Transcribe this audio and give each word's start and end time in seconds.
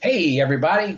Hey, 0.00 0.40
everybody. 0.40 0.96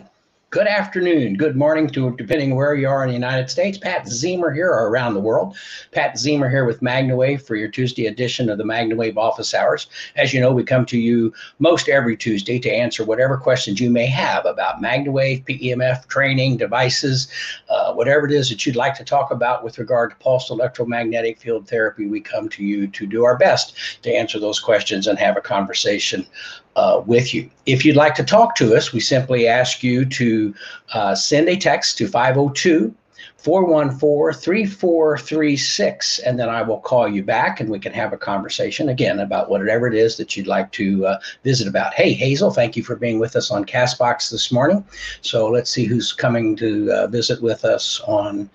Good 0.51 0.67
afternoon, 0.67 1.35
good 1.35 1.55
morning 1.55 1.89
to 1.91 2.13
depending 2.17 2.55
where 2.55 2.75
you 2.75 2.87
are 2.89 3.03
in 3.03 3.07
the 3.07 3.15
United 3.15 3.49
States. 3.49 3.77
Pat 3.77 4.05
Zemer 4.05 4.53
here 4.53 4.69
or 4.69 4.89
around 4.89 5.13
the 5.13 5.19
world. 5.21 5.55
Pat 5.91 6.15
Zemer 6.15 6.51
here 6.51 6.65
with 6.65 6.81
MagnaWave 6.81 7.41
for 7.41 7.55
your 7.55 7.69
Tuesday 7.69 8.07
edition 8.07 8.49
of 8.49 8.57
the 8.57 8.63
MagnaWave 8.65 9.15
office 9.17 9.53
hours. 9.53 9.87
As 10.17 10.33
you 10.33 10.41
know, 10.41 10.51
we 10.51 10.63
come 10.63 10.85
to 10.87 10.99
you 10.99 11.33
most 11.59 11.87
every 11.87 12.17
Tuesday 12.17 12.59
to 12.59 12.69
answer 12.69 13.05
whatever 13.05 13.37
questions 13.37 13.79
you 13.79 13.89
may 13.89 14.07
have 14.07 14.45
about 14.45 14.83
MagnaWave, 14.83 15.45
PEMF 15.45 16.07
training, 16.07 16.57
devices, 16.57 17.29
uh, 17.69 17.93
whatever 17.93 18.25
it 18.27 18.33
is 18.33 18.49
that 18.49 18.65
you'd 18.65 18.75
like 18.75 18.93
to 18.95 19.05
talk 19.05 19.31
about 19.31 19.63
with 19.63 19.79
regard 19.79 20.11
to 20.11 20.17
pulsed 20.17 20.51
electromagnetic 20.51 21.39
field 21.39 21.65
therapy. 21.67 22.07
We 22.07 22.19
come 22.19 22.49
to 22.49 22.63
you 22.63 22.87
to 22.87 23.07
do 23.07 23.23
our 23.23 23.37
best 23.37 24.03
to 24.03 24.13
answer 24.13 24.37
those 24.37 24.59
questions 24.59 25.07
and 25.07 25.17
have 25.17 25.37
a 25.37 25.41
conversation 25.41 26.27
uh, 26.75 27.01
with 27.05 27.33
you. 27.33 27.49
If 27.65 27.83
you'd 27.85 27.95
like 27.95 28.15
to 28.15 28.23
talk 28.23 28.55
to 28.55 28.75
us, 28.75 28.93
we 28.93 28.99
simply 28.99 29.47
ask 29.47 29.83
you 29.83 30.05
to 30.05 30.53
uh, 30.93 31.15
send 31.15 31.49
a 31.49 31.55
text 31.55 31.97
to 31.97 32.07
502 32.07 32.93
414 33.37 34.39
3436, 34.39 36.19
and 36.19 36.39
then 36.39 36.47
I 36.47 36.61
will 36.61 36.79
call 36.79 37.07
you 37.07 37.23
back 37.23 37.59
and 37.59 37.69
we 37.69 37.79
can 37.79 37.91
have 37.91 38.13
a 38.13 38.17
conversation 38.17 38.89
again 38.89 39.19
about 39.19 39.49
whatever 39.49 39.87
it 39.87 39.95
is 39.95 40.15
that 40.17 40.37
you'd 40.37 40.45
like 40.45 40.71
to 40.73 41.07
uh, 41.07 41.19
visit 41.43 41.67
about. 41.67 41.93
Hey, 41.95 42.13
Hazel, 42.13 42.51
thank 42.51 42.77
you 42.77 42.83
for 42.83 42.95
being 42.95 43.17
with 43.17 43.35
us 43.35 43.49
on 43.49 43.65
Castbox 43.65 44.29
this 44.29 44.51
morning. 44.51 44.85
So 45.21 45.47
let's 45.47 45.71
see 45.71 45.85
who's 45.85 46.13
coming 46.13 46.55
to 46.57 46.91
uh, 46.91 47.07
visit 47.07 47.41
with 47.41 47.65
us 47.65 47.99
on. 48.01 48.49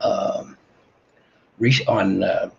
Um, 0.00 0.56
on 1.88 2.22
uh, 2.22 2.50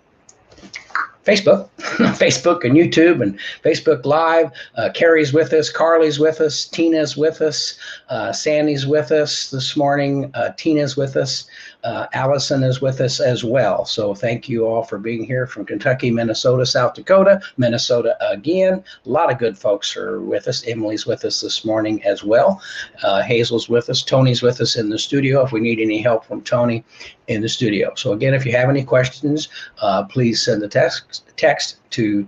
Facebook, 1.26 1.70
Facebook 1.78 2.64
and 2.64 2.76
YouTube 2.76 3.22
and 3.22 3.38
Facebook 3.64 4.06
Live. 4.06 4.52
Uh, 4.76 4.90
Carrie's 4.94 5.34
with 5.34 5.54
us, 5.54 5.70
Carly's 5.70 6.20
with 6.20 6.42
us, 6.42 6.66
Tina's 6.66 7.18
with 7.18 7.42
us, 7.42 7.78
uh, 8.10 8.32
Sandy's 8.32 8.88
with 8.88 9.12
us 9.12 9.52
this 9.52 9.76
morning, 9.76 10.32
uh, 10.34 10.52
Tina's 10.58 10.96
with 10.96 11.16
us, 11.16 11.46
uh, 11.84 12.08
Allison 12.14 12.64
is 12.64 12.82
with 12.82 13.00
us 13.00 13.20
as 13.20 13.44
well. 13.44 13.86
So 13.86 14.14
thank 14.14 14.50
you 14.50 14.66
all 14.66 14.84
for 14.84 14.98
being 14.98 15.24
here 15.24 15.48
from 15.48 15.66
Kentucky, 15.66 16.12
Minnesota, 16.12 16.66
South 16.66 16.94
Dakota, 16.94 17.42
Minnesota 17.58 18.18
again. 18.30 18.84
A 19.06 19.10
lot 19.10 19.32
of 19.32 19.38
good 19.38 19.58
folks 19.58 19.96
are 19.96 20.20
with 20.22 20.48
us. 20.48 20.68
Emily's 20.68 21.06
with 21.06 21.24
us 21.24 21.40
this 21.42 21.64
morning 21.64 22.04
as 22.04 22.24
well. 22.24 22.62
Uh, 23.04 23.22
Hazel's 23.22 23.70
with 23.70 23.90
us. 23.90 24.04
Tony's 24.04 24.42
with 24.42 24.60
us 24.60 24.76
in 24.76 24.90
the 24.90 25.00
studio 25.00 25.44
if 25.44 25.52
we 25.52 25.62
need 25.62 25.80
any 25.80 26.02
help 26.02 26.26
from 26.26 26.42
Tony 26.42 26.84
in 27.28 27.42
the 27.42 27.50
studio. 27.50 27.94
So 27.96 28.12
again, 28.12 28.34
if 28.34 28.46
you 28.46 28.52
have 28.52 28.70
any 28.70 28.84
questions, 28.84 29.48
uh, 29.82 30.04
please 30.04 30.44
send 30.44 30.62
the 30.62 30.68
text 30.68 31.32
text 31.38 31.78
to 31.92 32.28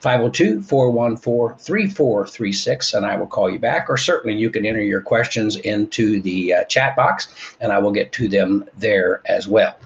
502-414-3436 0.00 2.94
and 2.94 3.06
I 3.06 3.16
will 3.16 3.26
call 3.26 3.50
you 3.50 3.58
back 3.58 3.90
or 3.90 3.96
certainly 3.96 4.38
you 4.38 4.50
can 4.50 4.64
enter 4.64 4.80
your 4.80 5.02
questions 5.02 5.56
into 5.56 6.22
the 6.22 6.54
uh, 6.54 6.62
chat 6.64 6.96
box 6.96 7.54
and 7.60 7.72
I 7.72 7.78
will 7.78 7.92
get 7.92 8.12
to 8.12 8.28
them 8.28 8.64
there 8.76 9.22
as 9.26 9.46
well. 9.46 9.76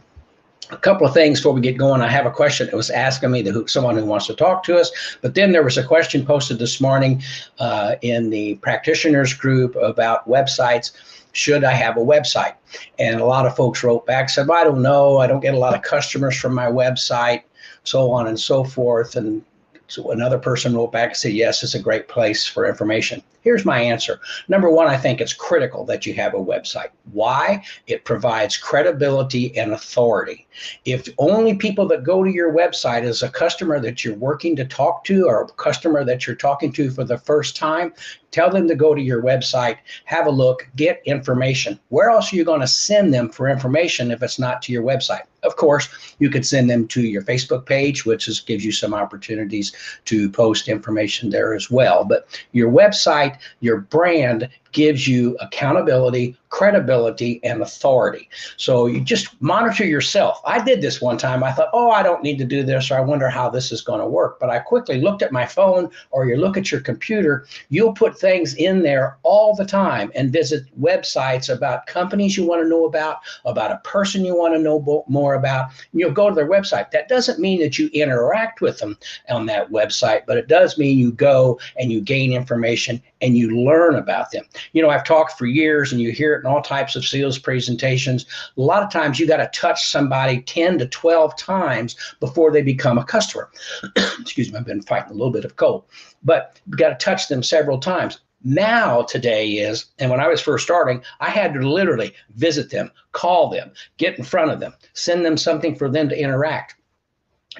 A 0.71 0.79
couple 0.79 1.07
of 1.07 1.13
things 1.13 1.41
before 1.41 1.53
we 1.53 1.61
get 1.61 1.77
going. 1.77 2.01
I 2.01 2.09
have 2.09 2.25
a 2.27 2.31
question 2.31 2.67
that 2.67 2.77
was 2.77 2.89
asking 2.91 3.31
me 3.31 3.43
the 3.43 3.69
someone 3.69 3.99
who 3.99 4.07
wants 4.07 4.27
to 4.29 4.35
talk 4.35 4.63
to 4.65 4.79
us, 4.79 4.91
but 5.21 5.35
then 5.35 5.53
there 5.53 5.63
was 5.63 5.77
a 5.77 5.85
question 5.85 6.25
posted 6.25 6.59
this 6.59 6.81
morning 6.81 7.23
uh, 7.59 7.97
in 8.01 8.31
the 8.31 8.55
practitioners 8.57 9.35
group 9.35 9.77
about 9.77 10.27
websites 10.27 10.93
should 11.35 11.65
I 11.65 11.73
have 11.73 11.97
a 11.97 12.01
website? 12.01 12.55
And 12.99 13.21
a 13.21 13.25
lot 13.25 13.45
of 13.45 13.57
folks 13.57 13.83
wrote 13.83 14.07
back, 14.07 14.31
said, 14.31 14.49
well, 14.49 14.59
I 14.59 14.65
don't 14.65 14.83
know. 14.83 15.19
I 15.19 15.27
don't 15.27 15.41
get 15.41 15.55
a 15.55 15.59
lot 15.59 15.75
of 15.75 15.83
customers 15.83 16.37
from 16.37 16.55
my 16.55 16.67
website, 16.67 17.43
so 17.83 18.11
on 18.13 18.29
and 18.29 18.39
so 18.39 18.65
forth. 18.65 19.17
And 19.17 19.45
so 19.89 20.11
another 20.11 20.39
person 20.39 20.75
wrote 20.75 20.93
back 20.93 21.11
and 21.11 21.17
said, 21.17 21.33
yes, 21.33 21.63
it's 21.63 21.75
a 21.75 21.81
great 21.81 22.09
place 22.09 22.47
for 22.47 22.67
information. 22.67 23.23
Here's 23.45 23.67
my 23.67 23.79
answer. 23.79 24.21
Number 24.49 24.71
one, 24.71 24.87
I 24.87 24.97
think 24.97 25.21
it's 25.21 25.35
critical 25.35 25.85
that 25.85 26.07
you 26.07 26.15
have 26.15 26.33
a 26.33 26.39
website. 26.39 26.89
Why? 27.13 27.63
It 27.87 28.07
provides 28.07 28.57
credibility 28.57 29.55
and 29.59 29.73
authority. 29.73 30.47
If 30.87 31.09
only 31.19 31.55
people 31.55 31.87
that 31.89 32.05
go 32.05 32.25
to 32.25 32.31
your 32.31 32.55
website 32.55 33.05
is 33.05 33.23
a 33.23 33.29
customer 33.29 33.79
that 33.81 34.03
you're 34.03 34.17
working 34.17 34.57
to 34.57 34.65
talk 34.65 35.05
to 35.05 35.27
or 35.27 35.43
a 35.43 35.49
customer 35.49 36.05
that 36.05 36.27
you're 36.27 36.37
talking 36.37 36.73
to 36.73 36.91
for 36.91 37.05
the 37.05 37.19
first 37.19 37.55
time, 37.55 37.93
tell 38.31 38.51
them 38.51 38.67
to 38.67 38.75
go 38.75 38.95
to 38.95 39.03
your 39.03 39.23
website, 39.23 39.77
have 40.07 40.27
a 40.27 40.31
look, 40.31 40.69
get 40.75 41.03
information. 41.05 41.79
Where 41.91 42.11
else 42.11 42.33
are 42.33 42.37
you 42.37 42.45
going 42.45 42.63
to 42.63 42.67
send 42.67 43.13
them 43.13 43.29
for 43.29 43.49
information 43.49 44.11
if 44.11 44.23
it's 44.23 44.39
not 44.39 44.63
to 44.63 44.73
your 44.73 44.83
website? 44.83 45.23
Of 45.45 45.57
course, 45.57 45.89
you 46.19 46.31
could 46.31 46.47
send 46.47 46.71
them 46.71 46.89
to 46.89 47.03
your 47.03 47.23
Facebook 47.23 47.67
page, 47.67 48.07
which 48.07 48.29
is, 48.29 48.41
gives 48.41 48.65
you 48.65 48.73
some 48.73 48.95
opportunities 48.95 49.73
to 50.07 50.31
post 50.31 50.69
information 50.69 51.31
there 51.31 51.55
as 51.55 51.71
well. 51.71 52.05
But 52.05 52.27
your 52.53 52.73
website, 52.73 53.34
your 53.61 53.79
brand 53.79 54.49
gives 54.75 55.09
you 55.09 55.37
accountability, 55.41 56.37
credibility, 56.51 57.41
and 57.43 57.63
authority. 57.63 58.29
So 58.57 58.87
you 58.87 59.01
just 59.01 59.41
monitor 59.41 59.85
yourself. 59.85 60.41
I 60.45 60.63
did 60.63 60.83
this 60.83 61.01
one 61.01 61.17
time. 61.17 61.43
I 61.43 61.53
thought, 61.53 61.71
oh, 61.73 61.91
I 61.91 62.03
don't 62.03 62.23
need 62.23 62.39
to 62.39 62.45
do 62.45 62.63
this, 62.63 62.91
or 62.91 62.99
I 62.99 63.01
wonder 63.01 63.29
how 63.29 63.49
this 63.49 63.73
is 63.73 63.81
going 63.81 64.01
to 64.01 64.07
work. 64.07 64.39
But 64.39 64.51
I 64.51 64.59
quickly 64.59 65.01
looked 65.01 65.23
at 65.23 65.33
my 65.33 65.47
phone, 65.47 65.91
or 66.11 66.27
you 66.27 66.37
look 66.37 66.57
at 66.57 66.71
your 66.71 66.81
computer, 66.81 67.47
you'll 67.71 67.95
put 67.95 68.19
things 68.19 68.55
in 68.55 68.83
there 68.83 69.17
all 69.23 69.57
the 69.57 69.65
time 69.65 70.13
and 70.15 70.33
visit 70.33 70.65
websites 70.81 71.53
about 71.53 71.87
companies 71.87 72.37
you 72.37 72.45
want 72.45 72.63
to 72.63 72.69
know 72.69 72.85
about, 72.85 73.19
about 73.45 73.73
a 73.73 73.79
person 73.79 74.25
you 74.25 74.37
want 74.37 74.55
to 74.55 74.61
know 74.61 75.05
more 75.09 75.35
about. 75.35 75.71
You'll 75.93 76.13
go 76.13 76.29
to 76.29 76.35
their 76.35 76.49
website. 76.49 76.91
That 76.91 77.09
doesn't 77.09 77.41
mean 77.41 77.61
that 77.61 77.79
you 77.79 77.89
interact 77.93 78.61
with 78.61 78.79
them 78.79 78.99
on 79.29 79.47
that 79.47 79.71
website, 79.71 80.23
but 80.27 80.37
it 80.37 80.49
does 80.49 80.79
mean 80.79 80.99
you 80.99 81.13
go 81.13 81.59
and 81.79 81.91
you 81.91 82.01
gain 82.01 82.33
information 82.33 83.01
and 83.21 83.39
you 83.39 83.65
learn 83.65 83.95
about 83.95 84.31
them. 84.31 84.45
You 84.73 84.83
know, 84.83 84.91
I've 84.91 85.05
talked 85.05 85.39
for 85.39 85.47
years 85.47 85.93
and 85.93 86.01
you 86.01 86.13
hear 86.13 86.35
it 86.35 86.41
in 86.41 86.47
all 86.47 86.63
types 86.63 86.97
of 86.97 87.05
sales 87.05 87.39
presentations. 87.39 88.27
A 88.57 88.61
lot 88.61 88.83
of 88.83 88.91
times 88.91 89.19
you 89.19 89.27
got 89.27 89.39
to 89.39 89.59
touch 89.59 89.89
somebody 89.89 90.43
10 90.43 90.79
to 90.79 90.87
12 90.87 91.37
times 91.37 91.97
before 92.21 92.51
they 92.51 92.63
become 92.63 92.99
a 92.99 93.05
customer. 93.05 93.51
Excuse 94.21 94.53
me, 94.53 94.59
I've 94.59 94.67
been 94.67 94.83
fighting 94.83 95.11
a 95.11 95.15
little 95.15 95.33
bit 95.33 95.45
of 95.45 95.57
cold, 95.57 95.85
but 96.23 96.61
you 96.67 96.77
got 96.77 96.99
to 96.99 97.05
touch 97.05 97.29
them 97.29 97.43
several 97.43 97.79
times 97.79 98.21
now 98.45 99.01
today 99.01 99.53
is 99.53 99.87
and 99.99 100.11
when 100.11 100.21
i 100.21 100.29
was 100.29 100.41
first 100.41 100.65
starting 100.65 101.03
i 101.21 101.31
had 101.31 101.55
to 101.55 101.67
literally 101.67 102.13
visit 102.37 102.71
them 102.71 102.91
call 103.13 103.49
them 103.49 103.73
get 103.97 104.19
in 104.19 104.25
front 104.25 104.51
of 104.51 104.61
them 104.61 104.75
send 104.93 105.25
them 105.25 105.37
something 105.39 105.75
for 105.75 105.89
them 105.89 106.11
to 106.11 106.21
interact 106.21 106.77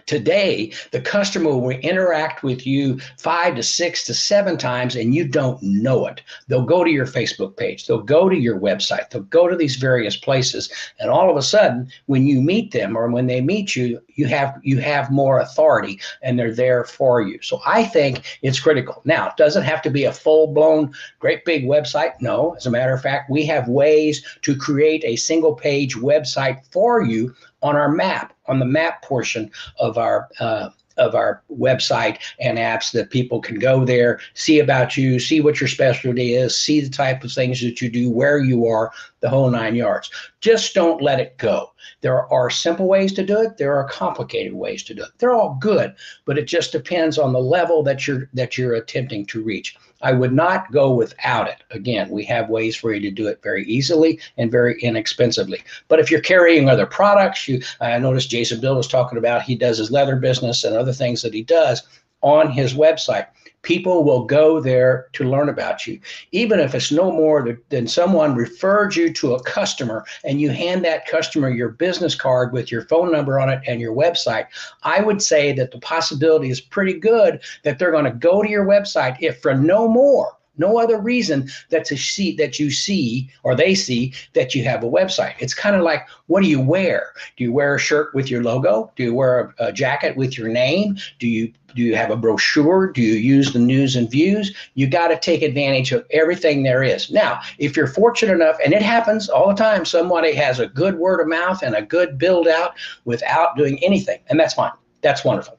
Today, 0.07 0.73
the 0.91 1.01
customer 1.01 1.57
will 1.57 1.71
interact 1.71 2.43
with 2.43 2.67
you 2.67 2.99
five 3.19 3.55
to 3.57 3.63
six 3.63 4.05
to 4.05 4.15
seven 4.15 4.57
times 4.57 4.97
and 4.97 5.15
you 5.15 5.27
don't 5.27 5.63
know 5.63 6.07
it. 6.07 6.23
They'll 6.49 6.65
go 6.65 6.85
to 6.85 6.91
your 6.91 7.07
Facebook 7.07 7.57
page, 7.57 7.87
they'll 7.87 8.03
go 8.03 8.29
to 8.29 8.37
your 8.37 8.59
website, 8.59 9.11
they'll 9.11 9.23
go 9.23 9.49
to 9.49 9.57
these 9.57 9.77
various 9.77 10.17
places. 10.17 10.71
And 10.99 11.11
all 11.11 11.31
of 11.31 11.37
a 11.37 11.43
sudden, 11.43 11.89
when 12.07 12.27
you 12.27 12.41
meet 12.41 12.73
them 12.73 12.97
or 12.97 13.09
when 13.09 13.27
they 13.27 13.41
meet 13.41 13.77
you, 13.77 14.01
you 14.15 14.27
have 14.27 14.61
you 14.63 14.79
have 14.79 15.11
more 15.11 15.41
authority 15.41 16.01
and 16.23 16.39
they're 16.39 16.55
there 16.55 16.85
for 16.85 17.23
you. 17.23 17.39
So 17.43 17.61
I 17.67 17.85
think 17.85 18.39
it's 18.43 18.61
critical. 18.61 19.01
Now, 19.05 19.29
it 19.29 19.37
doesn't 19.37 19.65
have 19.65 19.83
to 19.83 19.91
be 19.91 20.05
a 20.05 20.13
full-blown, 20.13 20.93
great 21.19 21.45
big 21.45 21.65
website. 21.65 22.21
No, 22.21 22.55
as 22.55 22.67
a 22.67 22.71
matter 22.71 22.95
of 22.95 23.03
fact, 23.03 23.31
we 23.31 23.45
have 23.47 23.69
ways 23.69 24.25
to 24.43 24.57
create 24.57 25.05
a 25.05 25.17
single 25.17 25.55
page 25.55 25.97
website 25.97 26.65
for 26.71 27.03
you 27.03 27.35
on 27.65 27.75
our 27.75 27.91
map, 27.91 28.35
on 28.47 28.61
the 28.61 28.67
map 28.67 29.03
portion 29.03 29.51
of 29.81 29.99
our 29.99 30.29
uh, 30.39 30.69
of 30.97 31.17
our 31.17 31.43
website 31.51 32.19
and 32.39 32.57
apps 32.57 32.93
that 32.93 33.11
people 33.11 33.41
can 33.41 33.59
go 33.59 33.85
there, 33.85 34.21
see 34.35 34.61
about 34.61 34.97
you, 34.97 35.19
see 35.19 35.41
what 35.41 35.61
your 35.61 35.67
specialty 35.67 36.35
is, 36.35 36.57
see 36.57 36.81
the 36.81 36.89
type 36.89 37.25
of 37.25 37.33
things 37.33 37.61
that 37.63 37.81
you 37.81 37.91
do, 37.91 38.09
where 38.09 38.39
you 38.39 38.69
are, 38.69 38.93
the 39.25 39.31
whole 39.31 39.51
nine 39.51 39.75
yards. 39.75 40.11
Just 40.43 40.75
don't 40.75 41.01
let 41.01 41.19
it 41.19 41.39
go. 41.39 41.73
There 42.03 42.31
are 42.31 42.51
simple 42.51 42.87
ways 42.87 43.11
to 43.15 43.25
do 43.25 43.41
it. 43.41 43.57
There 43.57 43.75
are 43.75 43.89
complicated 43.89 44.53
ways 44.53 44.83
to 44.83 44.93
do 44.93 45.03
it. 45.03 45.09
They're 45.17 45.33
all 45.33 45.57
good, 45.63 45.95
but 46.27 46.37
it 46.37 46.45
just 46.45 46.73
depends 46.73 47.17
on 47.17 47.33
the 47.33 47.41
level 47.41 47.83
that 47.85 48.07
you're 48.07 48.29
that 48.35 48.59
you're 48.59 48.75
attempting 48.75 49.25
to 49.27 49.43
reach. 49.43 49.77
I 50.03 50.13
would 50.13 50.35
not 50.35 50.71
go 50.73 50.93
without 50.93 51.49
it. 51.49 51.63
Again, 51.71 52.11
we 52.11 52.23
have 52.25 52.51
ways 52.51 52.77
for 52.77 52.93
you 52.93 53.01
to 53.01 53.11
do 53.11 53.27
it 53.27 53.43
very 53.43 53.65
easily 53.65 54.21
and 54.37 54.53
very 54.53 54.79
inexpensively. 54.83 55.65
But 55.89 56.01
if 56.01 56.11
you're 56.11 56.21
carrying 56.21 56.69
other 56.69 56.85
products, 56.85 57.49
you 57.49 57.63
I 57.81 57.99
noticed 57.99 58.29
Jason 58.29 58.61
Bill 58.61 58.77
was 58.77 58.89
talking 58.89 59.17
about 59.17 59.41
he 59.41 59.57
does 59.57 59.79
his 59.79 59.91
leather 59.91 60.17
business 60.17 60.65
and 60.65 60.77
other 60.77 60.93
things 60.93 61.23
that 61.23 61.33
he 61.33 61.43
does 61.43 61.83
on 62.21 62.51
his 62.51 62.75
website 62.75 63.29
people 63.65 64.05
will 64.05 64.25
go 64.25 64.61
there 64.61 65.09
to 65.15 65.25
learn 65.25 65.49
about 65.49 65.87
you. 65.87 65.99
Even 66.31 66.61
if 66.61 66.75
it's 66.75 66.93
no 66.93 67.11
more 67.11 67.59
than 67.71 67.89
someone 67.89 68.37
referred 68.37 68.95
you 68.95 69.13
to 69.13 69.35
a 69.35 69.43
customer 69.43 70.05
and 70.23 70.41
you 70.41 70.51
hand 70.51 70.85
that 70.85 71.07
customer 71.07 71.49
your 71.49 71.71
business 71.71 72.15
card 72.15 72.53
with 72.53 72.71
your 72.71 72.83
phone 72.83 73.11
number 73.11 73.41
on 73.41 73.51
it 73.51 73.61
and 73.67 73.81
your 73.81 73.95
website, 73.95 74.47
I 74.83 75.01
would 75.01 75.21
say 75.21 75.53
that 75.53 75.73
the 75.73 75.81
possibility 75.81 76.51
is 76.51 76.61
pretty 76.61 76.95
good 76.95 77.43
that 77.65 77.79
they're 77.79 77.91
going 77.91 78.05
to 78.05 78.11
go 78.11 78.43
to 78.43 78.49
your 78.49 78.67
website 78.67 79.17
if 79.21 79.41
for 79.41 79.55
no 79.55 79.89
more 79.89 80.37
No 80.57 80.79
other 80.79 80.99
reason 80.99 81.49
that 81.71 81.85
to 81.87 81.97
see 81.97 82.35
that 82.37 82.59
you 82.59 82.71
see 82.71 83.31
or 83.43 83.55
they 83.55 83.75
see 83.75 84.13
that 84.35 84.55
you 84.55 84.65
have 84.65 84.85
a 84.85 84.91
website. 84.91 85.35
It's 85.39 85.55
kind 85.55 85.77
of 85.77 85.83
like, 85.83 86.07
what 86.27 86.43
do 86.43 86.49
you 86.49 86.61
wear? 86.61 87.13
Do 87.37 87.45
you 87.45 87.53
wear 87.53 87.75
a 87.75 87.79
shirt 87.79 88.15
with 88.15 88.31
your 88.31 88.43
logo? 88.43 88.93
Do 88.97 89.05
you 89.05 89.15
wear 89.15 89.55
a, 89.59 89.67
a 89.67 89.73
jacket 89.73 90.17
with 90.17 90.39
your 90.39 90.49
name? 90.49 90.97
Do 91.19 91.29
you 91.29 91.53
do 91.75 91.83
you 91.83 91.97
have 91.97 92.11
a 92.11 92.17
brochure? 92.17 92.93
Do 92.93 93.03
you 93.03 93.15
use 93.15 93.53
the 93.53 93.59
news 93.59 93.97
and 93.97 94.09
views? 94.09 94.55
You 94.75 94.87
got 94.87 95.09
to 95.09 95.19
take 95.19 95.43
advantage 95.43 95.91
of 95.91 96.07
everything 96.13 96.63
there 96.63 96.85
is. 96.85 97.11
Now, 97.11 97.41
if 97.59 97.77
you're 97.77 97.89
fortunate 97.89 98.33
enough, 98.33 98.57
and 98.65 98.73
it 98.73 98.81
happens 98.81 99.29
all 99.29 99.49
the 99.49 99.55
time, 99.55 99.85
somebody 99.85 100.35
has 100.35 100.61
a 100.61 100.69
good 100.69 100.97
word 100.99 101.21
of 101.21 101.27
mouth 101.27 101.63
and 101.63 101.75
a 101.75 101.83
good 101.83 102.17
build 102.17 102.47
out 102.47 102.75
without 103.05 103.57
doing 103.57 103.83
anything, 103.83 104.21
and 104.29 104.39
that's 104.39 104.55
fine. 104.55 104.71
That's 105.03 105.25
wonderful. 105.25 105.59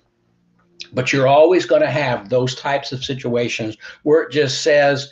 But 0.95 1.13
you're 1.13 1.27
always 1.27 1.65
going 1.65 1.83
to 1.83 1.91
have 1.91 2.29
those 2.29 2.55
types 2.55 2.91
of 2.91 3.03
situations 3.03 3.77
where 4.03 4.23
it 4.23 4.31
just 4.31 4.63
says, 4.63 5.11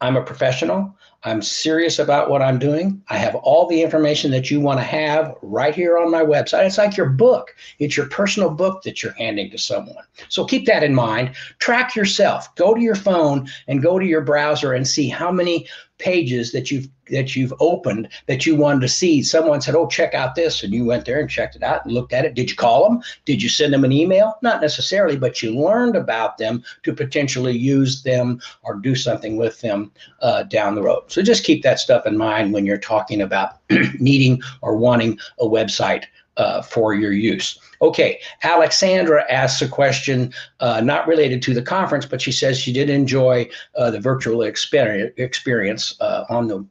I'm 0.00 0.16
a 0.16 0.24
professional. 0.24 0.96
I'm 1.24 1.40
serious 1.40 2.00
about 2.00 2.28
what 2.28 2.42
I'm 2.42 2.58
doing. 2.58 3.00
I 3.08 3.16
have 3.16 3.36
all 3.36 3.66
the 3.68 3.80
information 3.80 4.32
that 4.32 4.50
you 4.50 4.60
want 4.60 4.80
to 4.80 4.84
have 4.84 5.36
right 5.40 5.72
here 5.72 5.96
on 5.96 6.10
my 6.10 6.22
website. 6.22 6.66
It's 6.66 6.78
like 6.78 6.96
your 6.96 7.10
book, 7.10 7.54
it's 7.78 7.96
your 7.96 8.06
personal 8.06 8.50
book 8.50 8.82
that 8.82 9.02
you're 9.02 9.12
handing 9.12 9.48
to 9.52 9.58
someone. 9.58 10.04
So 10.28 10.44
keep 10.44 10.66
that 10.66 10.82
in 10.82 10.94
mind. 10.94 11.36
Track 11.60 11.94
yourself. 11.94 12.52
Go 12.56 12.74
to 12.74 12.80
your 12.80 12.96
phone 12.96 13.48
and 13.68 13.82
go 13.82 14.00
to 14.00 14.04
your 14.04 14.22
browser 14.22 14.72
and 14.72 14.88
see 14.88 15.08
how 15.08 15.30
many 15.30 15.68
pages 16.02 16.50
that 16.50 16.70
you've 16.70 16.88
that 17.10 17.36
you've 17.36 17.52
opened 17.60 18.08
that 18.26 18.44
you 18.44 18.56
wanted 18.56 18.80
to 18.80 18.88
see. 18.88 19.22
Someone 19.22 19.60
said, 19.60 19.74
"Oh, 19.74 19.86
check 19.86 20.14
out 20.14 20.34
this," 20.34 20.64
and 20.64 20.72
you 20.72 20.84
went 20.84 21.04
there 21.04 21.20
and 21.20 21.30
checked 21.30 21.54
it 21.54 21.62
out 21.62 21.84
and 21.84 21.94
looked 21.94 22.12
at 22.12 22.24
it. 22.24 22.34
Did 22.34 22.50
you 22.50 22.56
call 22.56 22.88
them? 22.88 23.02
Did 23.24 23.42
you 23.42 23.48
send 23.48 23.72
them 23.72 23.84
an 23.84 23.92
email? 23.92 24.36
Not 24.42 24.60
necessarily, 24.60 25.16
but 25.16 25.42
you 25.42 25.54
learned 25.54 25.94
about 25.94 26.38
them 26.38 26.64
to 26.82 26.92
potentially 26.92 27.56
use 27.56 28.02
them 28.02 28.40
or 28.62 28.74
do 28.74 28.94
something 28.94 29.36
with 29.36 29.60
them 29.60 29.92
uh, 30.20 30.42
down 30.44 30.74
the 30.74 30.82
road. 30.82 31.04
So 31.06 31.22
just 31.22 31.44
keep 31.44 31.62
that 31.62 31.78
stuff 31.78 32.06
in 32.06 32.16
mind 32.16 32.52
when 32.52 32.66
you're 32.66 32.78
talking 32.78 33.20
about 33.20 33.58
needing 34.00 34.40
or 34.60 34.76
wanting 34.76 35.18
a 35.38 35.44
website 35.44 36.04
uh, 36.36 36.62
for 36.62 36.94
your 36.94 37.12
use. 37.12 37.58
Okay, 37.80 38.20
Alexandra 38.42 39.24
asks 39.30 39.60
a 39.60 39.68
question 39.68 40.32
uh, 40.60 40.80
not 40.80 41.06
related 41.06 41.42
to 41.42 41.54
the 41.54 41.62
conference, 41.62 42.06
but 42.06 42.20
she 42.20 42.32
says 42.32 42.58
she 42.58 42.72
did 42.72 42.88
enjoy 42.88 43.48
uh, 43.76 43.90
the 43.90 44.00
virtual 44.00 44.42
experience, 44.42 45.12
experience 45.16 45.96
uh, 46.00 46.24
on 46.28 46.48
the 46.48 46.64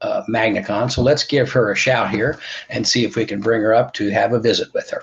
uh, 0.00 0.22
MagnaCon. 0.28 0.90
So 0.90 1.02
let's 1.02 1.24
give 1.24 1.50
her 1.52 1.72
a 1.72 1.76
shout 1.76 2.10
here 2.10 2.38
and 2.68 2.86
see 2.86 3.04
if 3.04 3.16
we 3.16 3.24
can 3.24 3.40
bring 3.40 3.62
her 3.62 3.74
up 3.74 3.94
to 3.94 4.10
have 4.10 4.32
a 4.32 4.40
visit 4.40 4.72
with 4.74 4.90
her. 4.90 5.02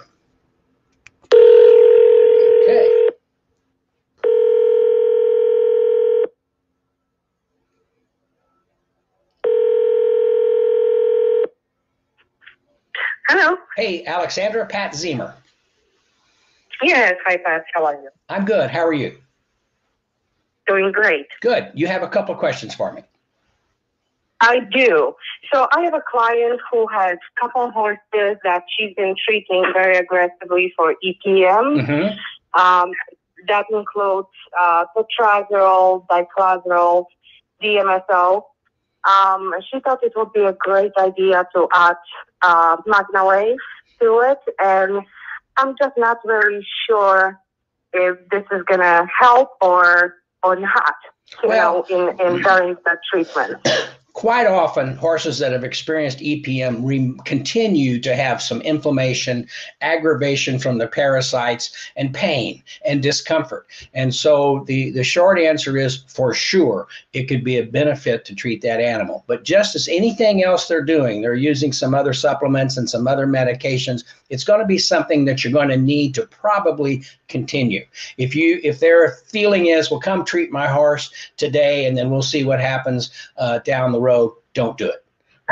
Okay. 2.64 2.90
Hello. 13.30 13.58
Hey, 13.76 14.06
Alexandra, 14.06 14.66
Pat 14.66 14.94
Zemer. 14.94 15.34
Yes, 16.82 17.16
hi 17.26 17.38
Pat, 17.38 17.66
how 17.74 17.86
are 17.86 17.96
you? 17.96 18.10
I'm 18.30 18.46
good. 18.46 18.70
How 18.70 18.86
are 18.86 18.94
you? 18.94 19.18
Doing 20.68 20.92
great. 20.92 21.28
Good. 21.42 21.72
You 21.74 21.88
have 21.88 22.04
a 22.04 22.08
couple 22.08 22.36
questions 22.36 22.76
for 22.76 22.92
me. 22.94 23.04
I 24.42 24.60
do. 24.60 25.16
So 25.54 25.68
I 25.72 25.82
have 25.82 25.94
a 25.94 26.04
client 26.10 26.60
who 26.72 26.86
has 26.88 27.18
a 27.18 27.42
couple 27.42 27.72
horses 27.72 28.38
that 28.44 28.64
she's 28.78 28.94
been 28.96 29.16
treating 29.26 29.66
very 29.74 29.98
aggressively 29.98 30.74
for 30.76 30.96
EPM. 31.04 31.86
Mm-hmm. 31.86 32.60
Um, 32.60 32.92
that 33.48 33.66
includes 33.72 34.28
uh, 34.60 34.86
tetrazzole, 34.96 36.06
diclazuril, 36.08 37.06
DMSO. 37.62 38.44
Um, 39.10 39.54
she 39.70 39.80
thought 39.82 40.00
it 40.04 40.14
would 40.16 40.32
be 40.34 40.42
a 40.42 40.54
great 40.54 40.92
idea 40.98 41.46
to 41.56 41.68
add 41.74 41.98
uh, 42.42 42.78
MagnaWave 42.88 43.58
to 44.02 44.20
it, 44.32 44.40
and 44.60 45.02
I'm 45.58 45.76
just 45.82 45.94
not 45.98 46.18
very 46.26 46.66
sure 46.88 47.38
if 47.94 48.18
this 48.32 48.44
is 48.52 48.64
going 48.66 48.80
to 48.80 49.06
help 49.20 49.50
or 49.62 50.16
or 50.42 50.56
not. 50.56 50.96
You 51.42 51.50
Well- 51.50 51.86
know, 51.90 52.10
in 52.10 52.20
in 52.20 52.42
during 52.42 52.76
the 52.86 52.98
treatment. 53.12 53.68
quite 54.24 54.48
often 54.48 54.96
horses 54.96 55.38
that 55.38 55.52
have 55.52 55.66
experienced 55.66 56.20
EPM 56.20 56.80
re- 56.82 57.14
continue 57.26 58.00
to 58.00 58.16
have 58.16 58.42
some 58.42 58.62
inflammation, 58.62 59.46
aggravation 59.82 60.58
from 60.58 60.78
the 60.78 60.88
parasites, 60.88 61.76
and 61.98 62.14
pain 62.14 62.64
and 62.86 63.04
discomfort. 63.04 63.68
And 63.94 64.16
so 64.16 64.64
the, 64.66 64.92
the 64.92 65.04
short 65.04 65.38
answer 65.38 65.76
is 65.76 66.06
for 66.08 66.34
sure 66.34 66.88
it 67.12 67.26
could 67.26 67.44
be 67.44 67.58
a 67.58 67.66
benefit 67.66 68.24
to 68.24 68.34
treat 68.34 68.62
that 68.62 68.80
animal. 68.80 69.26
But 69.28 69.44
just 69.44 69.76
as 69.76 69.90
anything 69.90 70.42
else 70.42 70.70
they're 70.70 70.86
doing, 70.86 71.22
they're 71.22 71.36
using 71.36 71.74
some 71.74 71.94
other 71.94 72.14
supplements 72.14 72.78
and 72.78 72.90
some 72.90 73.10
other 73.10 73.28
medications. 73.28 74.06
It's 74.34 74.44
going 74.44 74.60
to 74.60 74.66
be 74.66 74.80
something 74.80 75.26
that 75.26 75.44
you're 75.44 75.54
going 75.54 75.70
to 75.70 75.78
need 75.78 76.16
to 76.16 76.26
probably 76.26 77.04
continue. 77.28 77.86
If 78.18 78.36
you 78.36 78.60
if 78.64 78.80
their 78.80 79.12
feeling 79.28 79.68
is, 79.68 79.92
well, 79.92 80.00
come 80.00 80.26
treat 80.26 80.52
my 80.52 80.68
horse 80.68 81.14
today, 81.38 81.86
and 81.86 81.96
then 81.96 82.10
we'll 82.10 82.24
see 82.24 82.44
what 82.44 82.60
happens 82.60 83.12
uh, 83.38 83.60
down 83.60 83.92
the 83.92 84.02
road, 84.02 84.34
don't 84.54 84.78
do 84.78 84.90
it 84.90 85.03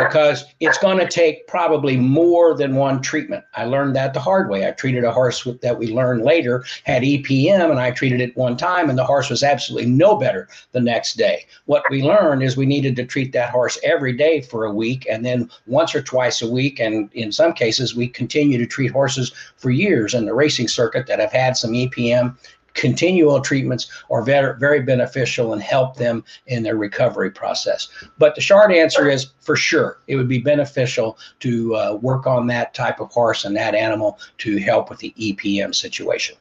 because 0.07 0.45
it's 0.59 0.77
going 0.77 0.98
to 0.98 1.07
take 1.07 1.47
probably 1.47 1.97
more 1.97 2.56
than 2.56 2.76
one 2.76 3.02
treatment. 3.02 3.44
I 3.56 3.66
learned 3.66 3.95
that 3.95 4.14
the 4.14 4.19
hard 4.19 4.49
way. 4.49 4.68
I 4.68 4.71
treated 4.71 5.04
a 5.04 5.11
horse 5.11 5.45
with, 5.45 5.61
that 5.61 5.78
we 5.78 5.87
learned 5.87 6.23
later 6.23 6.64
had 6.83 7.04
EPM, 7.04 7.69
and 7.69 7.80
I 7.80 7.92
treated 7.92 8.21
it 8.21 8.35
one 8.35 8.57
time, 8.57 8.90
and 8.90 8.97
the 8.97 9.06
horse 9.06 9.30
was 9.30 9.44
absolutely 9.44 9.90
no 9.90 10.16
better 10.16 10.47
the 10.71 10.81
next 10.81 11.18
day. 11.18 11.45
What 11.66 11.83
we 11.90 12.04
learned 12.04 12.44
is 12.44 12.57
we 12.57 12.66
needed 12.66 12.95
to 12.97 13.06
treat 13.06 13.31
that 13.33 13.49
horse 13.49 13.78
every 13.83 14.14
day 14.14 14.42
for 14.42 14.66
a 14.66 14.73
week, 14.73 15.07
and 15.09 15.26
then 15.26 15.49
once 15.68 15.95
or 15.95 16.02
twice 16.02 16.42
a 16.42 16.49
week, 16.49 16.80
and 16.80 17.09
in 17.14 17.31
some 17.31 17.54
cases, 17.54 17.95
we 17.95 18.07
continue 18.07 18.57
to 18.57 18.66
treat 18.66 18.92
horses 18.92 19.31
for 19.57 19.69
years 19.69 20.14
in 20.14 20.26
the 20.26 20.33
racing 20.33 20.68
circuit 20.68 21.07
that 21.07 21.19
have 21.19 21.31
had 21.31 21.57
some 21.57 21.71
EPM 21.71 22.35
continual 22.73 23.42
treatments 23.42 23.87
are 24.09 24.23
very, 24.23 24.57
very 24.57 24.81
beneficial 24.81 25.54
and 25.54 25.61
help 25.61 25.95
them 25.95 26.23
in 26.47 26.63
their 26.63 26.78
recovery 26.78 27.31
process. 27.31 27.90
But 28.18 28.35
the 28.35 28.42
short 28.42 28.71
answer 28.71 29.09
is 29.09 29.31
for 29.40 29.56
sure, 29.56 29.99
it 30.07 30.16
would 30.16 30.28
be 30.28 30.40
beneficial 30.40 31.18
to 31.40 31.75
uh, 31.75 31.99
work 32.01 32.28
on 32.28 32.47
that 32.47 32.73
type 32.73 32.99
of 32.99 33.11
horse 33.11 33.45
and 33.45 33.56
that 33.56 33.75
animal 33.75 34.19
to 34.40 34.57
help 34.57 34.90
with 34.90 34.99
the 34.99 35.13
EPM 35.19 35.73
situation. 35.75 36.35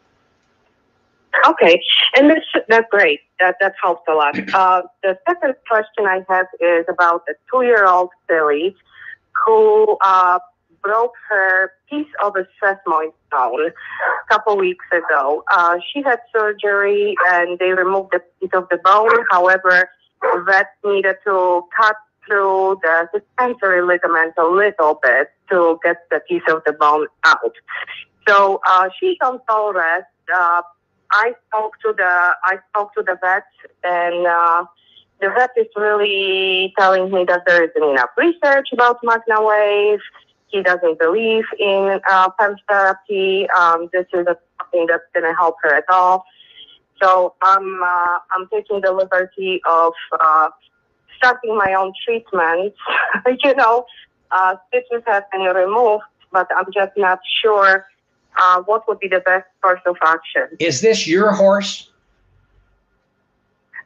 Okay, 1.46 1.80
and 2.16 2.28
that's 2.28 2.46
that's 2.68 2.86
great. 2.90 3.20
That 3.38 3.56
that 3.60 3.74
helps 3.82 4.02
a 4.08 4.12
lot. 4.12 4.36
Uh, 4.54 4.82
the 5.02 5.16
second 5.26 5.54
question 5.68 6.06
I 6.06 6.24
have 6.28 6.46
is 6.60 6.84
about 6.88 7.22
a 7.28 7.34
two-year-old 7.50 8.10
filly 8.28 8.76
who 9.46 9.96
uh, 10.02 10.38
broke 10.82 11.14
her 11.28 11.72
piece 11.88 12.08
of 12.22 12.34
a 12.36 12.46
sesamoid 12.62 13.12
bone 13.30 13.68
a 13.68 14.32
couple 14.32 14.56
weeks 14.56 14.84
ago. 14.92 15.44
Uh, 15.52 15.78
she 15.92 16.02
had 16.02 16.20
surgery 16.34 17.14
and 17.28 17.58
they 17.58 17.72
removed 17.72 18.10
the 18.12 18.20
piece 18.40 18.50
of 18.54 18.68
the 18.70 18.78
bone. 18.78 19.24
However, 19.30 19.90
the 20.22 20.44
vet 20.46 20.68
needed 20.84 21.16
to 21.24 21.62
cut 21.76 21.96
through 22.26 22.78
the 22.82 23.08
suspensory 23.12 23.82
ligament 23.82 24.34
a 24.38 24.44
little 24.44 24.98
bit 25.02 25.30
to 25.50 25.78
get 25.82 25.96
the 26.10 26.20
piece 26.28 26.42
of 26.48 26.62
the 26.66 26.72
bone 26.72 27.06
out. 27.24 27.54
So 28.28 28.60
uh, 28.66 28.88
she's 28.98 29.16
on 29.22 29.40
full 29.48 29.72
rest. 29.72 30.06
Uh, 30.32 30.62
I 31.12 31.34
spoke 31.48 31.72
to 31.84 31.92
the 31.96 32.34
I 32.44 32.58
spoke 32.70 32.94
to 32.94 33.02
the 33.02 33.18
vet, 33.20 33.44
and 33.82 34.26
uh, 34.26 34.64
the 35.20 35.28
vet 35.30 35.50
is 35.56 35.66
really 35.76 36.72
telling 36.78 37.10
me 37.10 37.24
that 37.26 37.42
there 37.46 37.64
isn't 37.64 37.82
enough 37.82 38.10
research 38.16 38.68
about 38.72 38.98
MagnaWave. 40.50 40.56
He 40.56 40.62
doesn't 40.62 40.98
believe 40.98 41.44
in 41.58 42.00
uh, 42.10 42.30
PEM 42.38 42.56
therapy. 42.68 43.48
Um, 43.50 43.88
this 43.92 44.06
is 44.12 44.26
a, 44.26 44.36
something 44.60 44.86
that's 44.86 45.04
going 45.14 45.24
to 45.24 45.34
help 45.34 45.56
her 45.62 45.74
at 45.74 45.84
all. 45.88 46.24
So 47.02 47.34
I'm 47.42 47.82
uh, 47.82 48.18
I'm 48.36 48.48
taking 48.52 48.82
the 48.82 48.92
liberty 48.92 49.60
of 49.68 49.92
uh, 50.12 50.48
starting 51.16 51.56
my 51.56 51.74
own 51.74 51.92
treatment. 52.04 52.74
you 53.44 53.54
know, 53.54 53.86
uh, 54.30 54.56
stitches 54.68 55.02
have 55.06 55.30
been 55.30 55.42
removed, 55.42 56.04
but 56.30 56.48
I'm 56.56 56.66
just 56.72 56.92
not 56.96 57.20
sure 57.42 57.86
uh, 58.36 58.62
what 58.62 58.86
would 58.86 58.98
be 59.00 59.08
the 59.08 59.20
best 59.20 59.46
course 59.62 59.80
of 59.86 59.96
action. 60.02 60.48
Is 60.58 60.82
this 60.82 61.06
your 61.06 61.32
horse? 61.32 61.90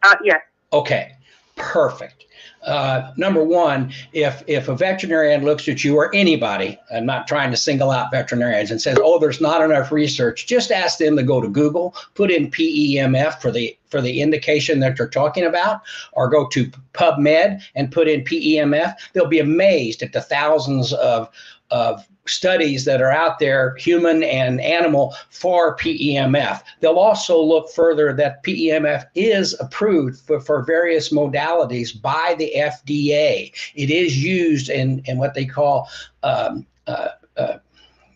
Uh, 0.03 0.17
yes. 0.25 0.41
Okay, 0.73 1.17
perfect. 1.57 2.27
uh, 2.65 3.13
number 3.17 3.45
one, 3.45 3.93
if 4.13 4.43
if 4.47 4.69
a 4.69 4.75
veterinarian 4.75 5.45
looks 5.45 5.69
at 5.69 5.85
you 5.85 5.97
or 5.97 6.15
anybody, 6.15 6.79
I'm 6.93 7.07
not 7.07 7.27
trying 7.27 7.51
to 7.51 7.57
single 7.57 7.91
out 7.91 8.11
veterinarians, 8.11 8.71
and 8.71 8.81
says, 8.81 8.99
"Oh, 9.01 9.19
there's 9.19 9.41
not 9.41 9.63
enough 9.63 9.93
research," 9.93 10.47
just 10.47 10.73
ask 10.73 10.99
them 10.99 11.17
to 11.17 11.23
go 11.23 11.41
to 11.41 11.49
Google, 11.49 11.95
put 12.15 12.31
in 12.31 12.51
PEMF 12.51 13.41
for 13.41 13.51
the 13.51 13.77
for 13.89 14.01
the 14.01 14.21
indication 14.21 14.81
that 14.81 14.97
they're 14.97 15.09
talking 15.09 15.45
about, 15.45 15.81
or 16.13 16.29
go 16.29 16.47
to 16.49 16.71
PubMed 16.95 17.63
and 17.75 17.93
put 17.93 18.09
in 18.09 18.25
PEMF. 18.25 18.95
They'll 19.13 19.27
be 19.27 19.41
amazed 19.41 20.03
at 20.03 20.13
the 20.13 20.23
thousands 20.23 20.93
of 20.95 21.29
of 21.71 22.07
studies 22.27 22.85
that 22.85 23.03
are 23.03 23.11
out 23.11 23.39
there, 23.39 23.75
human 23.77 24.23
and 24.23 24.61
animal, 24.61 25.15
for 25.31 25.77
PEMF. 25.77 26.63
They'll 26.81 26.99
also 26.99 27.41
look 27.41 27.71
further 27.71 28.13
that 28.15 28.43
PEMF 28.45 29.07
is 29.15 29.59
approved 29.61 30.21
for, 30.21 30.41
for 30.41 30.63
various 30.63 31.13
modalities 31.13 32.01
by 32.01 32.35
the 32.39 32.53
FDA. 32.57 33.53
It 33.75 33.91
is 33.91 34.23
used 34.23 34.71
in, 34.71 35.03
in 35.07 35.19
what 35.19 35.35
they 35.35 35.45
call 35.45 35.89
um, 36.23 36.67
uh, 36.87 37.09
uh, 37.37 37.59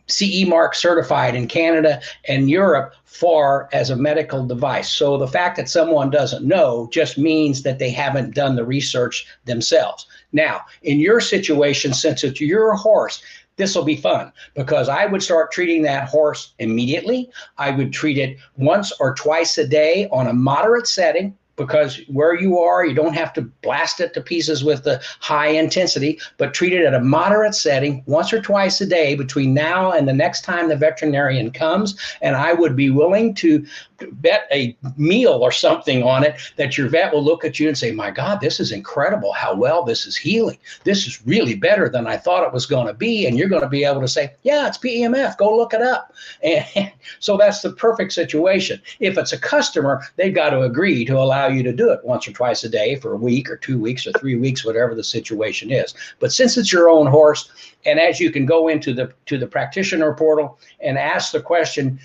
CE 0.09 0.47
mark 0.47 0.75
certified 0.75 1.35
in 1.35 1.47
Canada 1.47 2.00
and 2.27 2.50
Europe 2.50 2.95
for 3.05 3.69
as 3.73 3.91
a 3.91 3.97
medical 3.97 4.47
device. 4.47 4.88
So 4.88 5.19
the 5.19 5.29
fact 5.29 5.57
that 5.57 5.69
someone 5.69 6.11
doesn't 6.11 6.47
know 6.47 6.88
just 6.91 7.19
means 7.19 7.62
that 7.62 7.79
they 7.79 7.91
haven't 7.91 8.35
done 8.35 8.57
the 8.57 8.65
research 8.65 9.27
themselves. 9.45 10.07
Now, 10.33 10.62
in 10.83 10.99
your 10.99 11.21
situation, 11.21 11.93
since 11.93 12.25
it's 12.25 12.41
your 12.41 12.75
horse, 12.75 13.23
this 13.59 13.75
will 13.75 13.85
be 13.85 13.97
fun 13.97 14.33
because 14.55 14.88
I 14.88 15.05
would 15.05 15.23
start 15.23 15.53
treating 15.53 15.83
that 15.83 16.09
horse 16.09 16.55
immediately. 16.59 17.31
I 17.59 17.71
would 17.71 17.93
treat 17.93 18.17
it 18.17 18.38
once 18.57 18.93
or 19.00 19.15
twice 19.15 19.59
a 19.59 19.67
day 19.67 20.09
on 20.11 20.29
a 20.29 20.33
moderate 20.33 20.87
setting 20.87 21.37
because 21.59 22.00
where 22.09 22.41
you 22.41 22.59
are, 22.59 22.87
you 22.87 22.95
don't 22.95 23.15
have 23.15 23.33
to 23.35 23.43
blast 23.43 24.00
it 24.00 24.15
to 24.15 24.23
pieces 24.23 24.65
with 24.65 24.85
the 24.85 25.03
high 25.21 25.49
intensity, 25.49 26.19
but 26.38 26.55
treat 26.55 26.73
it 26.73 26.87
at 26.87 26.95
a 26.95 27.00
moderate 27.00 27.55
setting 27.55 28.03
once 28.07 28.33
or 28.33 28.41
twice 28.41 28.81
a 28.81 28.87
day 28.87 29.15
between 29.15 29.53
now 29.53 29.93
and 29.93 30.09
the 30.09 30.12
next 30.12 30.43
time 30.43 30.69
the 30.69 30.77
veterinarian 30.77 31.50
comes. 31.50 31.99
And 32.23 32.37
I 32.37 32.55
would 32.55 32.77
be 32.77 32.88
willing 32.88 33.35
to 33.35 33.67
bet 34.12 34.47
a 34.52 34.76
meal 34.97 35.33
or 35.33 35.52
something 35.52 36.02
on 36.02 36.25
it 36.25 36.37
that 36.57 36.78
your 36.78 36.88
vet 36.88 37.12
will 37.12 37.23
look 37.23 37.45
at 37.45 37.59
you 37.59 37.69
and 37.69 37.76
say, 37.76 37.90
My 37.90 38.11
God, 38.11 38.40
this 38.40 38.61
is 38.61 38.73
incredible 38.73 39.33
how 39.33 39.55
well 39.55 39.83
this 39.83 40.07
is 40.07 40.17
healing. 40.17 40.59
This 40.85 41.07
is 41.07 41.25
really 41.26 41.55
better 41.55 41.88
than 41.88 42.07
I 42.07 42.17
thought 42.17 42.47
it 42.47 42.52
was 42.52 42.67
going 42.67 42.87
to 42.87 42.95
be. 42.95 43.26
And 43.26 43.37
you're 43.37 43.49
going 43.49 43.62
to 43.62 43.69
be 43.69 43.85
able 43.85 44.00
to 44.00 44.09
say, 44.09 44.35
Yeah, 44.43 44.67
it's 44.67 44.78
PEMF. 44.78 45.37
Go 45.37 45.57
look 45.57 45.75
it 45.75 45.83
up. 45.83 46.14
And 46.49 46.93
so 47.19 47.37
that's 47.37 47.62
the 47.62 47.73
perfect 47.73 48.12
situation. 48.12 48.81
If 49.00 49.19
it's 49.19 49.33
a 49.33 49.38
customer, 49.38 50.02
they've 50.17 50.35
got 50.35 50.50
to 50.50 50.62
agree 50.62 51.05
to 51.05 51.17
allow 51.19 51.49
you 51.49 51.62
to 51.62 51.73
do 51.73 51.90
it 51.90 52.05
once 52.05 52.28
or 52.28 52.33
twice 52.33 52.64
a 52.64 52.69
day 52.69 52.97
for 52.97 53.12
a 53.12 53.17
week 53.17 53.50
or 53.50 53.57
two 53.57 53.78
weeks 53.78 54.07
or 54.07 54.12
three 54.12 54.37
weeks, 54.37 54.64
whatever 54.64 54.95
the 54.95 55.05
situation 55.05 55.71
is. 55.71 55.95
But 56.21 56.33
since 56.33 56.57
it's 56.57 56.73
your 56.73 56.88
own 56.88 57.07
horse, 57.07 57.50
and 57.85 57.99
as 57.99 58.21
you 58.21 58.31
can 58.31 58.47
go 58.47 58.69
into 58.69 58.93
the 58.93 59.12
to 59.26 59.38
the 59.38 59.47
practitioner 59.47 60.12
portal 60.14 60.59
and 60.81 60.99
ask 60.99 61.33
the 61.33 61.40
question, 61.40 61.99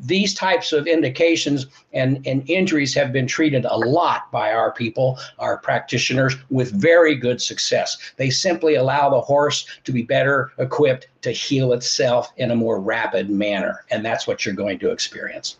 these 0.00 0.34
types 0.34 0.72
of 0.72 0.86
indications 0.86 1.66
and, 1.92 2.26
and 2.26 2.48
injuries 2.48 2.94
have 2.94 3.12
been 3.12 3.26
treated 3.26 3.64
a 3.64 3.76
lot 3.76 4.30
by 4.32 4.52
our 4.52 4.72
people, 4.72 5.18
our 5.38 5.58
practitioners, 5.58 6.34
with 6.50 6.72
very 6.72 7.14
good 7.14 7.40
success. 7.40 7.98
They 8.16 8.30
simply 8.30 8.74
allow 8.74 9.10
the 9.10 9.20
horse 9.20 9.66
to 9.84 9.92
be 9.92 10.02
better 10.02 10.52
equipped 10.58 11.08
to 11.22 11.30
heal 11.30 11.72
itself 11.72 12.32
in 12.36 12.50
a 12.50 12.56
more 12.56 12.80
rapid 12.80 13.30
manner. 13.30 13.84
And 13.90 14.04
that's 14.04 14.26
what 14.26 14.44
you're 14.44 14.54
going 14.54 14.78
to 14.80 14.90
experience. 14.90 15.58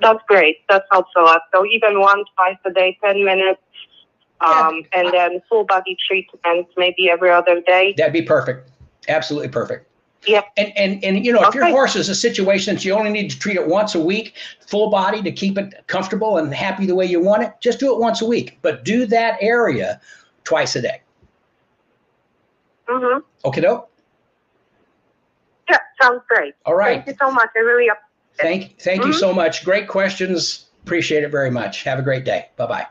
That's 0.00 0.22
great. 0.26 0.66
That 0.68 0.84
helps 0.90 1.10
a 1.16 1.20
lot. 1.20 1.42
So 1.52 1.66
even 1.66 2.00
once, 2.00 2.28
twice 2.36 2.56
a 2.64 2.72
day, 2.72 2.98
10 3.02 3.24
minutes, 3.24 3.60
um, 4.40 4.82
and 4.92 5.12
then 5.12 5.40
full 5.48 5.64
body 5.64 5.96
treatment 6.06 6.66
maybe 6.76 7.10
every 7.10 7.30
other 7.30 7.60
day. 7.60 7.94
That'd 7.96 8.12
be 8.12 8.22
perfect. 8.22 8.70
Absolutely 9.08 9.48
perfect. 9.48 9.86
Yeah. 10.26 10.42
And 10.56 10.72
and 10.76 11.02
and 11.04 11.24
you 11.24 11.32
know, 11.32 11.40
okay. 11.40 11.48
if 11.48 11.54
your 11.54 11.66
horse 11.68 11.96
is 11.96 12.08
a 12.08 12.14
situation 12.14 12.74
that 12.74 12.84
you 12.84 12.94
only 12.94 13.10
need 13.10 13.30
to 13.30 13.38
treat 13.38 13.56
it 13.56 13.66
once 13.66 13.94
a 13.94 14.00
week, 14.00 14.34
full 14.60 14.90
body 14.90 15.22
to 15.22 15.32
keep 15.32 15.58
it 15.58 15.84
comfortable 15.86 16.38
and 16.38 16.54
happy 16.54 16.86
the 16.86 16.94
way 16.94 17.06
you 17.06 17.20
want 17.20 17.42
it, 17.42 17.52
just 17.60 17.80
do 17.80 17.92
it 17.92 17.98
once 17.98 18.22
a 18.22 18.26
week. 18.26 18.58
But 18.62 18.84
do 18.84 19.06
that 19.06 19.38
area 19.40 20.00
twice 20.44 20.76
a 20.76 20.82
day. 20.82 21.02
Mm-hmm. 22.88 23.20
Okay, 23.44 23.60
doke. 23.60 23.88
Yeah, 25.68 25.78
sounds 26.00 26.22
great. 26.28 26.54
All 26.66 26.74
right. 26.74 27.04
Thank 27.04 27.06
you 27.20 27.26
so 27.26 27.32
much. 27.32 27.48
I 27.56 27.60
really 27.60 27.88
appreciate 27.88 28.08
it. 28.38 28.42
Thank, 28.42 28.78
thank 28.80 29.00
mm-hmm. 29.00 29.10
you 29.10 29.18
so 29.18 29.32
much. 29.32 29.64
Great 29.64 29.88
questions. 29.88 30.66
Appreciate 30.82 31.22
it 31.22 31.30
very 31.30 31.50
much. 31.50 31.82
Have 31.84 31.98
a 31.98 32.02
great 32.02 32.24
day. 32.24 32.48
Bye 32.56 32.66
bye. 32.66 32.86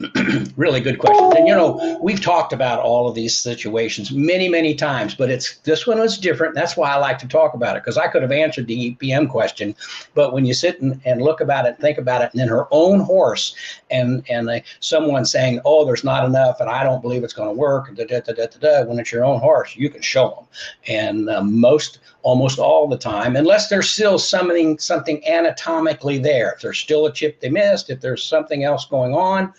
really 0.56 0.80
good 0.80 0.98
question. 0.98 1.36
And 1.36 1.46
you 1.46 1.54
know, 1.54 1.98
we've 2.02 2.20
talked 2.20 2.52
about 2.52 2.80
all 2.80 3.08
of 3.08 3.14
these 3.14 3.36
situations 3.36 4.10
many, 4.10 4.48
many 4.48 4.74
times, 4.74 5.14
but 5.14 5.30
it's 5.30 5.58
this 5.58 5.86
one 5.86 6.00
was 6.00 6.18
different. 6.18 6.56
That's 6.56 6.76
why 6.76 6.90
I 6.90 6.96
like 6.96 7.16
to 7.18 7.28
talk 7.28 7.54
about 7.54 7.76
it 7.76 7.84
because 7.84 7.96
I 7.96 8.08
could 8.08 8.22
have 8.22 8.32
answered 8.32 8.66
the 8.66 8.96
EPM 8.96 9.30
question, 9.30 9.74
but 10.14 10.32
when 10.32 10.44
you 10.44 10.52
sit 10.52 10.80
and, 10.80 11.00
and 11.04 11.22
look 11.22 11.40
about 11.40 11.66
it, 11.66 11.78
think 11.78 11.98
about 11.98 12.22
it, 12.22 12.30
and 12.32 12.40
then 12.40 12.48
her 12.48 12.66
own 12.72 13.00
horse 13.00 13.54
and 13.88 14.24
and 14.28 14.50
someone 14.80 15.24
saying, 15.24 15.60
"Oh, 15.64 15.84
there's 15.84 16.02
not 16.02 16.24
enough," 16.24 16.58
and 16.58 16.68
I 16.68 16.82
don't 16.82 17.00
believe 17.00 17.22
it's 17.22 17.32
going 17.32 17.48
to 17.48 17.54
work. 17.54 17.94
Da, 17.94 18.04
da, 18.04 18.20
da, 18.20 18.32
da, 18.32 18.46
da, 18.46 18.84
when 18.84 18.98
it's 18.98 19.12
your 19.12 19.24
own 19.24 19.38
horse, 19.38 19.76
you 19.76 19.88
can 19.90 20.02
show 20.02 20.30
them, 20.30 20.46
and 20.88 21.30
uh, 21.30 21.42
most 21.42 22.00
almost 22.22 22.58
all 22.58 22.88
the 22.88 22.98
time, 22.98 23.36
unless 23.36 23.68
there's 23.68 23.90
still 23.90 24.18
something 24.18 24.76
something 24.78 25.24
anatomically 25.24 26.18
there. 26.18 26.52
If 26.52 26.62
there's 26.62 26.78
still 26.78 27.06
a 27.06 27.12
chip 27.12 27.40
they 27.40 27.48
missed, 27.48 27.90
if 27.90 28.00
there's 28.00 28.24
something 28.24 28.64
else 28.64 28.86
going 28.86 29.14
on 29.14 29.54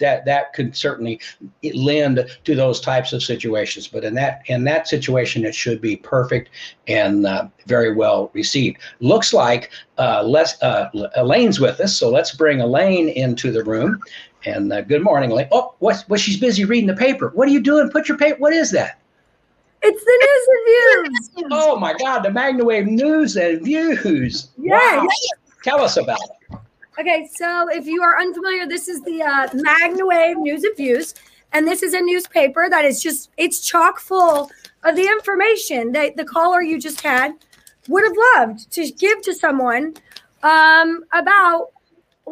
that 0.00 0.24
that 0.24 0.52
could 0.52 0.76
certainly 0.76 1.20
lend 1.74 2.26
to 2.44 2.54
those 2.54 2.80
types 2.80 3.12
of 3.12 3.22
situations. 3.22 3.86
But 3.86 4.04
in 4.04 4.14
that 4.14 4.42
in 4.46 4.64
that 4.64 4.88
situation, 4.88 5.44
it 5.44 5.54
should 5.54 5.80
be 5.80 5.96
perfect 5.96 6.50
and 6.88 7.26
uh, 7.26 7.48
very 7.66 7.94
well 7.94 8.30
received. 8.34 8.78
Looks 9.00 9.32
like 9.32 9.70
uh, 9.98 10.22
Les, 10.24 10.60
uh, 10.62 10.90
Elaine's 11.16 11.60
with 11.60 11.80
us, 11.80 11.96
so 11.96 12.10
let's 12.10 12.34
bring 12.34 12.60
Elaine 12.60 13.08
into 13.08 13.52
the 13.52 13.64
room. 13.64 14.00
And 14.44 14.72
uh, 14.72 14.80
good 14.80 15.02
morning, 15.02 15.30
Elaine. 15.30 15.48
Oh, 15.52 15.74
what? 15.78 16.04
What? 16.08 16.20
She's 16.20 16.40
busy 16.40 16.64
reading 16.64 16.88
the 16.88 16.96
paper. 16.96 17.30
What 17.34 17.48
are 17.48 17.52
you 17.52 17.60
doing? 17.60 17.90
Put 17.90 18.08
your 18.08 18.18
paper. 18.18 18.38
What 18.38 18.52
is 18.52 18.70
that? 18.72 18.98
It's 19.82 20.04
the 20.04 20.18
news 20.20 21.06
and 21.06 21.44
views. 21.46 21.48
Oh 21.52 21.78
my 21.78 21.94
God, 21.94 22.20
the 22.20 22.28
MagnaWave 22.28 22.86
news 22.86 23.36
and 23.36 23.64
views. 23.64 24.50
Yes. 24.58 25.02
Wow. 25.02 25.08
Tell 25.62 25.80
us 25.80 25.96
about 25.96 26.20
it. 26.22 26.39
Okay, 27.00 27.30
so 27.34 27.66
if 27.70 27.86
you 27.86 28.02
are 28.02 28.20
unfamiliar, 28.20 28.66
this 28.66 28.86
is 28.86 29.00
the 29.00 29.22
uh, 29.22 29.48
MagnaWave 29.54 30.36
News 30.36 30.64
and 30.64 30.76
Views, 30.76 31.14
and 31.50 31.66
this 31.66 31.82
is 31.82 31.94
a 31.94 32.00
newspaper 32.02 32.68
that 32.68 32.84
is 32.84 33.02
just 33.02 33.30
it's 33.38 33.60
chock 33.60 33.98
full 33.98 34.50
of 34.84 34.96
the 34.96 35.06
information 35.06 35.92
that 35.92 36.16
the 36.18 36.26
caller 36.26 36.60
you 36.60 36.78
just 36.78 37.00
had 37.00 37.32
would 37.88 38.04
have 38.04 38.16
loved 38.36 38.70
to 38.72 38.90
give 38.90 39.22
to 39.22 39.32
someone 39.32 39.94
um, 40.42 41.02
about. 41.14 41.68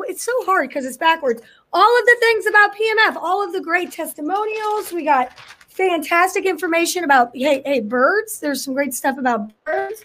It's 0.00 0.22
so 0.22 0.32
hard 0.44 0.68
because 0.68 0.84
it's 0.84 0.98
backwards. 0.98 1.40
All 1.72 1.98
of 1.98 2.04
the 2.04 2.16
things 2.20 2.44
about 2.44 2.76
PMF, 2.76 3.16
all 3.16 3.42
of 3.42 3.54
the 3.54 3.62
great 3.62 3.90
testimonials. 3.90 4.92
We 4.92 5.02
got 5.02 5.38
fantastic 5.70 6.44
information 6.44 7.04
about 7.04 7.30
hey 7.34 7.62
hey 7.64 7.80
birds. 7.80 8.38
There's 8.38 8.64
some 8.64 8.75
great 8.75 8.92
stuff 8.92 9.16
about 9.16 9.50
birds. 9.64 10.02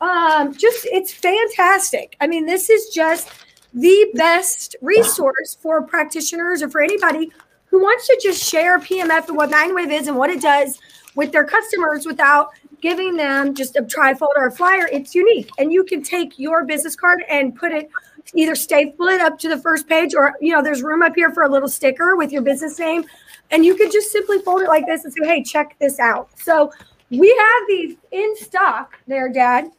Um, 0.00 0.54
just 0.54 0.86
it's 0.86 1.12
fantastic. 1.12 2.16
I 2.20 2.28
mean, 2.28 2.46
this 2.46 2.70
is 2.70 2.90
just 2.90 3.28
the 3.74 4.10
best 4.14 4.76
resource 4.80 5.58
for 5.60 5.82
practitioners 5.82 6.62
or 6.62 6.70
for 6.70 6.80
anybody 6.80 7.30
who 7.66 7.80
wants 7.80 8.06
to 8.06 8.20
just 8.22 8.42
share 8.42 8.78
PMF 8.78 9.28
and 9.28 9.36
what 9.36 9.50
Nine 9.50 9.74
Wave 9.74 9.90
is 9.90 10.06
and 10.06 10.16
what 10.16 10.30
it 10.30 10.40
does 10.40 10.78
with 11.16 11.32
their 11.32 11.44
customers 11.44 12.06
without 12.06 12.50
giving 12.80 13.16
them 13.16 13.54
just 13.54 13.76
a 13.76 13.82
trifold 13.82 14.36
or 14.36 14.46
a 14.46 14.52
flyer. 14.52 14.88
It's 14.92 15.14
unique. 15.14 15.50
And 15.58 15.72
you 15.72 15.84
can 15.84 16.02
take 16.02 16.38
your 16.38 16.64
business 16.64 16.94
card 16.94 17.24
and 17.28 17.56
put 17.56 17.72
it 17.72 17.90
either 18.34 18.54
staple 18.54 19.06
it 19.08 19.20
up 19.20 19.38
to 19.38 19.48
the 19.48 19.58
first 19.58 19.88
page 19.88 20.14
or, 20.14 20.34
you 20.40 20.52
know, 20.52 20.62
there's 20.62 20.82
room 20.82 21.02
up 21.02 21.14
here 21.14 21.30
for 21.30 21.42
a 21.42 21.48
little 21.48 21.68
sticker 21.68 22.16
with 22.16 22.32
your 22.32 22.42
business 22.42 22.78
name. 22.78 23.04
And 23.50 23.64
you 23.64 23.74
could 23.74 23.92
just 23.92 24.10
simply 24.10 24.38
fold 24.40 24.62
it 24.62 24.68
like 24.68 24.86
this 24.86 25.04
and 25.04 25.12
say, 25.12 25.26
hey, 25.26 25.42
check 25.42 25.76
this 25.80 25.98
out. 25.98 26.28
So 26.38 26.72
we 27.10 27.28
have 27.28 27.68
these 27.68 27.96
in 28.12 28.36
stock 28.36 28.98
there, 29.06 29.28
Dad. 29.28 29.70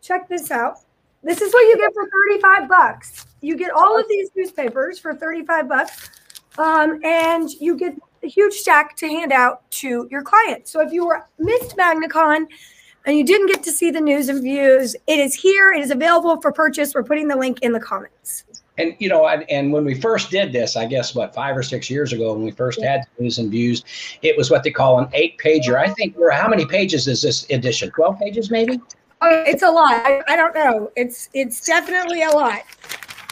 Check 0.00 0.28
this 0.28 0.50
out. 0.50 0.78
This 1.22 1.40
is 1.42 1.52
what 1.52 1.60
you 1.62 1.76
get 1.76 1.92
for 1.94 2.08
35 2.08 2.68
bucks. 2.68 3.26
You 3.40 3.56
get 3.56 3.70
all 3.70 3.98
of 3.98 4.06
these 4.08 4.30
newspapers 4.36 4.98
for 4.98 5.14
35 5.14 5.68
bucks. 5.68 6.10
Um, 6.58 7.00
and 7.04 7.50
you 7.60 7.76
get 7.76 7.96
a 8.22 8.28
huge 8.28 8.54
stack 8.54 8.96
to 8.96 9.08
hand 9.08 9.32
out 9.32 9.68
to 9.70 10.08
your 10.10 10.22
clients. 10.22 10.70
So 10.70 10.80
if 10.80 10.92
you 10.92 11.06
were 11.06 11.24
missed 11.38 11.76
MagnaCon 11.76 12.46
and 13.06 13.16
you 13.16 13.24
didn't 13.24 13.46
get 13.46 13.62
to 13.62 13.72
see 13.72 13.90
the 13.90 14.00
news 14.00 14.28
and 14.28 14.42
views, 14.42 14.96
it 15.06 15.18
is 15.18 15.34
here. 15.34 15.72
It 15.72 15.80
is 15.80 15.90
available 15.90 16.40
for 16.40 16.52
purchase. 16.52 16.94
We're 16.94 17.04
putting 17.04 17.28
the 17.28 17.36
link 17.36 17.60
in 17.62 17.72
the 17.72 17.80
comments. 17.80 18.44
And 18.76 18.94
you 19.00 19.08
know, 19.08 19.26
and 19.26 19.72
when 19.72 19.84
we 19.84 19.94
first 19.94 20.30
did 20.30 20.52
this, 20.52 20.76
I 20.76 20.86
guess 20.86 21.12
what 21.14 21.34
five 21.34 21.56
or 21.56 21.64
six 21.64 21.90
years 21.90 22.12
ago, 22.12 22.32
when 22.32 22.44
we 22.44 22.52
first 22.52 22.80
had 22.80 23.06
news 23.18 23.38
and 23.38 23.50
views, 23.50 23.82
it 24.22 24.36
was 24.36 24.52
what 24.52 24.62
they 24.62 24.70
call 24.70 25.00
an 25.00 25.08
eight 25.14 25.36
pager. 25.38 25.76
I 25.76 25.92
think 25.94 26.16
we're 26.16 26.30
how 26.30 26.48
many 26.48 26.64
pages 26.64 27.08
is 27.08 27.20
this 27.20 27.44
edition? 27.50 27.90
Twelve 27.90 28.20
pages, 28.20 28.52
maybe. 28.52 28.80
Oh, 29.20 29.42
it's 29.46 29.62
a 29.62 29.70
lot. 29.70 29.94
I, 30.04 30.22
I, 30.28 30.36
don't 30.36 30.54
know. 30.54 30.92
It's 30.96 31.28
it's 31.34 31.64
definitely 31.64 32.22
a 32.22 32.30
lot. 32.30 32.62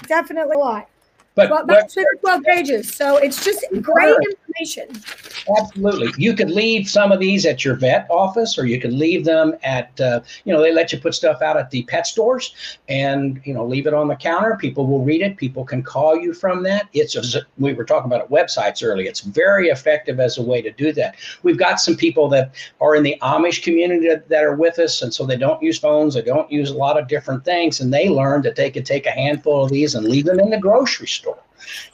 Definitely 0.08 0.56
a 0.56 0.58
lot. 0.58 0.88
But, 1.34 1.50
Well, 1.50 1.66
but 1.66 1.94
12 2.20 2.42
pages. 2.42 2.94
So 2.94 3.18
it's 3.18 3.44
just 3.44 3.64
great 3.82 4.16
information. 4.58 5.02
Absolutely. 5.58 6.12
You 6.16 6.34
could 6.34 6.50
leave 6.50 6.88
some 6.88 7.12
of 7.12 7.20
these 7.20 7.46
at 7.46 7.64
your 7.64 7.75
vet 7.75 8.06
office, 8.10 8.58
or 8.58 8.66
you 8.66 8.80
could 8.80 8.92
leave 8.92 9.25
them 9.25 9.54
at, 9.62 9.98
uh, 10.00 10.20
you 10.44 10.52
know, 10.52 10.60
they 10.60 10.72
let 10.72 10.92
you 10.92 10.98
put 10.98 11.14
stuff 11.14 11.42
out 11.42 11.56
at 11.56 11.70
the 11.70 11.82
pet 11.84 12.06
stores 12.06 12.78
and, 12.88 13.40
you 13.44 13.54
know, 13.54 13.64
leave 13.64 13.86
it 13.86 13.94
on 13.94 14.08
the 14.08 14.16
counter. 14.16 14.56
People 14.56 14.86
will 14.86 15.04
read 15.04 15.22
it. 15.22 15.36
People 15.36 15.64
can 15.64 15.82
call 15.82 16.16
you 16.16 16.32
from 16.32 16.62
that. 16.64 16.88
It's, 16.92 17.14
a, 17.16 17.42
we 17.58 17.72
were 17.72 17.84
talking 17.84 18.12
about 18.12 18.30
websites 18.30 18.84
earlier. 18.84 19.08
It's 19.08 19.20
very 19.20 19.68
effective 19.68 20.20
as 20.20 20.38
a 20.38 20.42
way 20.42 20.62
to 20.62 20.70
do 20.72 20.92
that. 20.92 21.16
We've 21.42 21.58
got 21.58 21.80
some 21.80 21.96
people 21.96 22.28
that 22.30 22.54
are 22.80 22.94
in 22.96 23.02
the 23.02 23.16
Amish 23.22 23.62
community 23.62 24.08
that, 24.08 24.28
that 24.28 24.44
are 24.44 24.56
with 24.56 24.78
us, 24.78 25.02
and 25.02 25.12
so 25.12 25.26
they 25.26 25.36
don't 25.36 25.62
use 25.62 25.78
phones, 25.78 26.14
they 26.14 26.22
don't 26.22 26.50
use 26.50 26.70
a 26.70 26.75
lot 26.76 26.98
of 26.98 27.08
different 27.08 27.44
things, 27.44 27.80
and 27.80 27.92
they 27.92 28.08
learned 28.08 28.44
that 28.44 28.56
they 28.56 28.70
could 28.70 28.86
take 28.86 29.06
a 29.06 29.10
handful 29.10 29.64
of 29.64 29.70
these 29.70 29.94
and 29.94 30.06
leave 30.06 30.25
them 30.25 30.40
in 30.40 30.50
the 30.50 30.58
grocery 30.58 31.06
store 31.06 31.38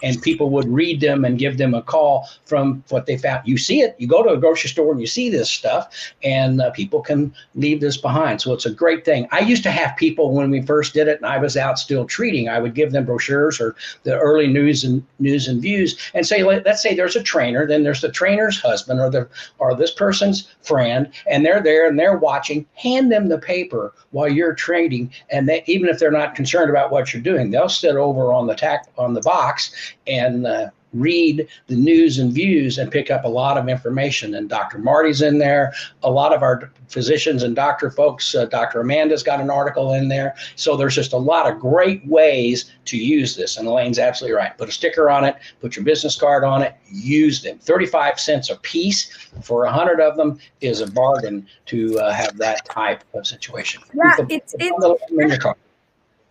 and 0.03 0.21
people 0.23 0.51
would 0.51 0.69
read 0.69 1.01
them 1.01 1.25
and 1.25 1.39
give 1.39 1.59
them 1.59 1.75
a 1.75 1.83
call 1.83 2.29
from 2.45 2.83
what 2.89 3.07
they 3.07 3.17
found. 3.17 3.47
You 3.47 3.59
see 3.59 3.81
it, 3.81 3.97
you 3.99 4.07
go 4.07 4.23
to 4.23 4.31
a 4.31 4.39
grocery 4.39 4.71
store 4.71 4.93
and 4.93 5.01
you 5.01 5.07
see 5.07 5.31
this 5.31 5.51
stuff, 5.51 6.13
and 6.23 6.61
uh, 6.61 6.71
people 6.71 7.01
can 7.01 7.35
leave 7.55 7.81
this 7.81 7.97
behind. 7.97 8.41
So 8.41 8.53
it's 8.53 8.67
a 8.67 8.71
great 8.73 9.05
thing. 9.05 9.29
I 9.31 9.41
used 9.41 9.63
to 9.65 9.71
have 9.71 9.97
people 9.97 10.33
when 10.33 10.51
we 10.51 10.63
first 10.63 10.95
did 10.95 11.09
it, 11.09 11.19
and 11.19 11.27
I 11.27 11.39
was 11.39 11.57
out 11.57 11.79
still 11.79 12.05
treating. 12.05 12.49
I 12.49 12.59
would 12.59 12.75
give 12.75 12.93
them 12.93 13.07
brochures 13.07 13.61
or 13.61 13.77
the 14.03 14.19
early 14.19 14.47
news 14.47 14.85
and 14.85 15.05
news 15.19 15.49
and 15.49 15.63
views, 15.63 15.99
and 16.15 16.27
say, 16.27 16.43
let, 16.43 16.67
us 16.67 16.83
say 16.83 16.95
there's 16.95 17.17
a 17.17 17.23
trainer, 17.23 17.67
then 17.67 17.83
there's 17.83 18.01
the 18.01 18.11
trainer's 18.11 18.61
husband 18.61 19.01
or 19.01 19.11
the 19.11 19.29
or 19.59 19.75
this 19.75 19.93
person's 19.93 20.49
friend, 20.63 21.11
and 21.27 21.45
they're 21.45 21.63
there 21.63 21.89
and 21.89 21.99
they're 21.99 22.19
watching. 22.19 22.67
Hand 22.75 23.13
them 23.13 23.29
the 23.29 23.39
paper 23.39 23.95
while 24.11 24.29
you're 24.29 24.55
trading, 24.55 25.11
and 25.31 25.49
they, 25.49 25.63
even 25.67 25.89
if 25.89 25.99
they're 25.99 26.11
not 26.11 26.35
concerned 26.35 26.71
about 26.71 26.91
what 26.91 27.13
you're 27.13 27.23
doing, 27.23 27.51
they'll 27.51 27.69
sit 27.69 27.97
over 27.97 28.33
on 28.33 28.47
the 28.47 28.55
tack 28.55 28.89
on 28.99 29.15
the 29.15 29.21
box 29.21 29.62
and 30.07 30.47
uh, 30.47 30.71
read 30.93 31.49
the 31.69 31.77
news 31.77 32.19
and 32.19 32.33
views 32.33 32.79
and 32.79 32.91
pick 32.91 33.11
up 33.11 33.25
a 33.25 33.29
lot 33.29 33.57
of 33.57 33.69
information. 33.69 34.35
And 34.35 34.49
Dr. 34.49 34.79
Marty's 34.79 35.23
in 35.23 35.39
there. 35.39 35.73
A 36.03 36.11
lot 36.11 36.35
of 36.35 36.43
our 36.43 36.71
physicians 36.89 37.43
and 37.43 37.57
doctor 37.57 37.91
folks, 37.91 38.35
uh, 38.35 38.47
Dr. 38.47 38.81
Amanda's 38.81 39.23
got 39.23 39.41
an 39.41 39.51
article 39.51 39.95
in 39.95 40.09
there. 40.09 40.35
So 40.57 40.77
there's 40.77 40.95
just 40.95 41.13
a 41.13 41.19
lot 41.19 41.51
of 41.51 41.59
great 41.59 42.07
ways 42.07 42.73
to 42.87 42.99
use 42.99 43.37
this. 43.37 43.57
And 43.57 43.67
Elaine's 43.67 43.99
absolutely 43.99 44.37
right. 44.37 44.57
Put 44.59 44.69
a 44.69 44.73
sticker 44.73 45.09
on 45.09 45.25
it, 45.25 45.37
put 45.61 45.77
your 45.77 45.85
business 45.85 46.17
card 46.17 46.45
on 46.45 46.63
it, 46.63 46.75
use 46.91 47.43
them. 47.43 47.59
35 47.59 48.21
cents 48.21 48.51
a 48.51 48.57
piece 48.57 49.31
for 49.43 49.65
100 49.65 50.01
of 50.01 50.17
them 50.17 50.39
is 50.61 50.81
a 50.81 50.91
bargain 50.91 51.47
to 51.67 51.99
uh, 51.99 52.13
have 52.13 52.37
that 52.37 52.65
type 52.67 53.03
of 53.15 53.27
situation. 53.27 53.83
Yeah, 53.95 54.17
it's, 54.29 54.55
it's, 54.59 55.55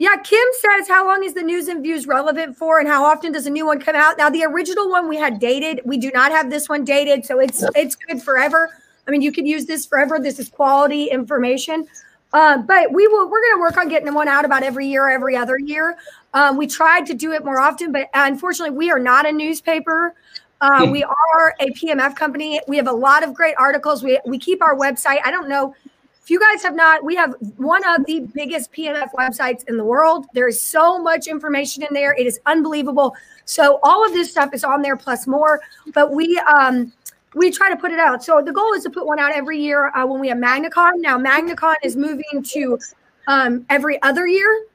yeah, 0.01 0.15
Kim 0.15 0.47
says, 0.53 0.87
how 0.87 1.05
long 1.05 1.23
is 1.23 1.35
the 1.35 1.43
news 1.43 1.67
and 1.67 1.83
views 1.83 2.07
relevant 2.07 2.57
for, 2.57 2.79
and 2.79 2.89
how 2.89 3.03
often 3.03 3.31
does 3.31 3.45
a 3.45 3.51
new 3.51 3.67
one 3.67 3.79
come 3.79 3.95
out? 3.95 4.17
Now, 4.17 4.31
the 4.31 4.43
original 4.43 4.89
one 4.89 5.07
we 5.07 5.15
had 5.15 5.37
dated. 5.39 5.79
We 5.85 5.99
do 5.99 6.09
not 6.11 6.31
have 6.31 6.49
this 6.49 6.67
one 6.67 6.83
dated, 6.83 7.23
so 7.23 7.39
it's 7.39 7.63
it's 7.75 7.93
good 7.93 8.19
forever. 8.19 8.75
I 9.07 9.11
mean, 9.11 9.21
you 9.21 9.31
could 9.31 9.45
use 9.45 9.67
this 9.67 9.85
forever. 9.85 10.17
This 10.17 10.39
is 10.39 10.49
quality 10.49 11.05
information. 11.11 11.87
Uh, 12.33 12.57
but 12.57 12.91
we 12.91 13.07
will. 13.09 13.29
We're 13.29 13.41
going 13.41 13.57
to 13.57 13.59
work 13.59 13.77
on 13.77 13.89
getting 13.89 14.11
one 14.11 14.27
out 14.27 14.43
about 14.43 14.63
every 14.63 14.87
year, 14.87 15.07
every 15.07 15.35
other 15.35 15.59
year. 15.59 15.95
Um, 16.33 16.57
we 16.57 16.65
tried 16.65 17.05
to 17.05 17.13
do 17.13 17.31
it 17.33 17.45
more 17.45 17.59
often, 17.59 17.91
but 17.91 18.09
unfortunately, 18.15 18.75
we 18.75 18.89
are 18.89 18.97
not 18.97 19.27
a 19.27 19.31
newspaper. 19.31 20.15
Uh, 20.61 20.87
we 20.89 21.03
are 21.03 21.55
a 21.59 21.67
PMF 21.73 22.15
company. 22.15 22.59
We 22.67 22.77
have 22.77 22.87
a 22.87 22.91
lot 22.91 23.21
of 23.21 23.35
great 23.35 23.53
articles. 23.59 24.01
We 24.01 24.19
we 24.25 24.39
keep 24.39 24.63
our 24.63 24.75
website. 24.75 25.19
I 25.23 25.29
don't 25.29 25.47
know 25.47 25.75
you 26.31 26.39
guys 26.39 26.63
have 26.63 26.75
not, 26.75 27.03
we 27.03 27.13
have 27.15 27.35
one 27.57 27.83
of 27.83 28.05
the 28.05 28.21
biggest 28.33 28.71
PMF 28.71 29.11
websites 29.11 29.67
in 29.67 29.75
the 29.75 29.83
world. 29.83 30.27
There 30.33 30.47
is 30.47 30.61
so 30.61 30.97
much 30.97 31.27
information 31.27 31.83
in 31.83 31.89
there. 31.93 32.13
It 32.13 32.25
is 32.25 32.39
unbelievable. 32.45 33.13
So 33.43 33.79
all 33.83 34.05
of 34.05 34.13
this 34.13 34.31
stuff 34.31 34.53
is 34.53 34.63
on 34.63 34.81
there 34.81 34.95
plus 34.95 35.27
more. 35.27 35.59
But 35.93 36.13
we 36.13 36.37
um 36.39 36.93
we 37.35 37.51
try 37.51 37.69
to 37.69 37.75
put 37.75 37.91
it 37.91 37.99
out. 37.99 38.23
So 38.23 38.41
the 38.41 38.53
goal 38.53 38.71
is 38.73 38.83
to 38.83 38.89
put 38.89 39.05
one 39.05 39.19
out 39.19 39.33
every 39.33 39.59
year 39.59 39.91
uh, 39.93 40.05
when 40.05 40.21
we 40.21 40.29
have 40.29 40.37
MagnaCon. 40.37 41.01
Now 41.01 41.17
MagnaCon 41.17 41.75
is 41.83 41.97
moving 41.97 42.43
to 42.43 42.79
um, 43.27 43.65
every 43.69 44.01
other 44.01 44.25
year, 44.25 44.65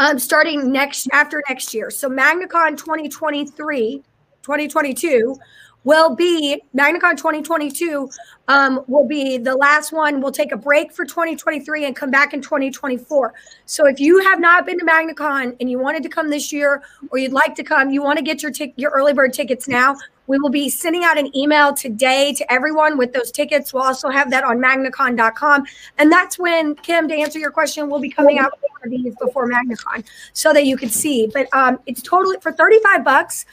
um, 0.00 0.18
starting 0.18 0.72
next 0.72 1.08
after 1.12 1.40
next 1.48 1.72
year. 1.72 1.90
So 1.90 2.08
MagnaCon 2.08 2.76
2023, 2.76 4.02
2022 4.42 5.36
will 5.84 6.14
be 6.14 6.62
MagnaCon 6.76 7.16
2022 7.16 8.10
um, 8.48 8.84
will 8.88 9.06
be 9.06 9.38
the 9.38 9.54
last 9.54 9.92
one. 9.92 10.20
We'll 10.20 10.32
take 10.32 10.52
a 10.52 10.56
break 10.56 10.92
for 10.92 11.04
2023 11.04 11.86
and 11.86 11.96
come 11.96 12.10
back 12.10 12.34
in 12.34 12.42
2024. 12.42 13.32
So 13.66 13.86
if 13.86 14.00
you 14.00 14.18
have 14.20 14.40
not 14.40 14.66
been 14.66 14.78
to 14.78 14.84
MagnaCon 14.84 15.56
and 15.60 15.70
you 15.70 15.78
wanted 15.78 16.02
to 16.02 16.08
come 16.08 16.28
this 16.28 16.52
year 16.52 16.82
or 17.10 17.18
you'd 17.18 17.32
like 17.32 17.54
to 17.54 17.62
come, 17.62 17.90
you 17.90 18.02
want 18.02 18.18
to 18.18 18.24
get 18.24 18.42
your 18.42 18.52
your 18.76 18.90
early 18.90 19.12
bird 19.12 19.32
tickets 19.32 19.68
now. 19.68 19.96
We 20.26 20.38
will 20.38 20.50
be 20.50 20.70
sending 20.70 21.04
out 21.04 21.18
an 21.18 21.34
email 21.36 21.74
today 21.74 22.32
to 22.34 22.50
everyone 22.52 22.96
with 22.96 23.12
those 23.12 23.30
tickets. 23.30 23.74
We'll 23.74 23.82
also 23.82 24.08
have 24.08 24.30
that 24.30 24.42
on 24.42 24.58
magnacon.com. 24.58 25.64
And 25.98 26.10
that's 26.10 26.38
when, 26.38 26.76
Kim, 26.76 27.08
to 27.08 27.14
answer 27.14 27.38
your 27.38 27.50
question, 27.50 27.90
we'll 27.90 28.00
be 28.00 28.08
coming 28.08 28.38
out 28.38 28.52
with 28.82 28.90
these 28.90 29.14
before 29.16 29.46
MagnaCon 29.46 30.02
so 30.32 30.54
that 30.54 30.64
you 30.64 30.78
can 30.78 30.88
see. 30.88 31.26
But 31.26 31.48
um, 31.52 31.78
it's 31.84 32.00
totally 32.00 32.38
for 32.40 32.52
35 32.52 33.04
bucks 33.04 33.44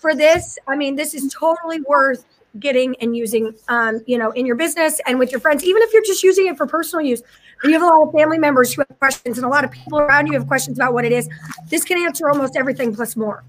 for 0.00 0.14
this, 0.14 0.58
I 0.66 0.76
mean, 0.76 0.96
this 0.96 1.14
is 1.14 1.32
totally 1.32 1.80
worth 1.82 2.24
getting 2.58 2.96
and 3.00 3.16
using, 3.16 3.54
um, 3.68 4.00
you 4.06 4.18
know, 4.18 4.30
in 4.32 4.46
your 4.46 4.56
business 4.56 5.00
and 5.06 5.18
with 5.18 5.30
your 5.30 5.40
friends, 5.40 5.62
even 5.62 5.82
if 5.82 5.92
you're 5.92 6.02
just 6.02 6.22
using 6.22 6.48
it 6.48 6.56
for 6.56 6.66
personal 6.66 7.04
use. 7.04 7.22
You 7.62 7.72
have 7.72 7.82
a 7.82 7.86
lot 7.86 8.08
of 8.08 8.12
family 8.12 8.38
members 8.38 8.72
who 8.72 8.82
have 8.88 8.98
questions 8.98 9.36
and 9.36 9.44
a 9.44 9.48
lot 9.48 9.64
of 9.64 9.70
people 9.70 9.98
around 9.98 10.26
you 10.26 10.32
have 10.32 10.48
questions 10.48 10.78
about 10.78 10.94
what 10.94 11.04
it 11.04 11.12
is. 11.12 11.28
This 11.68 11.84
can 11.84 11.98
answer 11.98 12.28
almost 12.28 12.56
everything 12.56 12.94
plus 12.94 13.16
more. 13.16 13.44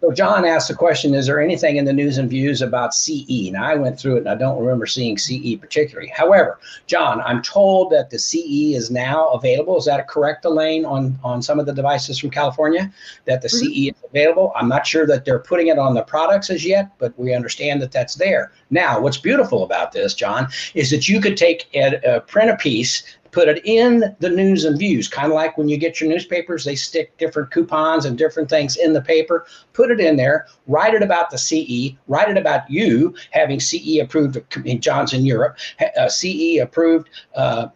So 0.00 0.10
John 0.12 0.46
asked 0.46 0.68
the 0.68 0.74
question, 0.74 1.14
is 1.14 1.26
there 1.26 1.42
anything 1.42 1.76
in 1.76 1.84
the 1.84 1.92
news 1.92 2.16
and 2.16 2.30
views 2.30 2.62
about 2.62 2.94
CE? 2.94 3.50
Now 3.50 3.64
I 3.64 3.74
went 3.74 4.00
through 4.00 4.16
it 4.16 4.20
and 4.20 4.30
I 4.30 4.34
don't 4.34 4.58
remember 4.58 4.86
seeing 4.86 5.18
CE 5.18 5.56
particularly. 5.60 6.08
However, 6.08 6.58
John, 6.86 7.20
I'm 7.20 7.42
told 7.42 7.92
that 7.92 8.08
the 8.08 8.18
CE 8.18 8.74
is 8.74 8.90
now 8.90 9.28
available. 9.28 9.76
Is 9.76 9.84
that 9.84 10.08
correct, 10.08 10.46
Elaine, 10.46 10.86
on, 10.86 11.18
on 11.22 11.42
some 11.42 11.60
of 11.60 11.66
the 11.66 11.74
devices 11.74 12.18
from 12.18 12.30
California, 12.30 12.90
that 13.26 13.42
the 13.42 13.48
mm-hmm. 13.48 13.90
CE 13.90 13.94
is 13.94 14.04
available? 14.08 14.54
I'm 14.56 14.68
not 14.68 14.86
sure 14.86 15.06
that 15.06 15.26
they're 15.26 15.38
putting 15.38 15.66
it 15.66 15.78
on 15.78 15.92
the 15.92 16.02
products 16.02 16.48
as 16.48 16.64
yet, 16.64 16.90
but 16.98 17.12
we 17.18 17.34
understand 17.34 17.82
that 17.82 17.92
that's 17.92 18.14
there. 18.14 18.52
Now, 18.70 19.00
what's 19.00 19.16
beautiful 19.16 19.64
about 19.64 19.92
this, 19.92 20.14
John, 20.14 20.48
is 20.74 20.90
that 20.90 21.08
you 21.08 21.20
could 21.20 21.36
take 21.36 21.68
a, 21.74 22.16
a 22.16 22.20
print 22.20 22.50
a 22.50 22.56
piece 22.56 23.02
put 23.32 23.48
it 23.48 23.64
in 23.64 24.14
the 24.18 24.28
news 24.28 24.64
and 24.64 24.78
views, 24.78 25.08
kind 25.08 25.28
of 25.28 25.34
like 25.34 25.56
when 25.56 25.68
you 25.68 25.76
get 25.76 26.00
your 26.00 26.10
newspapers, 26.10 26.64
they 26.64 26.74
stick 26.74 27.16
different 27.18 27.50
coupons 27.50 28.04
and 28.04 28.18
different 28.18 28.48
things 28.48 28.76
in 28.76 28.92
the 28.92 29.02
paper. 29.02 29.46
Put 29.72 29.90
it 29.90 30.00
in 30.00 30.16
there, 30.16 30.46
write 30.66 30.94
it 30.94 31.02
about 31.02 31.30
the 31.30 31.38
CE, 31.38 31.96
write 32.08 32.28
it 32.28 32.36
about 32.36 32.68
you 32.70 33.14
having 33.30 33.60
CE 33.60 33.98
approved 34.00 34.40
in 34.64 34.80
Johnson 34.80 35.24
Europe, 35.24 35.58
uh, 35.98 36.08
CE 36.08 36.58
approved 36.60 37.08
uh, 37.36 37.68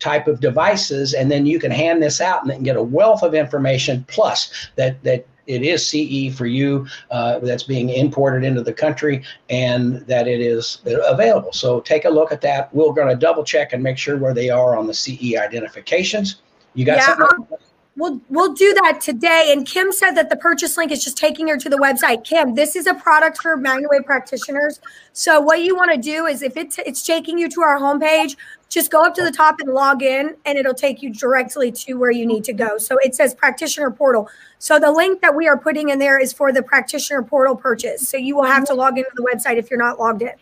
type 0.00 0.26
of 0.26 0.40
devices, 0.40 1.14
and 1.14 1.30
then 1.30 1.46
you 1.46 1.58
can 1.58 1.70
hand 1.70 2.02
this 2.02 2.20
out 2.20 2.42
and 2.42 2.50
then 2.50 2.62
get 2.62 2.76
a 2.76 2.82
wealth 2.82 3.22
of 3.22 3.34
information 3.34 4.04
plus 4.08 4.68
that 4.76 5.02
that 5.04 5.26
it 5.46 5.62
is 5.62 5.86
CE 5.86 6.36
for 6.36 6.46
you 6.46 6.86
uh, 7.10 7.38
that's 7.40 7.64
being 7.64 7.90
imported 7.90 8.44
into 8.44 8.62
the 8.62 8.72
country 8.72 9.22
and 9.50 10.06
that 10.06 10.26
it 10.26 10.40
is 10.40 10.78
available. 10.84 11.52
So 11.52 11.80
take 11.80 12.04
a 12.04 12.10
look 12.10 12.32
at 12.32 12.40
that. 12.42 12.74
We're 12.74 12.92
going 12.92 13.08
to 13.08 13.16
double 13.16 13.44
check 13.44 13.72
and 13.72 13.82
make 13.82 13.98
sure 13.98 14.16
where 14.16 14.34
they 14.34 14.50
are 14.50 14.76
on 14.76 14.86
the 14.86 14.94
CE 14.94 15.36
identifications. 15.36 16.36
You 16.74 16.84
got 16.84 16.98
yeah, 16.98 17.16
something? 17.16 17.58
We'll 17.96 18.20
we'll 18.28 18.54
do 18.54 18.74
that 18.74 19.00
today. 19.00 19.50
And 19.52 19.64
Kim 19.64 19.92
said 19.92 20.12
that 20.12 20.28
the 20.28 20.36
purchase 20.36 20.76
link 20.76 20.90
is 20.90 21.04
just 21.04 21.16
taking 21.16 21.46
her 21.46 21.56
to 21.56 21.68
the 21.68 21.76
website. 21.76 22.24
Kim, 22.24 22.56
this 22.56 22.74
is 22.74 22.88
a 22.88 22.94
product 22.94 23.40
for 23.40 23.56
MagnaWave 23.56 24.04
practitioners. 24.04 24.80
So 25.12 25.40
what 25.40 25.62
you 25.62 25.76
want 25.76 25.92
to 25.92 25.98
do 25.98 26.26
is 26.26 26.42
if 26.42 26.56
it's 26.56 26.78
it's 26.78 27.06
taking 27.06 27.38
you 27.38 27.48
to 27.50 27.62
our 27.62 27.78
homepage, 27.78 28.34
just 28.68 28.90
go 28.90 29.02
up 29.02 29.14
to 29.14 29.22
the 29.22 29.28
oh. 29.28 29.32
top 29.32 29.60
and 29.60 29.72
log 29.72 30.02
in, 30.02 30.36
and 30.44 30.58
it'll 30.58 30.74
take 30.74 31.02
you 31.02 31.12
directly 31.12 31.70
to 31.72 31.94
where 31.94 32.10
you 32.10 32.26
need 32.26 32.44
to 32.44 32.52
go. 32.52 32.78
So 32.78 32.96
it 32.98 33.14
says 33.14 33.34
practitioner 33.34 33.90
portal. 33.90 34.28
So 34.58 34.78
the 34.78 34.90
link 34.90 35.20
that 35.20 35.34
we 35.34 35.46
are 35.48 35.58
putting 35.58 35.90
in 35.90 35.98
there 35.98 36.18
is 36.18 36.32
for 36.32 36.52
the 36.52 36.62
practitioner 36.62 37.22
portal 37.22 37.56
purchase. 37.56 38.08
So 38.08 38.16
you 38.16 38.36
will 38.36 38.44
have 38.44 38.64
to 38.66 38.74
log 38.74 38.98
into 38.98 39.10
the 39.14 39.22
website 39.22 39.56
if 39.56 39.70
you're 39.70 39.78
not 39.78 39.98
logged 39.98 40.22
in. 40.22 40.32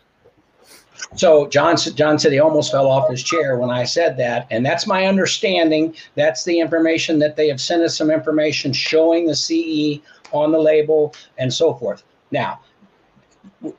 So 1.16 1.46
John, 1.48 1.76
John 1.76 2.18
said 2.18 2.32
he 2.32 2.38
almost 2.38 2.70
fell 2.70 2.86
off 2.86 3.10
his 3.10 3.22
chair 3.22 3.58
when 3.58 3.70
I 3.70 3.84
said 3.84 4.16
that, 4.18 4.46
and 4.50 4.64
that's 4.64 4.86
my 4.86 5.06
understanding. 5.06 5.94
That's 6.14 6.44
the 6.44 6.58
information 6.58 7.18
that 7.18 7.36
they 7.36 7.48
have 7.48 7.60
sent 7.60 7.82
us 7.82 7.96
some 7.96 8.10
information 8.10 8.72
showing 8.72 9.26
the 9.26 9.34
CE 9.34 10.00
on 10.32 10.52
the 10.52 10.58
label 10.58 11.14
and 11.38 11.52
so 11.52 11.74
forth. 11.74 12.04
Now, 12.30 12.60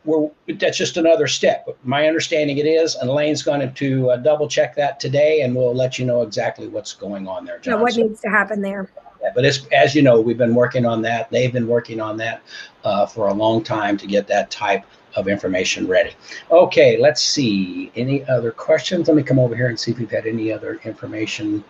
we're, 0.06 0.30
that's 0.60 0.78
just 0.78 0.98
another 0.98 1.28
step. 1.28 1.68
My 1.84 2.08
understanding 2.08 2.58
it 2.58 2.66
is, 2.66 2.96
and 2.96 3.10
Lane's 3.10 3.44
going 3.44 3.74
to 3.74 4.10
uh, 4.10 4.18
double 4.18 4.48
check 4.48 4.76
that 4.76 5.00
today, 5.00 5.42
and 5.42 5.56
we'll 5.56 5.76
let 5.76 6.00
you 6.00 6.06
know 6.06 6.22
exactly 6.22 6.68
what's 6.68 6.94
going 6.94 7.28
on 7.28 7.46
there. 7.46 7.60
John. 7.60 7.76
Yeah, 7.76 7.82
what 7.82 7.94
so, 7.94 8.02
needs 8.02 8.22
to 8.22 8.30
happen 8.30 8.62
there? 8.62 8.90
Yeah, 9.22 9.32
but 9.34 9.46
it's 9.46 9.66
as 9.72 9.96
you 9.96 10.02
know, 10.02 10.20
we've 10.20 10.38
been 10.38 10.56
working 10.56 10.86
on 10.86 11.02
that. 11.04 11.30
They've 11.32 11.52
been 11.52 11.68
working 11.68 12.02
on 12.02 12.18
that 12.18 12.42
uh, 12.84 13.06
for 13.06 13.28
a 13.28 13.34
long 13.34 13.64
time 13.64 13.98
to 13.98 14.08
get 14.08 14.28
that 14.28 14.52
type 14.52 14.84
of 15.16 15.28
information 15.28 15.88
ready. 15.88 16.12
Okay, 16.52 16.98
let's 16.98 17.22
see. 17.22 17.92
Any 17.96 18.26
other 18.26 18.52
questions? 18.52 19.08
Let 19.08 19.16
me 19.16 19.24
come 19.24 19.40
over 19.40 19.56
here 19.56 19.68
and 19.68 19.80
see 19.80 19.92
if 19.92 20.00
we've 20.00 20.12
had 20.12 20.26
any 20.26 20.52
other 20.52 20.80
information. 20.84 21.64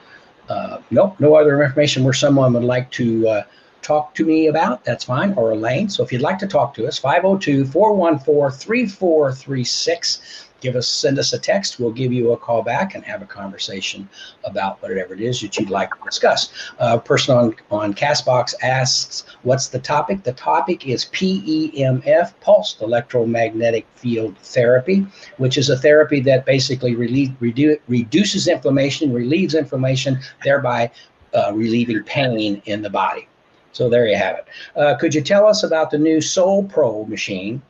Uh, 0.49 0.79
nope, 0.91 1.19
no 1.19 1.35
other 1.35 1.63
information 1.63 2.03
where 2.03 2.13
someone 2.13 2.53
would 2.53 2.63
like 2.63 2.89
to 2.91 3.27
uh, 3.27 3.43
talk 3.83 4.15
to 4.15 4.25
me 4.25 4.47
about, 4.47 4.83
that's 4.83 5.03
fine, 5.03 5.33
or 5.33 5.51
Elaine. 5.51 5.89
So 5.89 6.03
if 6.03 6.11
you'd 6.11 6.21
like 6.21 6.39
to 6.39 6.47
talk 6.47 6.73
to 6.75 6.87
us, 6.87 6.97
502 6.97 7.65
414 7.65 8.57
3436 8.57 10.49
give 10.63 10.75
us 10.77 10.87
send 10.87 11.19
us 11.19 11.33
a 11.33 11.37
text. 11.37 11.79
We'll 11.79 11.91
give 11.91 12.13
you 12.13 12.31
a 12.31 12.37
call 12.37 12.63
back 12.63 12.95
and 12.95 13.03
have 13.03 13.21
a 13.21 13.25
conversation 13.25 14.09
about 14.45 14.81
whatever 14.81 15.13
it 15.13 15.19
is 15.19 15.41
that 15.41 15.57
you'd 15.57 15.69
like 15.69 15.91
to 15.91 16.03
discuss. 16.05 16.53
A 16.79 16.97
person 16.97 17.35
on 17.35 17.55
on 17.69 17.93
castbox 17.93 18.53
asks 18.63 19.25
what's 19.43 19.67
the 19.67 19.79
topic? 19.79 20.23
The 20.23 20.31
topic 20.33 20.87
is 20.87 21.05
pemf 21.05 22.33
pulsed 22.39 22.81
electromagnetic 22.81 23.85
field 23.95 24.37
therapy 24.37 25.05
which 25.37 25.57
is 25.57 25.69
a 25.69 25.77
therapy 25.77 26.21
that 26.21 26.45
basically 26.45 26.95
relieve, 26.95 27.31
redu- 27.41 27.79
reduces 27.87 28.47
inflammation 28.47 29.11
relieves 29.11 29.55
inflammation 29.55 30.17
thereby 30.43 30.89
uh, 31.33 31.51
relieving 31.53 32.01
pain 32.03 32.61
in 32.65 32.81
the 32.81 32.89
body 32.89 33.27
so 33.73 33.89
there 33.89 34.07
you 34.07 34.15
have 34.15 34.37
it 34.37 34.45
uh, 34.79 34.95
could 34.97 35.13
you 35.13 35.21
tell 35.21 35.45
us 35.45 35.63
about 35.63 35.91
the 35.91 35.97
new 35.97 36.21
soul 36.21 36.63
pro 36.63 37.03
machine 37.05 37.61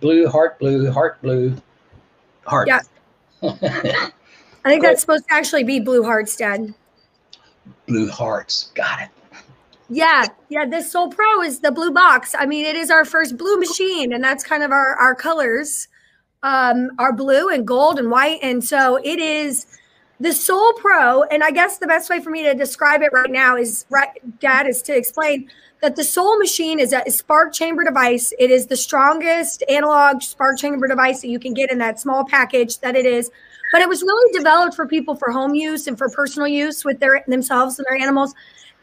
blue 0.00 0.26
heart 0.26 0.58
blue 0.58 0.90
heart 0.90 1.20
blue 1.20 1.54
heart. 2.48 2.68
Yeah. 2.68 2.80
I 3.42 4.70
think 4.70 4.82
that's 4.82 5.00
supposed 5.00 5.24
to 5.28 5.34
actually 5.34 5.64
be 5.64 5.78
Blue 5.78 6.02
Hearts, 6.02 6.36
Dad. 6.36 6.74
Blue 7.86 8.08
Hearts. 8.10 8.72
Got 8.74 9.02
it. 9.02 9.08
Yeah, 9.88 10.26
yeah. 10.48 10.66
This 10.66 10.90
Soul 10.90 11.08
Pro 11.08 11.42
is 11.42 11.60
the 11.60 11.70
blue 11.70 11.92
box. 11.92 12.34
I 12.38 12.44
mean, 12.44 12.66
it 12.66 12.76
is 12.76 12.90
our 12.90 13.04
first 13.04 13.38
blue 13.38 13.58
machine, 13.58 14.12
and 14.12 14.22
that's 14.22 14.44
kind 14.44 14.62
of 14.62 14.70
our 14.70 14.96
our 14.96 15.14
colors, 15.14 15.88
um, 16.42 16.90
are 16.98 17.12
blue 17.12 17.48
and 17.48 17.66
gold 17.66 17.98
and 17.98 18.10
white, 18.10 18.40
and 18.42 18.62
so 18.62 18.96
it 18.96 19.18
is 19.18 19.66
the 20.20 20.32
Soul 20.32 20.72
Pro. 20.74 21.22
And 21.24 21.42
I 21.42 21.50
guess 21.50 21.78
the 21.78 21.86
best 21.86 22.10
way 22.10 22.20
for 22.20 22.30
me 22.30 22.42
to 22.44 22.54
describe 22.54 23.02
it 23.02 23.12
right 23.12 23.30
now 23.30 23.56
is, 23.56 23.86
right, 23.90 24.10
Dad, 24.40 24.66
is 24.66 24.82
to 24.82 24.96
explain 24.96 25.50
that 25.80 25.96
the 25.96 26.04
Soul 26.04 26.38
machine 26.38 26.80
is 26.80 26.92
a 26.92 27.08
spark 27.10 27.52
chamber 27.52 27.84
device. 27.84 28.32
It 28.38 28.50
is 28.50 28.66
the 28.66 28.76
strongest 28.76 29.62
analog 29.68 30.22
spark 30.22 30.58
chamber 30.58 30.88
device 30.88 31.20
that 31.20 31.28
you 31.28 31.38
can 31.38 31.54
get 31.54 31.70
in 31.70 31.78
that 31.78 32.00
small 32.00 32.24
package 32.24 32.80
that 32.80 32.96
it 32.96 33.06
is. 33.06 33.30
But 33.70 33.82
it 33.82 33.88
was 33.88 34.02
really 34.02 34.32
developed 34.36 34.74
for 34.74 34.86
people 34.86 35.14
for 35.14 35.30
home 35.30 35.54
use 35.54 35.86
and 35.86 35.96
for 35.96 36.08
personal 36.08 36.48
use 36.48 36.84
with 36.84 37.00
their 37.00 37.22
themselves 37.28 37.78
and 37.78 37.86
their 37.88 38.00
animals. 38.00 38.34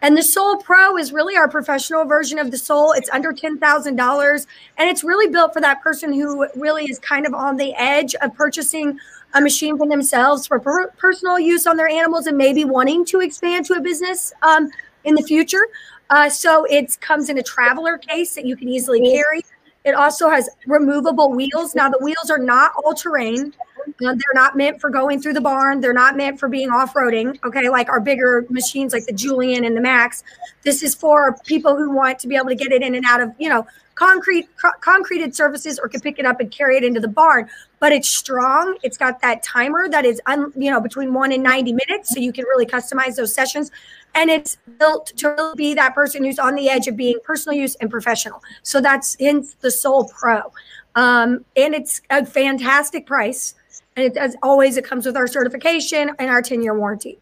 And 0.02 0.16
the 0.16 0.24
Soul 0.24 0.58
Pro 0.58 0.98
is 0.98 1.12
really 1.12 1.36
our 1.36 1.48
professional 1.48 2.06
version 2.06 2.38
of 2.38 2.52
the 2.52 2.58
Soul. 2.58 2.92
It's 2.92 3.10
under 3.10 3.34
$10,000 3.34 4.48
and 4.78 4.90
it's 4.90 5.04
really 5.04 5.32
built 5.32 5.54
for 5.54 5.62
that 5.62 5.82
person 5.82 6.14
who 6.14 6.48
really 6.56 6.86
is 6.86 7.00
kind 7.00 7.26
of 7.26 7.34
on 7.34 7.58
the 7.58 7.74
edge 7.76 8.14
of 8.16 8.36
purchasing 8.36 9.00
a 9.34 9.42
machine 9.42 9.78
for 9.78 9.88
themselves 9.88 10.48
for 10.48 10.60
per- 10.60 10.90
personal 10.92 11.40
use 11.40 11.68
on 11.68 11.78
their 11.78 11.88
animals 11.88 12.28
and 12.28 12.38
maybe 12.38 12.64
wanting 12.64 13.06
to 13.06 13.20
expand 13.20 13.66
to 13.66 13.74
a 13.74 13.82
business 13.82 14.34
um, 14.42 14.70
in 15.04 15.16
the 15.16 15.24
future. 15.24 15.68
Uh, 16.10 16.30
so 16.30 16.66
it 16.66 17.00
comes 17.02 17.30
in 17.30 17.38
a 17.38 17.44
traveler 17.44 17.98
case 17.98 18.36
that 18.36 18.46
you 18.46 18.56
can 18.56 18.70
easily 18.70 19.02
carry. 19.02 19.42
It 19.84 19.94
also 19.94 20.30
has 20.30 20.50
removable 20.66 21.32
wheels. 21.32 21.76
Now 21.76 21.90
the 21.90 22.00
wheels 22.02 22.30
are 22.30 22.40
not 22.40 22.72
all 22.84 22.94
terrain. 22.94 23.54
Uh, 23.88 24.14
they're 24.14 24.34
not 24.34 24.58
meant 24.58 24.82
for 24.82 24.90
going 24.90 25.22
through 25.22 25.34
the 25.34 25.42
barn. 25.42 25.80
They're 25.80 25.94
not 25.94 26.18
meant 26.18 26.40
for 26.40 26.50
being 26.50 26.70
off 26.72 26.94
roading. 26.96 27.38
Okay, 27.44 27.70
like 27.70 27.88
our 27.88 28.00
bigger 28.00 28.46
machines, 28.50 28.94
like 28.94 29.06
the 29.06 29.14
Julian 29.14 29.64
and 29.64 29.78
the 29.78 29.82
Max. 29.82 30.24
This 30.64 30.82
is 30.82 30.96
for 30.96 31.38
people 31.46 31.76
who 31.76 31.92
want 31.92 32.18
to 32.20 32.28
be 32.28 32.36
able 32.36 32.48
to 32.48 32.56
get 32.56 32.72
it 32.72 32.82
in 32.82 32.96
and 32.96 33.06
out 33.06 33.22
of, 33.22 33.32
you 33.38 33.48
know, 33.48 33.68
concrete 33.96 34.48
co- 34.62 34.78
concreted 34.82 35.36
surfaces, 35.36 35.80
or 35.80 35.90
can 35.90 36.02
pick 36.02 36.20
it 36.20 36.26
up 36.26 36.40
and 36.40 36.52
carry 36.52 36.78
it 36.78 36.84
into 36.84 37.00
the 37.00 37.08
barn. 37.08 37.50
But 37.80 37.92
it's 37.92 38.10
strong. 38.10 38.78
It's 38.84 38.98
got 38.98 39.22
that 39.22 39.44
timer 39.44 39.90
that 39.90 40.06
is, 40.06 40.22
un, 40.26 40.54
you 40.56 40.72
know, 40.72 40.80
between 40.80 41.14
one 41.14 41.32
and 41.32 41.44
ninety 41.44 41.74
minutes, 41.74 42.14
so 42.14 42.20
you 42.20 42.32
can 42.32 42.46
really 42.46 42.66
customize 42.66 43.16
those 43.16 43.34
sessions 43.34 43.72
and 44.16 44.30
it's 44.30 44.58
built 44.80 45.08
to 45.18 45.54
be 45.56 45.74
that 45.74 45.94
person 45.94 46.24
who's 46.24 46.40
on 46.40 46.56
the 46.56 46.70
edge 46.70 46.88
of 46.88 46.96
being 46.96 47.20
personal 47.24 47.58
use 47.58 47.76
and 47.76 47.92
professional. 47.92 48.42
So 48.64 48.82
that's 48.82 49.16
hence 49.20 49.56
the 49.56 49.70
Soul 49.70 50.10
Pro, 50.18 50.52
um, 50.96 51.46
and 51.56 51.76
it's 51.76 52.02
a 52.10 52.26
fantastic 52.26 53.06
price. 53.06 53.56
And 53.98 54.06
it, 54.06 54.18
as 54.18 54.36
always, 54.42 54.78
it 54.78 54.84
comes 54.84 55.06
with 55.06 55.16
our 55.16 55.28
certification 55.28 56.12
and 56.18 56.30
our 56.30 56.42
ten 56.42 56.62
year 56.64 56.78
warranty. 56.78 57.20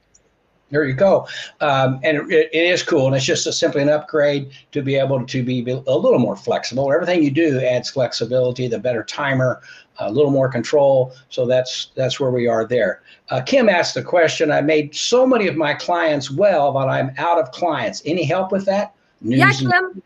There 0.73 0.85
you 0.85 0.95
go, 0.95 1.27
um, 1.61 1.99
and 2.01 2.31
it, 2.31 2.49
it 2.51 2.65
is 2.65 2.81
cool, 2.81 3.05
and 3.05 3.15
it's 3.15 3.23
just 3.23 3.45
a, 3.45 3.53
simply 3.53 3.83
an 3.83 3.89
upgrade 3.89 4.49
to 4.71 4.81
be 4.81 4.95
able 4.95 5.23
to 5.23 5.43
be 5.43 5.61
a 5.69 5.95
little 5.95 6.17
more 6.17 6.35
flexible. 6.35 6.91
Everything 6.91 7.21
you 7.21 7.29
do 7.29 7.59
adds 7.59 7.91
flexibility, 7.91 8.67
the 8.67 8.79
better 8.79 9.03
timer, 9.03 9.61
a 9.99 10.11
little 10.11 10.31
more 10.31 10.49
control. 10.49 11.13
So 11.29 11.45
that's 11.45 11.91
that's 11.93 12.19
where 12.19 12.31
we 12.31 12.47
are 12.47 12.65
there. 12.65 13.03
Uh, 13.29 13.41
Kim 13.41 13.69
asked 13.69 13.95
a 13.97 14.01
question. 14.01 14.51
I 14.51 14.61
made 14.61 14.95
so 14.95 15.27
many 15.27 15.47
of 15.47 15.55
my 15.55 15.75
clients 15.75 16.31
well, 16.31 16.71
but 16.71 16.89
I'm 16.89 17.11
out 17.19 17.37
of 17.37 17.51
clients. 17.51 18.01
Any 18.03 18.23
help 18.23 18.51
with 18.51 18.65
that? 18.65 18.95
News 19.21 19.39
yeah, 19.39 19.51
Kim. 19.51 20.01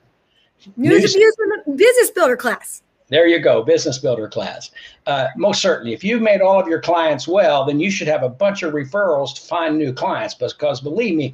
News, 0.76 1.16
news 1.16 1.36
the 1.38 1.74
business 1.78 2.12
builder 2.12 2.36
class. 2.36 2.82
There 3.10 3.26
you 3.26 3.40
go, 3.40 3.64
business 3.64 3.98
builder 3.98 4.28
class. 4.28 4.72
Uh, 5.06 5.28
most 5.38 5.62
certainly, 5.62 5.94
if 5.94 6.04
you've 6.04 6.22
made 6.22 6.42
all 6.42 6.60
of 6.60 6.68
your 6.68 6.82
clients 6.82 7.26
well, 7.26 7.64
then 7.64 7.80
you 7.80 7.90
should 7.90 8.08
have 8.08 8.22
a 8.22 8.30
bunch 8.30 8.64
of 8.64 8.74
referrals 8.74 9.34
to 9.36 9.42
find 9.42 9.78
new 9.78 9.94
clients. 9.94 10.34
Because 10.34 10.82
believe 10.82 11.16
me, 11.16 11.34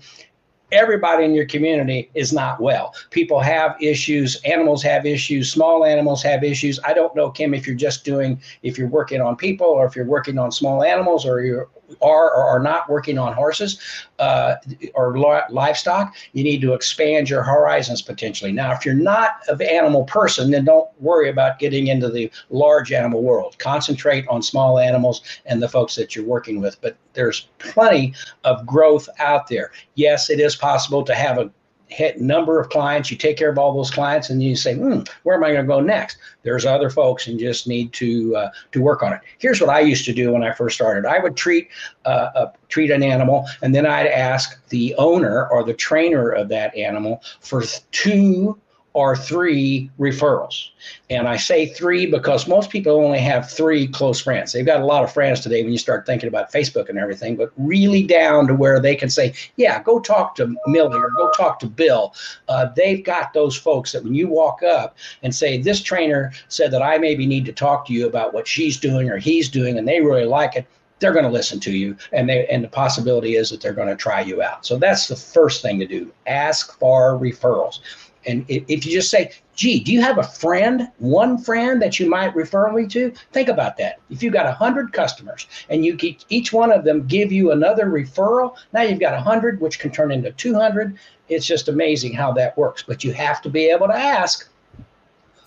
everybody 0.71 1.23
in 1.23 1.33
your 1.33 1.45
community 1.45 2.12
is 2.13 2.31
not 2.31 2.59
well. 2.59 2.93
People 3.09 3.39
have 3.39 3.75
issues, 3.81 4.39
animals 4.43 4.83
have 4.83 5.05
issues, 5.05 5.51
small 5.51 5.83
animals 5.83 6.21
have 6.21 6.43
issues. 6.43 6.79
I 6.86 6.93
don't 6.93 7.15
know, 7.15 7.31
Kim, 7.31 7.55
if 7.55 7.65
you're 7.65 7.75
just 7.75 8.05
doing, 8.05 8.39
if 8.62 8.77
you're 8.77 8.88
working 8.88 9.21
on 9.21 9.36
people 9.36 9.67
or 9.67 9.88
if 9.88 9.95
you're 9.95 10.05
working 10.05 10.38
on 10.38 10.51
small 10.51 10.83
animals 10.83 11.25
or 11.25 11.41
you 11.41 11.67
are 12.01 12.31
or 12.31 12.43
are 12.43 12.59
not 12.59 12.89
working 12.89 13.17
on 13.17 13.33
horses 13.33 13.79
uh, 14.23 14.55
or 14.95 15.17
livestock, 15.49 16.15
you 16.31 16.43
need 16.43 16.62
to 16.62 16.73
expand 16.73 17.29
your 17.29 17.43
horizons 17.43 18.01
potentially. 18.01 18.51
Now, 18.51 18.71
if 18.71 18.86
you're 18.86 18.95
not 18.95 19.31
an 19.47 19.62
animal 19.62 20.05
person, 20.05 20.51
then 20.51 20.65
don't 20.65 20.89
worry 20.99 21.29
about 21.29 21.59
getting 21.59 21.88
into 21.88 22.09
the 22.09 22.31
large 22.49 22.91
animal 22.93 23.21
world. 23.21 23.57
Concentrate 23.59 24.25
on 24.29 24.41
small 24.41 24.79
animals 24.79 25.21
and 25.45 25.62
the 25.62 25.67
folks 25.67 25.95
that 25.95 26.15
you're 26.15 26.25
working 26.25 26.62
with. 26.62 26.79
But 26.81 26.95
there's 27.13 27.49
plenty 27.59 28.13
of 28.43 28.65
growth 28.65 29.09
out 29.19 29.47
there. 29.47 29.71
Yes, 29.95 30.29
it 30.29 30.39
is 30.39 30.55
possible 30.55 31.03
to 31.03 31.13
have 31.13 31.38
a 31.38 31.51
hit 31.93 32.19
number 32.19 32.60
of 32.60 32.69
clients, 32.69 33.12
you 33.12 33.17
take 33.17 33.38
care 33.38 33.49
of 33.49 33.58
all 33.58 33.73
those 33.73 33.91
clients, 33.91 34.29
and 34.29 34.41
you 34.41 34.56
say, 34.56 34.75
hmm, 34.75 35.01
where 35.23 35.36
am 35.36 35.43
I 35.43 35.51
going 35.51 35.65
to 35.65 35.67
go 35.67 35.79
next? 35.79 36.17
There's 36.41 36.65
other 36.65 36.89
folks, 36.89 37.27
and 37.27 37.39
just 37.39 37.67
need 37.67 37.93
to 37.93 38.36
uh, 38.36 38.49
to 38.71 38.82
work 38.82 39.03
on 39.03 39.13
it. 39.13 39.21
Here's 39.38 39.62
what 39.62 39.69
I 39.69 39.79
used 39.79 40.06
to 40.06 40.13
do 40.13 40.34
when 40.34 40.43
I 40.43 40.51
first 40.53 40.75
started. 40.75 41.06
I 41.06 41.19
would 41.19 41.38
treat 41.38 41.69
uh, 42.06 42.29
uh, 42.36 42.51
treat 42.69 42.89
an 42.91 43.03
animal, 43.03 43.45
and 43.62 43.73
then 43.73 43.86
I'd 43.86 44.08
ask 44.08 44.67
the 44.69 44.95
owner 44.95 45.47
or 45.49 45.63
the 45.63 45.73
trainer 45.73 46.29
of 46.29 46.49
that 46.49 46.75
animal 46.75 47.21
for 47.39 47.63
two 47.91 48.60
or 48.93 49.15
three 49.15 49.89
referrals. 49.99 50.69
And 51.10 51.27
I 51.27 51.36
say 51.36 51.65
three 51.65 52.06
because 52.06 52.47
most 52.47 52.69
people 52.69 52.93
only 52.93 53.19
have 53.19 53.49
three 53.49 53.88
close 53.88 54.21
friends. 54.21 54.51
They've 54.51 54.65
got 54.65 54.82
a 54.82 54.86
lot 54.86 55.03
of 55.03 55.12
friends 55.12 55.39
today 55.39 55.63
when 55.63 55.71
you 55.71 55.79
start 55.79 56.06
thinking 56.06 56.27
about 56.27 56.51
Facebook 56.51 56.89
and 56.89 56.99
everything, 56.99 57.36
but 57.36 57.51
really 57.58 58.03
down 58.03 58.47
to 58.47 58.53
where 58.53 58.79
they 58.79 58.95
can 58.95 59.10
say, 59.10 59.34
yeah, 59.56 59.82
go 59.82 59.99
talk 59.99 60.36
to 60.36 60.56
Millie 60.67 60.97
or 60.97 61.10
go 61.10 61.32
talk 61.32 61.60
to 61.60 61.67
Bill. 61.67 62.13
Uh, 62.47 62.67
they've 62.75 63.03
got 63.03 63.34
those 63.34 63.56
folks 63.56 63.91
that 63.93 64.03
when 64.03 64.13
you 64.13 64.27
walk 64.27 64.62
up 64.62 64.95
and 65.23 65.34
say, 65.34 65.58
this 65.58 65.82
trainer 65.82 66.32
said 66.47 66.71
that 66.71 66.84
I 66.84 66.99
maybe 66.99 67.25
need 67.25 67.45
to 67.45 67.53
talk 67.53 67.88
to 67.88 67.93
you 67.93 68.06
about 68.06 68.34
what 68.34 68.47
she's 68.47 68.77
doing 68.77 69.10
or 69.10 69.17
he's 69.17 69.49
doing, 69.49 69.77
and 69.77 69.88
they 69.88 70.01
really 70.01 70.25
like 70.25 70.56
it 70.56 70.67
they're 70.99 71.12
going 71.12 71.25
to 71.25 71.32
listen 71.32 71.60
to 71.60 71.71
you 71.71 71.97
and 72.13 72.29
they 72.29 72.47
and 72.47 72.63
the 72.63 72.67
possibility 72.69 73.36
is 73.36 73.49
that 73.49 73.60
they're 73.60 73.73
going 73.73 73.89
to 73.89 73.95
try 73.95 74.21
you 74.21 74.41
out 74.41 74.65
so 74.65 74.77
that's 74.77 75.08
the 75.08 75.15
first 75.15 75.62
thing 75.62 75.77
to 75.77 75.86
do 75.86 76.10
ask 76.27 76.79
for 76.79 77.19
referrals 77.19 77.79
and 78.25 78.45
if 78.47 78.86
you 78.86 78.91
just 78.91 79.09
say, 79.09 79.31
gee, 79.55 79.79
do 79.79 79.91
you 79.91 80.01
have 80.01 80.17
a 80.17 80.23
friend, 80.23 80.89
one 80.97 81.38
friend 81.38 81.81
that 81.81 81.99
you 81.99 82.09
might 82.09 82.36
refer 82.36 82.71
me 82.71 82.88
to? 82.88 83.12
Think 83.31 83.49
about 83.49 83.77
that. 83.77 83.99
If 84.09 84.23
you've 84.23 84.33
got 84.33 84.45
100 84.45 84.93
customers 84.93 85.47
and 85.69 85.86
you 85.86 85.97
each 86.29 86.53
one 86.53 86.71
of 86.71 86.83
them 86.83 87.05
give 87.07 87.31
you 87.31 87.51
another 87.51 87.88
referral, 87.88 88.55
now 88.71 88.81
you've 88.81 88.99
got 88.99 89.13
100, 89.13 89.59
which 89.62 89.79
can 89.79 89.91
turn 89.91 90.12
into 90.12 90.31
200. 90.31 90.97
It's 91.29 91.45
just 91.45 91.67
amazing 91.67 92.13
how 92.13 92.31
that 92.33 92.57
works. 92.57 92.83
But 92.83 93.03
you 93.03 93.13
have 93.13 93.41
to 93.41 93.49
be 93.49 93.69
able 93.69 93.88
to 93.88 93.95
ask 93.95 94.49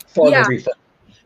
for 0.06 0.30
yeah. 0.30 0.42
the 0.42 0.56
referral. 0.56 0.72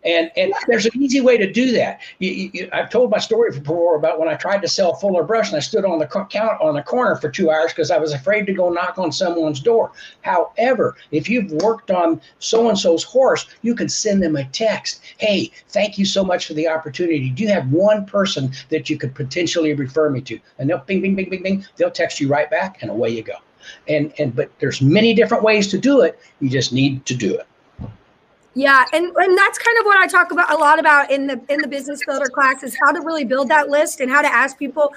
And 0.04 0.30
and 0.36 0.54
there's 0.66 0.86
an 0.86 0.92
easy 0.94 1.20
way 1.20 1.36
to 1.36 1.50
do 1.50 1.72
that. 1.72 2.00
You, 2.18 2.50
you, 2.52 2.68
I've 2.72 2.88
told 2.88 3.10
my 3.10 3.18
story 3.18 3.50
before 3.50 3.96
about 3.96 4.18
when 4.18 4.28
I 4.28 4.34
tried 4.34 4.62
to 4.62 4.68
sell 4.68 4.94
Fuller 4.94 5.24
Brush 5.24 5.48
and 5.48 5.56
I 5.56 5.60
stood 5.60 5.84
on 5.84 5.98
the 5.98 6.06
count 6.06 6.60
on 6.60 6.74
the 6.74 6.82
corner 6.82 7.16
for 7.16 7.28
two 7.28 7.50
hours 7.50 7.72
because 7.72 7.90
I 7.90 7.98
was 7.98 8.12
afraid 8.12 8.46
to 8.46 8.54
go 8.54 8.70
knock 8.70 8.98
on 8.98 9.12
someone's 9.12 9.60
door. 9.60 9.92
However, 10.22 10.96
if 11.10 11.28
you've 11.28 11.52
worked 11.52 11.90
on 11.90 12.20
so 12.38 12.68
and 12.68 12.78
so's 12.78 13.04
horse, 13.04 13.46
you 13.62 13.74
can 13.74 13.88
send 13.88 14.22
them 14.22 14.36
a 14.36 14.44
text. 14.44 15.02
Hey, 15.18 15.50
thank 15.68 15.98
you 15.98 16.06
so 16.06 16.24
much 16.24 16.46
for 16.46 16.54
the 16.54 16.68
opportunity. 16.68 17.28
Do 17.28 17.42
you 17.42 17.50
have 17.50 17.70
one 17.70 18.06
person 18.06 18.52
that 18.70 18.88
you 18.88 18.96
could 18.96 19.14
potentially 19.14 19.74
refer 19.74 20.08
me 20.08 20.22
to? 20.22 20.40
And 20.58 20.70
they'll 20.70 20.78
bing, 20.78 21.02
bing, 21.02 21.14
bing, 21.14 21.28
bing, 21.28 21.42
bing. 21.42 21.66
They'll 21.76 21.90
text 21.90 22.20
you 22.20 22.28
right 22.28 22.50
back, 22.50 22.78
and 22.80 22.90
away 22.90 23.10
you 23.10 23.22
go. 23.22 23.36
And 23.86 24.12
and 24.18 24.34
but 24.34 24.50
there's 24.60 24.80
many 24.80 25.12
different 25.12 25.42
ways 25.42 25.68
to 25.68 25.78
do 25.78 26.00
it. 26.00 26.18
You 26.40 26.48
just 26.48 26.72
need 26.72 27.04
to 27.06 27.14
do 27.14 27.34
it. 27.34 27.46
Yeah, 28.54 28.84
and 28.92 29.04
and 29.04 29.38
that's 29.38 29.58
kind 29.58 29.78
of 29.78 29.86
what 29.86 29.98
I 29.98 30.06
talk 30.08 30.32
about 30.32 30.52
a 30.52 30.56
lot 30.56 30.78
about 30.78 31.10
in 31.10 31.26
the 31.28 31.40
in 31.48 31.60
the 31.60 31.68
business 31.68 32.00
builder 32.04 32.28
class 32.28 32.62
is 32.64 32.76
how 32.84 32.90
to 32.92 33.00
really 33.00 33.24
build 33.24 33.48
that 33.48 33.68
list 33.68 34.00
and 34.00 34.10
how 34.10 34.22
to 34.22 34.28
ask 34.28 34.58
people 34.58 34.92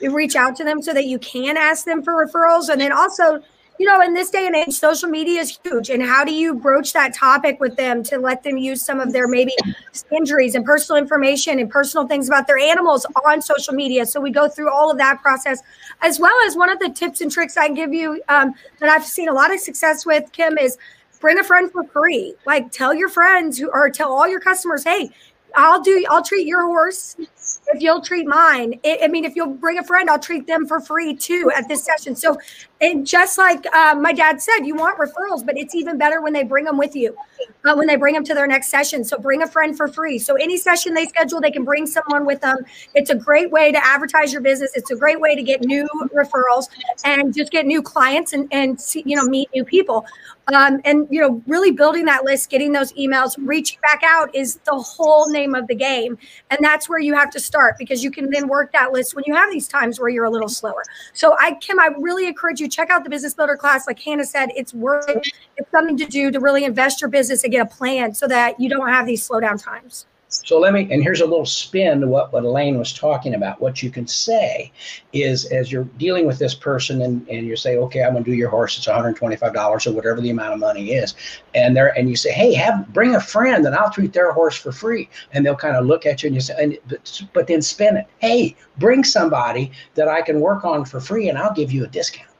to 0.00 0.10
reach 0.10 0.34
out 0.34 0.56
to 0.56 0.64
them 0.64 0.82
so 0.82 0.92
that 0.92 1.04
you 1.04 1.18
can 1.20 1.56
ask 1.56 1.84
them 1.84 2.02
for 2.02 2.14
referrals 2.14 2.68
and 2.68 2.80
then 2.80 2.92
also 2.92 3.40
you 3.78 3.86
know, 3.86 4.00
in 4.00 4.14
this 4.14 4.30
day 4.30 4.46
and 4.46 4.56
age, 4.56 4.72
social 4.72 5.08
media 5.08 5.40
is 5.40 5.58
huge. 5.62 5.90
And 5.90 6.02
how 6.02 6.24
do 6.24 6.32
you 6.32 6.54
broach 6.54 6.92
that 6.94 7.14
topic 7.14 7.60
with 7.60 7.76
them 7.76 8.02
to 8.04 8.18
let 8.18 8.42
them 8.42 8.56
use 8.56 8.80
some 8.82 9.00
of 9.00 9.12
their 9.12 9.28
maybe 9.28 9.52
injuries 10.10 10.54
and 10.54 10.64
personal 10.64 11.00
information 11.00 11.58
and 11.58 11.68
personal 11.68 12.06
things 12.06 12.28
about 12.28 12.46
their 12.46 12.58
animals 12.58 13.06
on 13.26 13.42
social 13.42 13.74
media? 13.74 14.06
So 14.06 14.20
we 14.20 14.30
go 14.30 14.48
through 14.48 14.72
all 14.72 14.90
of 14.90 14.98
that 14.98 15.20
process, 15.20 15.62
as 16.00 16.18
well 16.18 16.34
as 16.46 16.56
one 16.56 16.70
of 16.70 16.78
the 16.78 16.88
tips 16.88 17.20
and 17.20 17.30
tricks 17.30 17.56
I 17.56 17.68
give 17.68 17.92
you 17.92 18.22
um, 18.28 18.54
that 18.80 18.88
I've 18.88 19.04
seen 19.04 19.28
a 19.28 19.34
lot 19.34 19.52
of 19.52 19.60
success 19.60 20.06
with, 20.06 20.32
Kim, 20.32 20.56
is 20.56 20.78
bring 21.26 21.40
a 21.40 21.44
friend 21.44 21.72
for 21.72 21.82
free. 21.82 22.34
Like 22.46 22.70
tell 22.70 22.94
your 22.94 23.08
friends 23.08 23.58
who 23.58 23.68
or 23.68 23.90
tell 23.90 24.12
all 24.12 24.28
your 24.28 24.38
customers, 24.38 24.84
hey, 24.84 25.10
I'll 25.56 25.82
do 25.82 26.04
I'll 26.08 26.22
treat 26.22 26.46
your 26.46 26.64
horse 26.66 27.16
if 27.18 27.82
you'll 27.82 28.00
treat 28.00 28.28
mine. 28.28 28.78
I, 28.84 29.00
I 29.02 29.08
mean, 29.08 29.24
if 29.24 29.34
you'll 29.34 29.54
bring 29.54 29.76
a 29.76 29.82
friend, 29.82 30.08
I'll 30.08 30.20
treat 30.20 30.46
them 30.46 30.68
for 30.68 30.78
free 30.78 31.16
too 31.16 31.50
at 31.56 31.66
this 31.66 31.82
session. 31.82 32.14
So, 32.14 32.38
and 32.80 33.06
just 33.06 33.38
like 33.38 33.64
uh, 33.74 33.94
my 33.94 34.12
dad 34.12 34.40
said, 34.42 34.60
you 34.60 34.74
want 34.74 34.98
referrals, 34.98 35.44
but 35.44 35.56
it's 35.56 35.74
even 35.74 35.96
better 35.96 36.20
when 36.20 36.34
they 36.34 36.42
bring 36.42 36.64
them 36.64 36.76
with 36.76 36.94
you, 36.94 37.16
uh, 37.64 37.74
when 37.74 37.86
they 37.86 37.96
bring 37.96 38.14
them 38.14 38.24
to 38.24 38.34
their 38.34 38.46
next 38.46 38.68
session. 38.68 39.02
So 39.02 39.16
bring 39.18 39.42
a 39.42 39.46
friend 39.46 39.74
for 39.76 39.88
free. 39.88 40.18
So 40.18 40.34
any 40.34 40.58
session 40.58 40.92
they 40.92 41.06
schedule, 41.06 41.40
they 41.40 41.50
can 41.50 41.64
bring 41.64 41.86
someone 41.86 42.26
with 42.26 42.42
them. 42.42 42.58
It's 42.94 43.08
a 43.08 43.14
great 43.14 43.50
way 43.50 43.72
to 43.72 43.84
advertise 43.84 44.32
your 44.32 44.42
business. 44.42 44.72
It's 44.74 44.90
a 44.90 44.96
great 44.96 45.20
way 45.20 45.34
to 45.34 45.42
get 45.42 45.62
new 45.62 45.88
referrals 46.14 46.68
and 47.04 47.34
just 47.34 47.50
get 47.50 47.66
new 47.66 47.80
clients 47.80 48.34
and 48.34 48.46
and 48.52 48.78
see, 48.78 49.02
you 49.06 49.16
know 49.16 49.24
meet 49.24 49.48
new 49.54 49.64
people. 49.64 50.04
Um, 50.54 50.80
and 50.84 51.08
you 51.10 51.20
know, 51.20 51.42
really 51.48 51.72
building 51.72 52.04
that 52.04 52.24
list, 52.24 52.50
getting 52.50 52.70
those 52.70 52.92
emails, 52.92 53.34
reaching 53.36 53.78
back 53.82 54.02
out 54.04 54.32
is 54.32 54.56
the 54.64 54.76
whole 54.76 55.28
name 55.28 55.56
of 55.56 55.66
the 55.66 55.74
game, 55.74 56.16
and 56.50 56.60
that's 56.62 56.88
where 56.88 57.00
you 57.00 57.14
have 57.14 57.30
to 57.30 57.40
start 57.40 57.76
because 57.78 58.04
you 58.04 58.12
can 58.12 58.30
then 58.30 58.46
work 58.46 58.70
that 58.72 58.92
list 58.92 59.16
when 59.16 59.24
you 59.26 59.34
have 59.34 59.50
these 59.50 59.66
times 59.66 59.98
where 59.98 60.08
you're 60.08 60.24
a 60.24 60.30
little 60.30 60.48
slower. 60.48 60.84
So, 61.14 61.36
I 61.40 61.54
Kim, 61.54 61.80
I 61.80 61.88
really 61.98 62.28
encourage 62.28 62.60
you 62.60 62.65
check 62.68 62.90
out 62.90 63.04
the 63.04 63.10
business 63.10 63.34
builder 63.34 63.56
class. 63.56 63.86
Like 63.86 63.98
Hannah 63.98 64.24
said, 64.24 64.50
it's 64.54 64.74
worth 64.74 65.08
it. 65.08 65.32
It's 65.56 65.70
something 65.70 65.96
to 65.98 66.06
do 66.06 66.30
to 66.30 66.40
really 66.40 66.64
invest 66.64 67.00
your 67.00 67.10
business 67.10 67.44
and 67.44 67.52
get 67.52 67.60
a 67.60 67.66
plan 67.66 68.14
so 68.14 68.26
that 68.28 68.58
you 68.60 68.68
don't 68.68 68.88
have 68.88 69.06
these 69.06 69.26
slowdown 69.26 69.62
times. 69.62 70.06
So 70.28 70.58
let 70.58 70.72
me, 70.72 70.88
and 70.90 71.02
here's 71.02 71.20
a 71.20 71.26
little 71.26 71.46
spin 71.46 72.00
to 72.00 72.08
what, 72.08 72.32
what 72.32 72.42
Elaine 72.42 72.78
was 72.78 72.92
talking 72.92 73.34
about. 73.34 73.60
What 73.60 73.80
you 73.82 73.90
can 73.90 74.08
say 74.08 74.72
is 75.12 75.44
as 75.46 75.70
you're 75.70 75.84
dealing 75.84 76.26
with 76.26 76.38
this 76.38 76.54
person 76.54 77.02
and, 77.02 77.26
and 77.28 77.46
you 77.46 77.54
say, 77.56 77.76
okay, 77.76 78.02
I'm 78.02 78.12
gonna 78.12 78.24
do 78.24 78.32
your 78.32 78.50
horse, 78.50 78.76
it's 78.76 78.88
$125 78.88 79.86
or 79.86 79.92
whatever 79.92 80.20
the 80.20 80.30
amount 80.30 80.54
of 80.54 80.58
money 80.58 80.92
is. 80.92 81.14
And 81.54 81.76
there, 81.76 81.96
and 81.96 82.10
you 82.10 82.16
say, 82.16 82.32
hey, 82.32 82.54
have 82.54 82.92
bring 82.92 83.14
a 83.14 83.20
friend 83.20 83.64
and 83.64 83.74
I'll 83.74 83.90
treat 83.90 84.12
their 84.12 84.32
horse 84.32 84.56
for 84.56 84.72
free. 84.72 85.08
And 85.32 85.46
they'll 85.46 85.54
kind 85.54 85.76
of 85.76 85.86
look 85.86 86.06
at 86.06 86.22
you 86.22 86.26
and 86.26 86.34
you 86.34 86.40
say, 86.40 86.54
and, 86.60 86.78
but, 86.88 87.22
but 87.32 87.46
then 87.46 87.62
spin 87.62 87.96
it. 87.96 88.06
Hey, 88.18 88.56
bring 88.78 89.04
somebody 89.04 89.70
that 89.94 90.08
I 90.08 90.22
can 90.22 90.40
work 90.40 90.64
on 90.64 90.84
for 90.84 91.00
free 91.00 91.28
and 91.28 91.38
I'll 91.38 91.54
give 91.54 91.70
you 91.70 91.84
a 91.84 91.88
discount. 91.88 92.30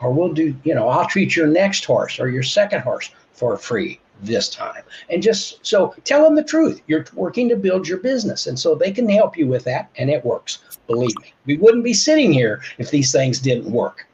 Or 0.00 0.12
we'll 0.12 0.32
do, 0.32 0.54
you 0.64 0.74
know, 0.74 0.88
I'll 0.88 1.06
treat 1.06 1.36
your 1.36 1.46
next 1.46 1.84
horse 1.84 2.18
or 2.18 2.28
your 2.28 2.42
second 2.42 2.80
horse 2.80 3.10
for 3.32 3.56
free 3.56 4.00
this 4.22 4.48
time. 4.48 4.82
And 5.08 5.22
just 5.22 5.64
so 5.64 5.94
tell 6.04 6.24
them 6.24 6.34
the 6.34 6.44
truth. 6.44 6.82
You're 6.86 7.06
working 7.14 7.48
to 7.48 7.56
build 7.56 7.88
your 7.88 7.98
business. 7.98 8.46
And 8.46 8.58
so 8.58 8.74
they 8.74 8.92
can 8.92 9.08
help 9.08 9.36
you 9.36 9.46
with 9.46 9.64
that. 9.64 9.90
And 9.96 10.10
it 10.10 10.24
works. 10.24 10.78
Believe 10.86 11.16
me, 11.20 11.32
we 11.46 11.56
wouldn't 11.56 11.84
be 11.84 11.94
sitting 11.94 12.32
here 12.32 12.62
if 12.78 12.90
these 12.90 13.12
things 13.12 13.38
didn't 13.38 13.70
work. 13.70 14.06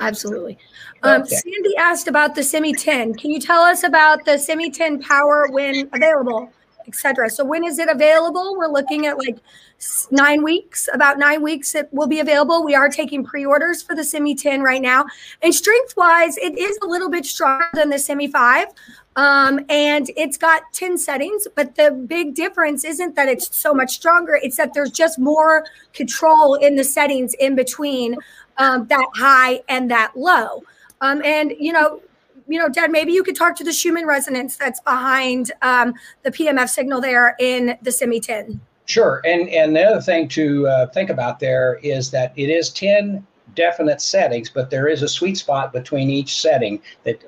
Absolutely. 0.00 0.58
Um, 1.02 1.22
Okay. 1.22 1.36
Sandy 1.36 1.76
asked 1.76 2.08
about 2.08 2.34
the 2.34 2.42
Semi 2.42 2.72
10. 2.72 3.14
Can 3.14 3.30
you 3.30 3.40
tell 3.40 3.62
us 3.62 3.82
about 3.82 4.24
the 4.24 4.38
Semi 4.38 4.70
10 4.70 5.02
power 5.02 5.48
when 5.50 5.88
available, 5.92 6.52
etc.? 6.88 7.30
So 7.30 7.44
when 7.44 7.64
is 7.64 7.78
it 7.78 7.88
available? 7.88 8.56
We're 8.56 8.68
looking 8.68 9.06
at 9.06 9.18
like 9.18 9.38
nine 10.10 10.42
weeks, 10.42 10.88
about 10.92 11.18
nine 11.18 11.42
weeks 11.42 11.74
it 11.74 11.88
will 11.92 12.06
be 12.06 12.20
available. 12.20 12.64
We 12.64 12.74
are 12.74 12.88
taking 12.88 13.24
pre-orders 13.24 13.82
for 13.82 13.94
the 13.94 14.02
Semi 14.02 14.34
10 14.34 14.62
right 14.62 14.82
now. 14.82 15.06
And 15.42 15.54
strength 15.54 15.94
wise, 15.96 16.36
it 16.38 16.58
is 16.58 16.78
a 16.82 16.86
little 16.86 17.10
bit 17.10 17.24
stronger 17.24 17.68
than 17.74 17.90
the 17.90 17.98
Semi 17.98 18.26
5. 18.26 18.68
Um, 19.16 19.60
and 19.68 20.10
it's 20.16 20.36
got 20.36 20.62
10 20.72 20.96
settings, 20.96 21.48
but 21.56 21.74
the 21.74 21.90
big 21.90 22.34
difference 22.34 22.84
isn't 22.84 23.16
that 23.16 23.28
it's 23.28 23.54
so 23.54 23.74
much 23.74 23.90
stronger, 23.94 24.38
it's 24.40 24.56
that 24.58 24.74
there's 24.74 24.92
just 24.92 25.18
more 25.18 25.64
control 25.92 26.54
in 26.54 26.76
the 26.76 26.84
settings 26.84 27.34
in 27.34 27.56
between 27.56 28.16
um, 28.58 28.86
that 28.86 29.08
high 29.16 29.60
and 29.68 29.90
that 29.90 30.16
low. 30.16 30.62
Um, 31.00 31.22
and 31.24 31.52
you 31.58 31.72
know, 31.72 32.00
you 32.48 32.58
know, 32.58 32.68
Dad, 32.68 32.90
maybe 32.90 33.12
you 33.12 33.22
could 33.22 33.36
talk 33.36 33.54
to 33.56 33.64
the 33.64 33.72
Schumann 33.72 34.06
resonance 34.06 34.56
that's 34.56 34.80
behind 34.80 35.52
um, 35.62 35.94
the 36.22 36.30
PMF 36.30 36.68
signal 36.68 37.00
there 37.00 37.36
in 37.38 37.76
the 37.82 37.92
Semi 37.92 38.20
10. 38.20 38.60
Sure. 38.86 39.20
And 39.24 39.48
and 39.50 39.76
the 39.76 39.84
other 39.84 40.00
thing 40.00 40.28
to 40.28 40.66
uh, 40.66 40.86
think 40.86 41.10
about 41.10 41.40
there 41.40 41.78
is 41.82 42.10
that 42.10 42.32
it 42.36 42.48
is 42.48 42.70
10 42.70 43.24
definite 43.54 44.00
settings, 44.00 44.48
but 44.48 44.70
there 44.70 44.88
is 44.88 45.02
a 45.02 45.08
sweet 45.08 45.36
spot 45.36 45.72
between 45.72 46.08
each 46.08 46.40
setting 46.40 46.80
that 47.04 47.22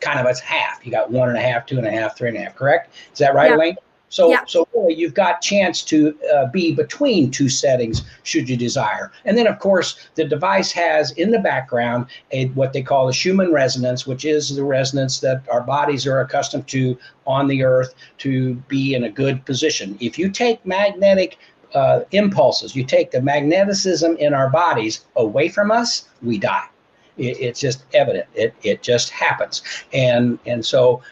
kind 0.00 0.18
of 0.18 0.26
it's 0.26 0.40
half. 0.40 0.84
You 0.84 0.90
got 0.90 1.10
one 1.10 1.28
and 1.28 1.38
a 1.38 1.40
half, 1.40 1.66
two 1.66 1.78
and 1.78 1.86
a 1.86 1.90
half, 1.90 2.16
three 2.16 2.28
and 2.28 2.36
a 2.36 2.40
half, 2.40 2.56
correct? 2.56 2.94
Is 3.12 3.18
that 3.18 3.34
right, 3.34 3.50
Yeah. 3.50 3.56
Elaine? 3.56 3.76
So, 4.08 4.30
Yeah. 4.30 4.44
so 4.46 4.68
really 4.74 4.94
you've 4.94 5.14
got 5.14 5.40
chance 5.40 5.82
to 5.82 6.16
uh, 6.32 6.46
be 6.46 6.72
between 6.72 7.30
two 7.30 7.48
settings 7.48 8.02
should 8.22 8.48
you 8.48 8.56
desire. 8.56 9.10
And 9.24 9.36
then, 9.36 9.46
of 9.46 9.58
course, 9.58 10.08
the 10.14 10.24
device 10.24 10.70
has 10.72 11.10
in 11.12 11.30
the 11.30 11.38
background 11.40 12.06
a 12.30 12.46
what 12.48 12.72
they 12.72 12.82
call 12.82 13.08
a 13.08 13.12
Schumann 13.12 13.52
resonance, 13.52 14.06
which 14.06 14.24
is 14.24 14.54
the 14.54 14.64
resonance 14.64 15.20
that 15.20 15.42
our 15.50 15.62
bodies 15.62 16.06
are 16.06 16.20
accustomed 16.20 16.68
to 16.68 16.96
on 17.26 17.48
the 17.48 17.64
Earth 17.64 17.94
to 18.18 18.54
be 18.68 18.94
in 18.94 19.04
a 19.04 19.10
good 19.10 19.44
position. 19.44 19.96
If 20.00 20.18
you 20.18 20.30
take 20.30 20.64
magnetic 20.64 21.38
uh, 21.74 22.00
impulses, 22.12 22.76
you 22.76 22.84
take 22.84 23.10
the 23.10 23.18
magneticism 23.18 24.16
in 24.18 24.32
our 24.32 24.48
bodies 24.48 25.04
away 25.16 25.48
from 25.48 25.70
us, 25.70 26.08
we 26.22 26.38
die. 26.38 26.66
It, 27.16 27.40
it's 27.40 27.60
just 27.60 27.84
evident. 27.92 28.26
It, 28.34 28.54
it 28.62 28.82
just 28.82 29.10
happens. 29.10 29.62
And, 29.92 30.38
and 30.46 30.64
so 30.64 31.02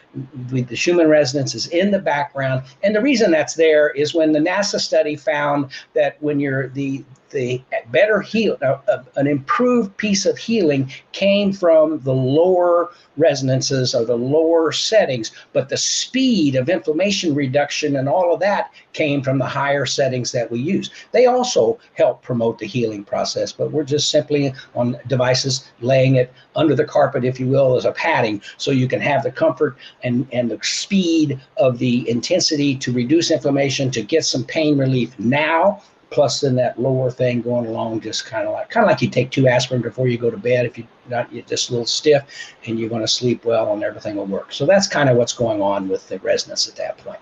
we, 0.51 0.61
the 0.63 0.75
Schumann 0.75 1.09
resonance 1.09 1.55
is 1.55 1.67
in 1.67 1.91
the 1.91 1.99
background. 1.99 2.63
And 2.83 2.95
the 2.95 3.01
reason 3.01 3.31
that's 3.31 3.55
there 3.55 3.89
is 3.89 4.13
when 4.13 4.31
the 4.31 4.39
NASA 4.39 4.79
study 4.79 5.15
found 5.15 5.71
that 5.93 6.21
when 6.21 6.39
you're 6.39 6.69
the, 6.69 7.03
the 7.33 7.61
better 7.91 8.21
heal, 8.21 8.57
uh, 8.61 8.77
uh, 8.87 9.03
an 9.17 9.27
improved 9.27 9.95
piece 9.97 10.25
of 10.25 10.37
healing 10.37 10.91
came 11.11 11.51
from 11.51 11.99
the 11.99 12.13
lower 12.13 12.91
resonances 13.17 13.93
or 13.93 14.05
the 14.05 14.15
lower 14.15 14.71
settings, 14.71 15.31
but 15.51 15.69
the 15.69 15.77
speed 15.77 16.55
of 16.55 16.69
inflammation 16.69 17.35
reduction 17.35 17.95
and 17.97 18.07
all 18.07 18.33
of 18.33 18.39
that 18.39 18.71
came 18.93 19.21
from 19.21 19.37
the 19.37 19.45
higher 19.45 19.85
settings 19.85 20.31
that 20.31 20.49
we 20.49 20.59
use. 20.59 20.89
They 21.11 21.25
also 21.25 21.79
help 21.95 22.21
promote 22.21 22.59
the 22.59 22.67
healing 22.67 23.03
process, 23.03 23.51
but 23.51 23.71
we're 23.71 23.83
just 23.83 24.09
simply 24.09 24.53
on 24.75 24.97
devices 25.07 25.71
laying 25.81 26.15
it 26.15 26.31
under 26.55 26.75
the 26.75 26.85
carpet, 26.85 27.25
if 27.25 27.39
you 27.39 27.47
will, 27.47 27.75
as 27.75 27.85
a 27.85 27.91
padding, 27.91 28.41
so 28.57 28.71
you 28.71 28.87
can 28.87 29.01
have 29.01 29.23
the 29.23 29.31
comfort 29.31 29.77
and, 30.03 30.27
and 30.31 30.49
the 30.49 30.59
speed 30.61 31.39
of 31.57 31.79
the 31.79 32.07
intensity 32.09 32.75
to 32.77 32.91
reduce 32.91 33.31
inflammation, 33.31 33.91
to 33.91 34.01
get 34.01 34.25
some 34.25 34.43
pain 34.43 34.77
relief 34.77 35.17
now 35.19 35.81
plus 36.13 36.41
then 36.41 36.55
that 36.55 36.79
lower 36.79 37.09
thing 37.09 37.41
going 37.41 37.65
along 37.65 37.99
just 37.99 38.25
kind 38.25 38.47
of 38.47 38.53
like 38.53 38.69
kind 38.69 38.85
of 38.85 38.89
like 38.89 39.01
you 39.01 39.09
take 39.09 39.31
two 39.31 39.47
aspirin 39.47 39.81
before 39.81 40.07
you 40.07 40.17
go 40.17 40.29
to 40.29 40.37
bed 40.37 40.65
if 40.65 40.77
you're 40.77 40.87
not 41.09 41.31
you're 41.33 41.43
just 41.43 41.69
a 41.69 41.71
little 41.71 41.85
stiff 41.85 42.23
and 42.65 42.79
you're 42.79 42.89
going 42.89 43.01
to 43.01 43.07
sleep 43.07 43.43
well 43.43 43.73
and 43.73 43.83
everything 43.83 44.15
will 44.15 44.25
work 44.27 44.53
so 44.53 44.65
that's 44.65 44.87
kind 44.87 45.09
of 45.09 45.17
what's 45.17 45.33
going 45.33 45.61
on 45.61 45.89
with 45.89 46.07
the 46.07 46.19
resonance 46.19 46.67
at 46.67 46.75
that 46.75 46.97
point 46.99 47.19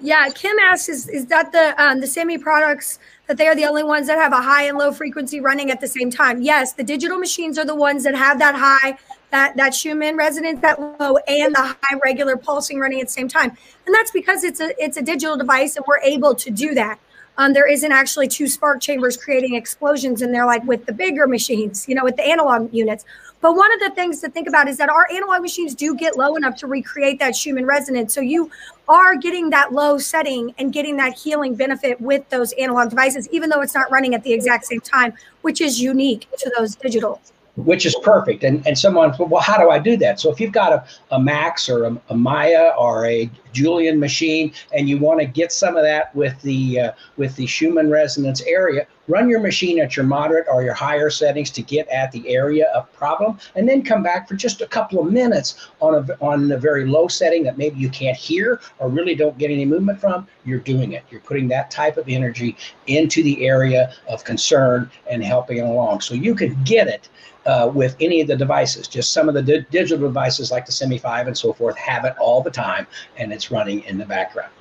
Yeah, 0.00 0.28
Kim 0.34 0.56
asks, 0.58 0.88
is, 0.88 1.08
is 1.08 1.26
that 1.26 1.52
the 1.52 1.80
um, 1.80 2.00
the 2.00 2.08
semi 2.08 2.36
products 2.36 2.98
that 3.28 3.36
they 3.36 3.46
are 3.46 3.54
the 3.54 3.66
only 3.66 3.84
ones 3.84 4.08
that 4.08 4.18
have 4.18 4.32
a 4.32 4.42
high 4.42 4.64
and 4.64 4.76
low 4.76 4.90
frequency 4.90 5.38
running 5.38 5.70
at 5.70 5.80
the 5.80 5.86
same 5.86 6.10
time? 6.10 6.42
Yes, 6.42 6.72
the 6.72 6.82
digital 6.82 7.18
machines 7.18 7.56
are 7.56 7.64
the 7.64 7.74
ones 7.74 8.02
that 8.02 8.16
have 8.16 8.40
that 8.40 8.56
high, 8.56 8.98
that 9.30 9.56
that 9.56 9.72
Schumann 9.74 10.16
resonance, 10.16 10.60
that 10.60 10.80
low, 10.80 11.18
and 11.28 11.54
the 11.54 11.76
high 11.82 11.96
regular 12.04 12.36
pulsing 12.36 12.80
running 12.80 13.00
at 13.00 13.06
the 13.06 13.12
same 13.12 13.28
time. 13.28 13.56
And 13.86 13.94
that's 13.94 14.10
because 14.10 14.42
it's 14.42 14.60
a 14.60 14.68
it's 14.82 14.96
a 14.96 15.02
digital 15.02 15.36
device, 15.36 15.76
and 15.76 15.84
we're 15.86 16.00
able 16.00 16.34
to 16.34 16.50
do 16.50 16.74
that. 16.74 16.98
Um, 17.38 17.52
there 17.54 17.66
isn't 17.66 17.92
actually 17.92 18.28
two 18.28 18.46
spark 18.46 18.80
chambers 18.80 19.16
creating 19.16 19.54
explosions 19.54 20.20
in 20.20 20.32
there 20.32 20.44
like 20.44 20.62
with 20.64 20.84
the 20.86 20.92
bigger 20.92 21.26
machines, 21.26 21.88
you 21.88 21.94
know, 21.94 22.04
with 22.04 22.16
the 22.16 22.26
analog 22.26 22.72
units. 22.74 23.04
But 23.40 23.56
one 23.56 23.72
of 23.72 23.80
the 23.80 23.90
things 23.90 24.20
to 24.20 24.28
think 24.28 24.48
about 24.48 24.68
is 24.68 24.76
that 24.76 24.88
our 24.88 25.08
analog 25.10 25.42
machines 25.42 25.74
do 25.74 25.96
get 25.96 26.16
low 26.16 26.36
enough 26.36 26.56
to 26.58 26.66
recreate 26.68 27.18
that 27.18 27.34
Schumann 27.34 27.66
resonance. 27.66 28.14
So 28.14 28.20
you 28.20 28.50
are 28.86 29.16
getting 29.16 29.50
that 29.50 29.72
low 29.72 29.98
setting 29.98 30.54
and 30.58 30.72
getting 30.72 30.96
that 30.98 31.18
healing 31.18 31.56
benefit 31.56 32.00
with 32.00 32.28
those 32.28 32.52
analog 32.52 32.90
devices, 32.90 33.28
even 33.32 33.50
though 33.50 33.60
it's 33.60 33.74
not 33.74 33.90
running 33.90 34.14
at 34.14 34.22
the 34.22 34.32
exact 34.32 34.66
same 34.66 34.80
time, 34.80 35.14
which 35.40 35.60
is 35.60 35.80
unique 35.80 36.28
to 36.38 36.52
those 36.56 36.76
digital. 36.76 37.20
which 37.56 37.84
is 37.84 37.94
perfect 38.02 38.44
and 38.44 38.66
and 38.66 38.78
someone 38.78 39.14
well 39.18 39.42
how 39.42 39.58
do 39.58 39.68
i 39.68 39.78
do 39.78 39.94
that 39.94 40.18
so 40.18 40.32
if 40.32 40.40
you've 40.40 40.52
got 40.52 40.72
a, 40.72 40.82
a 41.10 41.20
max 41.20 41.68
or 41.68 41.84
a, 41.84 42.00
a 42.08 42.16
maya 42.16 42.72
or 42.78 43.04
a 43.04 43.30
Julian 43.52 43.98
machine, 43.98 44.52
and 44.74 44.88
you 44.88 44.98
want 44.98 45.20
to 45.20 45.26
get 45.26 45.52
some 45.52 45.76
of 45.76 45.82
that 45.82 46.14
with 46.14 46.40
the 46.42 46.80
uh, 46.80 46.92
with 47.16 47.36
the 47.36 47.46
Schumann 47.46 47.90
resonance 47.90 48.42
area, 48.42 48.86
run 49.08 49.28
your 49.28 49.40
machine 49.40 49.80
at 49.80 49.96
your 49.96 50.06
moderate 50.06 50.46
or 50.50 50.62
your 50.62 50.74
higher 50.74 51.10
settings 51.10 51.50
to 51.50 51.62
get 51.62 51.88
at 51.88 52.12
the 52.12 52.28
area 52.28 52.66
of 52.74 52.92
problem, 52.92 53.38
and 53.54 53.68
then 53.68 53.82
come 53.82 54.02
back 54.02 54.28
for 54.28 54.34
just 54.34 54.60
a 54.60 54.66
couple 54.66 55.00
of 55.00 55.12
minutes 55.12 55.68
on 55.80 55.94
a 55.94 56.24
on 56.24 56.50
a 56.52 56.56
very 56.56 56.86
low 56.86 57.08
setting 57.08 57.42
that 57.44 57.58
maybe 57.58 57.78
you 57.78 57.90
can't 57.90 58.16
hear 58.16 58.60
or 58.78 58.88
really 58.88 59.14
don't 59.14 59.38
get 59.38 59.50
any 59.50 59.64
movement 59.64 60.00
from. 60.00 60.26
You're 60.44 60.60
doing 60.60 60.92
it. 60.92 61.04
You're 61.10 61.20
putting 61.20 61.48
that 61.48 61.70
type 61.70 61.96
of 61.96 62.08
energy 62.08 62.56
into 62.86 63.22
the 63.22 63.46
area 63.46 63.94
of 64.08 64.24
concern 64.24 64.90
and 65.10 65.22
helping 65.22 65.58
it 65.58 65.64
along. 65.64 66.00
So 66.00 66.14
you 66.14 66.34
can 66.34 66.62
get 66.64 66.88
it 66.88 67.08
uh, 67.46 67.70
with 67.72 67.96
any 68.00 68.20
of 68.20 68.28
the 68.28 68.36
devices. 68.36 68.88
Just 68.88 69.12
some 69.12 69.28
of 69.28 69.34
the 69.34 69.42
di- 69.42 69.66
digital 69.70 70.08
devices 70.08 70.50
like 70.50 70.66
the 70.66 70.72
Semi 70.72 70.98
5 70.98 71.26
and 71.26 71.36
so 71.36 71.52
forth 71.52 71.76
have 71.76 72.04
it 72.04 72.14
all 72.18 72.42
the 72.42 72.50
time 72.50 72.86
and 73.16 73.32
it's 73.32 73.41
running 73.50 73.82
in 73.84 73.98
the 73.98 74.04
background. 74.04 74.52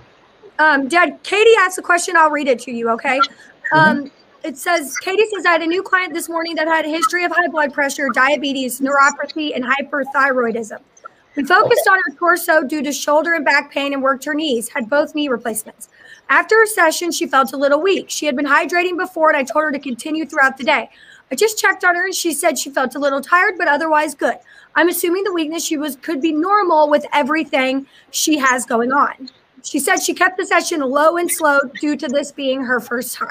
Um, 0.59 0.87
Dad, 0.87 1.19
Katie 1.23 1.55
asked 1.59 1.77
a 1.77 1.81
question. 1.81 2.15
I'll 2.15 2.29
read 2.29 2.47
it 2.47 2.59
to 2.59 2.71
you, 2.71 2.89
okay? 2.89 3.19
Um, 3.73 4.11
it 4.43 4.57
says, 4.57 4.97
Katie 4.97 5.25
says, 5.33 5.45
I 5.45 5.51
had 5.51 5.61
a 5.61 5.67
new 5.67 5.83
client 5.83 6.13
this 6.13 6.27
morning 6.27 6.55
that 6.55 6.67
had 6.67 6.85
a 6.85 6.89
history 6.89 7.23
of 7.23 7.31
high 7.31 7.47
blood 7.47 7.73
pressure, 7.73 8.09
diabetes, 8.13 8.79
neuropathy, 8.79 9.55
and 9.55 9.63
hyperthyroidism. 9.63 10.79
We 11.35 11.45
focused 11.45 11.87
on 11.89 11.97
her 11.97 12.15
torso 12.17 12.63
due 12.63 12.83
to 12.83 12.91
shoulder 12.91 13.33
and 13.33 13.45
back 13.45 13.71
pain 13.71 13.93
and 13.93 14.03
worked 14.03 14.25
her 14.25 14.33
knees, 14.33 14.67
had 14.67 14.89
both 14.89 15.15
knee 15.15 15.29
replacements. 15.29 15.87
After 16.29 16.61
a 16.61 16.67
session, 16.67 17.11
she 17.11 17.25
felt 17.25 17.53
a 17.53 17.57
little 17.57 17.81
weak. 17.81 18.09
She 18.09 18.25
had 18.25 18.35
been 18.35 18.45
hydrating 18.45 18.97
before, 18.97 19.29
and 19.29 19.37
I 19.37 19.43
told 19.43 19.63
her 19.63 19.71
to 19.71 19.79
continue 19.79 20.25
throughout 20.25 20.57
the 20.57 20.63
day. 20.63 20.89
I 21.31 21.35
just 21.35 21.57
checked 21.57 21.85
on 21.85 21.95
her, 21.95 22.05
and 22.05 22.15
she 22.15 22.33
said 22.33 22.59
she 22.59 22.69
felt 22.69 22.95
a 22.95 22.99
little 22.99 23.21
tired, 23.21 23.55
but 23.57 23.69
otherwise 23.69 24.13
good. 24.13 24.37
I'm 24.75 24.89
assuming 24.89 25.23
the 25.23 25.33
weakness 25.33 25.65
she 25.65 25.77
was 25.77 25.95
could 25.97 26.21
be 26.21 26.31
normal 26.31 26.89
with 26.89 27.05
everything 27.13 27.85
she 28.11 28.37
has 28.37 28.65
going 28.65 28.91
on. 28.91 29.29
She 29.63 29.79
said 29.79 29.97
she 29.97 30.13
kept 30.13 30.37
the 30.37 30.45
session 30.45 30.81
low 30.81 31.17
and 31.17 31.29
slow 31.29 31.59
due 31.79 31.95
to 31.97 32.07
this 32.07 32.31
being 32.31 32.63
her 32.63 32.79
first 32.79 33.15
time. 33.15 33.29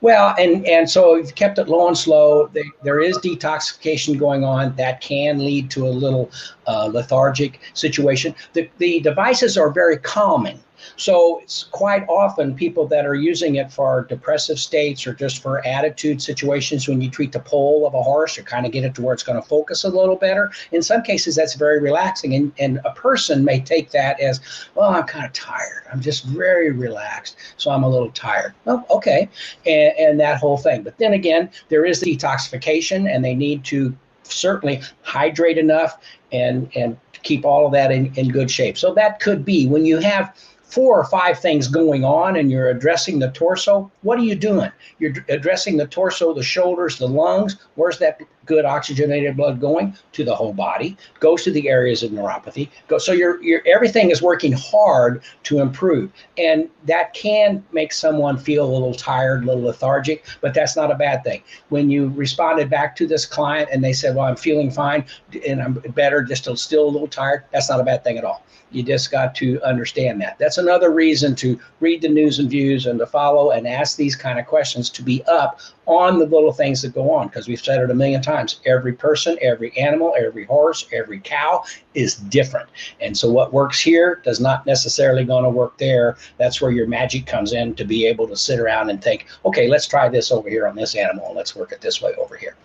Well, 0.00 0.34
and 0.38 0.66
and 0.66 0.88
so 0.88 1.14
you've 1.14 1.34
kept 1.34 1.58
it 1.58 1.66
low 1.66 1.88
and 1.88 1.96
slow. 1.96 2.48
They, 2.48 2.64
there 2.82 3.00
is 3.00 3.16
detoxification 3.18 4.18
going 4.18 4.44
on 4.44 4.76
that 4.76 5.00
can 5.00 5.38
lead 5.38 5.70
to 5.70 5.86
a 5.86 5.88
little 5.88 6.30
uh, 6.66 6.90
lethargic 6.92 7.60
situation. 7.72 8.34
The 8.52 8.68
the 8.76 9.00
devices 9.00 9.56
are 9.56 9.70
very 9.70 9.96
calming. 9.96 10.60
So 10.96 11.40
it's 11.40 11.64
quite 11.64 12.06
often 12.08 12.54
people 12.54 12.86
that 12.88 13.06
are 13.06 13.14
using 13.14 13.56
it 13.56 13.72
for 13.72 14.06
depressive 14.08 14.58
states 14.58 15.06
or 15.06 15.14
just 15.14 15.42
for 15.42 15.66
attitude 15.66 16.22
situations 16.22 16.88
when 16.88 17.00
you 17.00 17.10
treat 17.10 17.32
the 17.32 17.40
pole 17.40 17.86
of 17.86 17.94
a 17.94 18.02
horse, 18.02 18.36
you 18.36 18.42
kind 18.42 18.66
of 18.66 18.72
get 18.72 18.84
it 18.84 18.94
to 18.96 19.02
where 19.02 19.14
it's 19.14 19.22
going 19.22 19.40
to 19.40 19.48
focus 19.48 19.84
a 19.84 19.88
little 19.88 20.16
better. 20.16 20.50
In 20.72 20.82
some 20.82 21.02
cases, 21.02 21.34
that's 21.34 21.54
very 21.54 21.80
relaxing. 21.80 22.34
And, 22.34 22.52
and 22.58 22.80
a 22.84 22.92
person 22.92 23.44
may 23.44 23.60
take 23.60 23.90
that 23.90 24.20
as, 24.20 24.40
well, 24.74 24.90
I'm 24.90 25.04
kind 25.04 25.24
of 25.24 25.32
tired. 25.32 25.84
I'm 25.92 26.00
just 26.00 26.24
very 26.24 26.70
relaxed. 26.70 27.36
So 27.56 27.70
I'm 27.70 27.82
a 27.82 27.88
little 27.88 28.10
tired. 28.10 28.54
Well, 28.64 28.86
okay. 28.90 29.28
And, 29.66 29.92
and 29.98 30.20
that 30.20 30.38
whole 30.38 30.58
thing. 30.58 30.82
But 30.82 30.98
then 30.98 31.12
again, 31.12 31.50
there 31.68 31.84
is 31.84 32.02
detoxification 32.02 33.12
and 33.12 33.24
they 33.24 33.34
need 33.34 33.64
to 33.64 33.96
certainly 34.22 34.82
hydrate 35.02 35.58
enough 35.58 35.98
and, 36.32 36.70
and 36.74 36.96
keep 37.22 37.44
all 37.44 37.66
of 37.66 37.72
that 37.72 37.90
in, 37.90 38.12
in 38.16 38.28
good 38.28 38.50
shape. 38.50 38.76
So 38.78 38.94
that 38.94 39.20
could 39.20 39.44
be 39.44 39.66
when 39.66 39.84
you 39.84 39.98
have 39.98 40.36
four 40.64 40.98
or 40.98 41.04
five 41.04 41.38
things 41.38 41.68
going 41.68 42.04
on 42.04 42.36
and 42.36 42.50
you're 42.50 42.68
addressing 42.68 43.18
the 43.18 43.30
torso, 43.30 43.90
what 44.02 44.18
are 44.18 44.24
you 44.24 44.34
doing? 44.34 44.70
You're 44.98 45.14
addressing 45.28 45.76
the 45.76 45.86
torso, 45.86 46.34
the 46.34 46.42
shoulders, 46.42 46.98
the 46.98 47.08
lungs. 47.08 47.56
Where's 47.74 47.98
that 47.98 48.20
good 48.46 48.64
oxygenated 48.64 49.36
blood 49.36 49.60
going? 49.60 49.96
To 50.12 50.24
the 50.24 50.34
whole 50.34 50.52
body. 50.52 50.96
Goes 51.20 51.42
to 51.44 51.50
the 51.50 51.68
areas 51.68 52.02
of 52.02 52.10
neuropathy. 52.10 52.68
Go, 52.88 52.98
so 52.98 53.12
you're, 53.12 53.42
you're 53.42 53.62
everything 53.66 54.10
is 54.10 54.22
working 54.22 54.52
hard 54.52 55.22
to 55.44 55.60
improve. 55.60 56.12
And 56.38 56.68
that 56.84 57.14
can 57.14 57.64
make 57.72 57.92
someone 57.92 58.36
feel 58.38 58.64
a 58.64 58.72
little 58.72 58.94
tired, 58.94 59.44
a 59.44 59.46
little 59.46 59.62
lethargic, 59.62 60.24
but 60.40 60.54
that's 60.54 60.76
not 60.76 60.90
a 60.90 60.94
bad 60.94 61.24
thing. 61.24 61.42
When 61.68 61.90
you 61.90 62.08
responded 62.10 62.70
back 62.70 62.96
to 62.96 63.06
this 63.06 63.26
client 63.26 63.68
and 63.72 63.82
they 63.82 63.92
said, 63.92 64.14
Well, 64.14 64.26
I'm 64.26 64.36
feeling 64.36 64.70
fine 64.70 65.04
and 65.46 65.62
I'm 65.62 65.74
better, 65.74 66.22
just 66.22 66.44
still 66.58 66.84
a 66.84 66.90
little 66.90 67.08
tired, 67.08 67.44
that's 67.52 67.70
not 67.70 67.80
a 67.80 67.84
bad 67.84 68.04
thing 68.04 68.18
at 68.18 68.24
all. 68.24 68.44
You 68.70 68.82
just 68.82 69.10
got 69.10 69.34
to 69.36 69.62
understand 69.62 70.20
that. 70.20 70.36
That's 70.38 70.58
another 70.58 70.90
reason 70.90 71.36
to 71.36 71.58
read 71.80 72.02
the 72.02 72.08
news 72.08 72.40
and 72.40 72.50
views 72.50 72.86
and 72.86 72.98
to 72.98 73.06
follow 73.06 73.52
and 73.52 73.68
ask 73.68 73.96
these 73.96 74.16
kind 74.16 74.38
of 74.38 74.46
questions 74.46 74.90
to 74.90 75.02
be 75.02 75.22
up 75.24 75.60
on 75.86 76.18
the 76.18 76.26
little 76.26 76.52
things 76.52 76.82
that 76.82 76.94
go 76.94 77.10
on 77.10 77.28
because 77.28 77.48
we've 77.48 77.60
said 77.60 77.80
it 77.80 77.90
a 77.90 77.94
million 77.94 78.22
times. 78.22 78.60
Every 78.64 78.92
person, 78.92 79.36
every 79.40 79.76
animal, 79.78 80.14
every 80.18 80.44
horse, 80.44 80.86
every 80.92 81.20
cow 81.20 81.64
is 81.94 82.16
different. 82.16 82.68
And 83.00 83.16
so 83.16 83.30
what 83.30 83.52
works 83.52 83.80
here 83.80 84.20
does 84.24 84.40
not 84.40 84.66
necessarily 84.66 85.24
going 85.24 85.44
to 85.44 85.50
work 85.50 85.76
there. 85.78 86.16
That's 86.38 86.60
where 86.60 86.70
your 86.70 86.86
magic 86.86 87.26
comes 87.26 87.52
in 87.52 87.74
to 87.74 87.84
be 87.84 88.06
able 88.06 88.28
to 88.28 88.36
sit 88.36 88.58
around 88.58 88.90
and 88.90 89.02
think, 89.02 89.26
okay, 89.44 89.68
let's 89.68 89.86
try 89.86 90.08
this 90.08 90.32
over 90.32 90.48
here 90.48 90.66
on 90.66 90.76
this 90.76 90.94
animal 90.94 91.26
and 91.26 91.36
let's 91.36 91.54
work 91.54 91.72
it 91.72 91.80
this 91.80 92.00
way 92.00 92.14
over 92.14 92.36
here. 92.36 92.56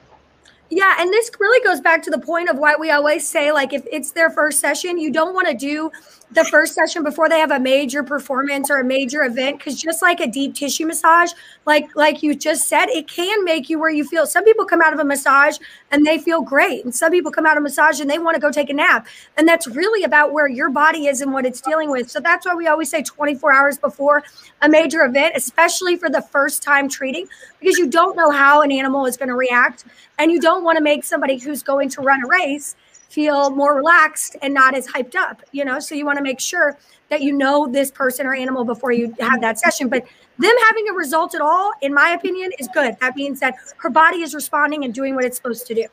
Yeah, 0.71 0.97
and 0.99 1.09
this 1.09 1.31
really 1.39 1.63
goes 1.65 1.81
back 1.81 2.03
to 2.03 2.11
the 2.11 2.19
point 2.19 2.47
of 2.47 2.57
why 2.59 2.75
we 2.79 2.91
always 2.91 3.27
say, 3.27 3.51
like, 3.51 3.73
if 3.73 3.87
it's 3.91 4.11
their 4.11 4.29
first 4.29 4.59
session, 4.59 4.99
you 4.99 5.11
don't 5.11 5.33
want 5.33 5.47
to 5.47 5.55
do 5.55 5.91
the 6.31 6.45
first 6.45 6.75
session 6.75 7.03
before 7.03 7.27
they 7.27 7.39
have 7.39 7.51
a 7.51 7.59
major 7.59 8.03
performance 8.03 8.69
or 8.69 8.77
a 8.77 8.83
major 8.83 9.23
event 9.23 9.57
because 9.57 9.81
just 9.81 10.01
like 10.01 10.19
a 10.19 10.27
deep 10.27 10.53
tissue 10.53 10.85
massage 10.85 11.31
like 11.65 11.95
like 11.95 12.21
you 12.21 12.35
just 12.35 12.67
said 12.67 12.85
it 12.87 13.07
can 13.07 13.43
make 13.43 13.69
you 13.69 13.79
where 13.79 13.89
you 13.89 14.03
feel. 14.03 14.27
Some 14.27 14.43
people 14.43 14.65
come 14.65 14.81
out 14.81 14.93
of 14.93 14.99
a 14.99 15.03
massage 15.03 15.57
and 15.91 16.05
they 16.05 16.19
feel 16.19 16.41
great 16.41 16.83
and 16.83 16.93
some 16.93 17.11
people 17.11 17.31
come 17.31 17.45
out 17.45 17.57
of 17.57 17.63
massage 17.63 17.99
and 17.99 18.09
they 18.09 18.19
want 18.19 18.35
to 18.35 18.41
go 18.41 18.51
take 18.51 18.69
a 18.69 18.73
nap 18.73 19.07
and 19.37 19.47
that's 19.47 19.67
really 19.67 20.03
about 20.03 20.31
where 20.31 20.47
your 20.47 20.69
body 20.69 21.07
is 21.07 21.21
and 21.21 21.33
what 21.33 21.45
it's 21.45 21.61
dealing 21.61 21.89
with. 21.89 22.09
So 22.09 22.19
that's 22.19 22.45
why 22.45 22.53
we 22.53 22.67
always 22.67 22.89
say 22.89 23.01
24 23.01 23.51
hours 23.51 23.77
before 23.77 24.23
a 24.61 24.69
major 24.69 25.03
event 25.03 25.33
especially 25.35 25.95
for 25.95 26.09
the 26.09 26.21
first 26.21 26.61
time 26.61 26.87
treating 26.87 27.27
because 27.59 27.77
you 27.77 27.87
don't 27.87 28.15
know 28.15 28.29
how 28.29 28.61
an 28.61 28.71
animal 28.71 29.05
is 29.05 29.17
going 29.17 29.29
to 29.29 29.35
react 29.35 29.85
and 30.19 30.31
you 30.31 30.39
don't 30.39 30.63
want 30.63 30.77
to 30.77 30.83
make 30.83 31.03
somebody 31.03 31.37
who's 31.37 31.63
going 31.63 31.89
to 31.89 32.01
run 32.01 32.21
a 32.23 32.27
race 32.27 32.75
feel 33.09 33.49
more 33.49 33.75
relaxed 33.75 34.37
and 34.41 34.53
not 34.53 34.75
as 34.75 34.87
hyped 34.87 35.15
up, 35.15 35.41
you 35.51 35.65
know? 35.65 35.79
So 35.79 35.95
you 35.95 36.05
want 36.05 36.17
to 36.17 36.23
make 36.23 36.39
sure 36.39 36.77
that 37.09 37.21
you 37.21 37.33
know 37.33 37.67
this 37.67 37.91
person 37.91 38.25
or 38.25 38.35
animal 38.35 38.63
before 38.63 38.91
you 38.91 39.15
have 39.19 39.41
that 39.41 39.59
session. 39.59 39.89
But 39.89 40.05
them 40.37 40.53
having 40.67 40.87
a 40.89 40.93
result 40.93 41.35
at 41.35 41.41
all, 41.41 41.71
in 41.81 41.93
my 41.93 42.09
opinion, 42.11 42.51
is 42.59 42.69
good. 42.73 42.95
That 43.01 43.15
means 43.15 43.39
that 43.39 43.55
her 43.77 43.89
body 43.89 44.21
is 44.21 44.33
responding 44.33 44.85
and 44.85 44.93
doing 44.93 45.15
what 45.15 45.25
it's 45.25 45.35
supposed 45.37 45.67
to 45.67 45.75
do. 45.75 45.85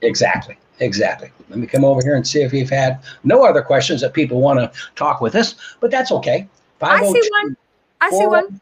Exactly. 0.00 0.58
Exactly. 0.80 1.30
Let 1.50 1.58
me 1.58 1.66
come 1.66 1.84
over 1.84 2.00
here 2.02 2.16
and 2.16 2.26
see 2.26 2.42
if 2.42 2.50
we've 2.50 2.70
had 2.70 2.98
no 3.22 3.44
other 3.44 3.62
questions 3.62 4.00
that 4.00 4.12
people 4.12 4.40
want 4.40 4.58
to 4.58 4.72
talk 4.96 5.20
with 5.20 5.36
us, 5.36 5.54
but 5.80 5.90
that's 5.90 6.10
okay. 6.10 6.48
I 6.80 7.04
see 7.04 7.30
one. 7.42 7.56
I 8.00 8.10
see 8.10 8.26
one. 8.26 8.60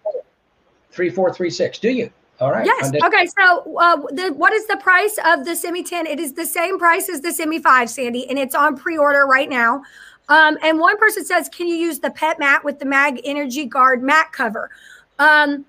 3436. 0.91 1.79
Do 1.79 1.91
you? 1.91 2.11
All 2.43 2.51
right. 2.51 2.67
Yes. 2.67 2.91
Okay. 3.05 3.27
So, 3.27 3.77
uh, 3.79 3.97
the, 4.11 4.33
what 4.37 4.53
is 4.53 4.67
the 4.67 4.77
price 4.79 5.17
of 5.25 5.45
the 5.45 5.55
Semi 5.55 5.85
10? 5.85 6.07
It 6.07 6.19
is 6.19 6.33
the 6.33 6.45
same 6.45 6.77
price 6.77 7.09
as 7.09 7.21
the 7.21 7.33
Semi 7.33 7.61
5, 7.61 7.89
Sandy, 7.89 8.29
and 8.29 8.37
it's 8.37 8.57
on 8.57 8.77
pre 8.77 8.99
order 8.99 9.27
right 9.27 9.49
now. 9.49 9.83
Um, 10.29 10.59
and 10.61 10.81
one 10.81 10.99
person 10.99 11.25
says, 11.25 11.49
Can 11.49 11.69
you 11.69 11.77
use 11.77 12.01
the 12.01 12.11
pet 12.11 12.41
mat 12.41 12.65
with 12.65 12.81
the 12.81 12.85
Mag 12.85 13.21
Energy 13.25 13.65
Guard 13.65 14.03
mat 14.03 14.33
cover? 14.33 14.71
Um, 15.21 15.65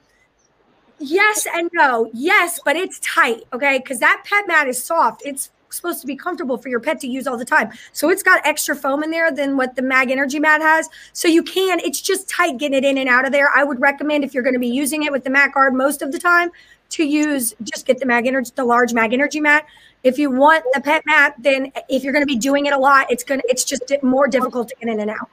yes 0.98 1.46
and 1.54 1.70
no. 1.74 2.10
Yes, 2.12 2.60
but 2.66 2.76
it's 2.76 3.00
tight. 3.02 3.44
Okay. 3.54 3.78
Because 3.78 4.00
that 4.00 4.24
pet 4.26 4.48
mat 4.48 4.68
is 4.68 4.84
soft. 4.84 5.22
It's 5.24 5.52
supposed 5.76 6.02
to 6.02 6.08
be 6.08 6.16
comfortable 6.16 6.58
for 6.58 6.70
your 6.70 6.80
pet 6.80 7.00
to 7.02 7.08
use 7.08 7.28
all 7.28 7.38
the 7.38 7.46
time. 7.46 7.72
So 7.92 8.10
it's 8.10 8.24
got 8.24 8.46
extra 8.46 8.76
foam 8.76 9.04
in 9.04 9.12
there 9.12 9.32
than 9.32 9.58
what 9.58 9.76
the 9.76 9.82
Mag 9.82 10.12
Energy 10.12 10.40
Mat 10.40 10.62
has. 10.62 10.90
So 11.14 11.28
you 11.28 11.44
can, 11.44 11.80
it's 11.80 12.02
just 12.02 12.30
tight 12.30 12.58
getting 12.58 12.78
it 12.78 12.86
in 12.86 12.98
and 12.98 13.10
out 13.10 13.26
of 13.26 13.32
there. 13.32 13.50
I 13.56 13.64
would 13.64 13.80
recommend 13.80 14.24
if 14.24 14.34
you're 14.34 14.44
going 14.44 14.54
to 14.54 14.60
be 14.60 14.68
using 14.68 15.04
it 15.04 15.12
with 15.12 15.24
the 15.24 15.30
Mat 15.30 15.54
Guard 15.54 15.74
most 15.74 16.02
of 16.02 16.12
the 16.12 16.20
time 16.20 16.52
to 16.90 17.04
use, 17.04 17.56
just 17.64 17.86
get 17.86 18.00
the 18.00 18.06
Mag 18.06 18.28
Energy, 18.28 18.52
the 18.56 18.66
large 18.66 18.94
Mag 18.94 19.14
Energy 19.14 19.40
Mat. 19.40 19.66
If 20.04 20.20
you 20.20 20.30
want 20.30 20.64
the 20.74 20.82
pet 20.82 21.04
mat, 21.06 21.36
then 21.40 21.72
if 21.90 22.04
you're 22.04 22.14
going 22.14 22.24
to 22.24 22.28
be 22.28 22.36
doing 22.36 22.66
it 22.66 22.74
a 22.74 22.78
lot, 22.78 23.10
it's 23.10 23.24
going 23.24 23.40
to, 23.40 23.48
it's 23.50 23.64
just 23.64 23.84
more 24.04 24.28
difficult 24.28 24.70
to 24.70 24.76
get 24.76 24.90
in 24.90 25.00
and 25.00 25.10
out. 25.10 25.30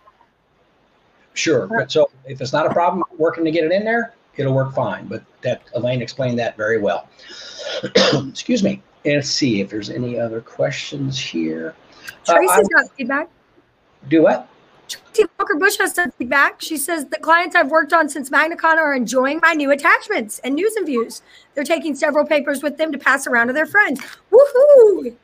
Sure. 1.34 1.66
But 1.66 1.90
so 1.90 2.10
if 2.24 2.40
it's 2.40 2.52
not 2.52 2.66
a 2.66 2.72
problem 2.72 3.04
working 3.18 3.44
to 3.44 3.50
get 3.50 3.64
it 3.64 3.72
in 3.72 3.84
there, 3.84 4.14
it'll 4.36 4.54
work 4.54 4.74
fine. 4.74 5.06
But 5.06 5.22
that 5.42 5.62
Elaine 5.74 6.02
explained 6.02 6.38
that 6.38 6.56
very 6.56 6.78
well. 6.78 7.08
Excuse 8.28 8.62
me. 8.62 8.82
Let's 9.04 9.30
see 9.30 9.60
if 9.60 9.70
there's 9.70 9.90
any 9.90 10.18
other 10.18 10.40
questions 10.40 11.18
here. 11.18 11.74
Tracy's 12.24 12.50
uh, 12.50 12.62
got 12.74 12.90
feedback. 12.96 13.28
Do 14.08 14.22
what? 14.22 14.48
Tracy 14.88 15.28
Walker 15.38 15.56
Bush 15.56 15.78
has 15.78 15.94
some 15.94 16.10
feedback. 16.12 16.60
She 16.60 16.76
says 16.76 17.06
the 17.06 17.18
clients 17.18 17.54
I've 17.56 17.70
worked 17.70 17.92
on 17.92 18.08
since 18.08 18.28
MagnaCon 18.30 18.76
are 18.76 18.94
enjoying 18.94 19.40
my 19.42 19.54
new 19.54 19.70
attachments 19.70 20.38
and 20.40 20.54
news 20.54 20.74
and 20.76 20.86
views. 20.86 21.22
They're 21.54 21.64
taking 21.64 21.94
several 21.94 22.26
papers 22.26 22.62
with 22.62 22.76
them 22.76 22.92
to 22.92 22.98
pass 22.98 23.26
around 23.26 23.46
to 23.48 23.52
their 23.52 23.66
friends. 23.66 24.00
Woohoo! 24.32 25.14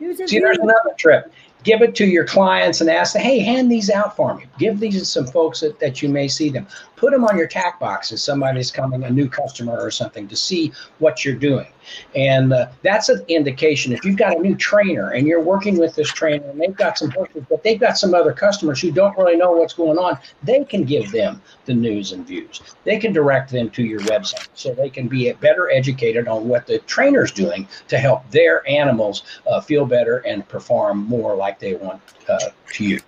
News 0.00 0.20
and 0.20 0.28
See, 0.28 0.38
views. 0.38 0.42
there's 0.42 0.58
another 0.58 0.94
trip. 0.98 1.32
Give 1.62 1.80
it 1.80 1.94
to 1.94 2.04
your 2.04 2.26
clients 2.26 2.82
and 2.82 2.90
ask 2.90 3.14
them, 3.14 3.22
hey, 3.22 3.38
hand 3.38 3.72
these 3.72 3.88
out 3.88 4.16
for 4.16 4.34
me. 4.34 4.44
Give 4.58 4.78
these 4.78 4.98
to 4.98 5.04
some 5.06 5.26
folks 5.26 5.60
that, 5.60 5.78
that 5.80 6.02
you 6.02 6.10
may 6.10 6.28
see 6.28 6.50
them. 6.50 6.66
Put 7.04 7.12
them 7.12 7.26
on 7.26 7.36
your 7.36 7.46
tack 7.46 7.78
box 7.78 8.12
if 8.12 8.20
somebody's 8.20 8.70
coming, 8.70 9.04
a 9.04 9.10
new 9.10 9.28
customer 9.28 9.78
or 9.78 9.90
something, 9.90 10.26
to 10.26 10.34
see 10.34 10.72
what 11.00 11.22
you're 11.22 11.34
doing 11.34 11.66
And 12.14 12.54
uh, 12.54 12.68
that's 12.80 13.10
an 13.10 13.22
indication 13.28 13.92
if 13.92 14.06
you've 14.06 14.16
got 14.16 14.34
a 14.34 14.40
new 14.40 14.54
trainer 14.54 15.10
and 15.10 15.26
you're 15.26 15.42
working 15.42 15.76
with 15.76 15.94
this 15.94 16.08
trainer 16.08 16.48
and 16.48 16.58
they've 16.58 16.74
got 16.74 16.96
some 16.96 17.10
horses, 17.10 17.44
but 17.50 17.62
they've 17.62 17.78
got 17.78 17.98
some 17.98 18.14
other 18.14 18.32
customers 18.32 18.80
who 18.80 18.90
don't 18.90 19.14
really 19.18 19.36
know 19.36 19.52
what's 19.52 19.74
going 19.74 19.98
on, 19.98 20.18
they 20.44 20.64
can 20.64 20.84
give 20.84 21.12
them 21.12 21.42
the 21.66 21.74
news 21.74 22.12
and 22.12 22.26
views. 22.26 22.62
They 22.84 22.98
can 22.98 23.12
direct 23.12 23.50
them 23.50 23.68
to 23.72 23.84
your 23.84 24.00
website 24.00 24.48
so 24.54 24.72
they 24.72 24.88
can 24.88 25.06
be 25.06 25.30
better 25.32 25.70
educated 25.70 26.26
on 26.26 26.48
what 26.48 26.66
the 26.66 26.78
trainer's 26.78 27.32
doing 27.32 27.68
to 27.88 27.98
help 27.98 28.30
their 28.30 28.66
animals 28.66 29.24
uh, 29.46 29.60
feel 29.60 29.84
better 29.84 30.20
and 30.20 30.48
perform 30.48 31.04
more 31.04 31.36
like 31.36 31.58
they 31.58 31.74
want 31.74 32.00
uh, 32.30 32.48
to 32.72 32.84
you. 32.84 32.98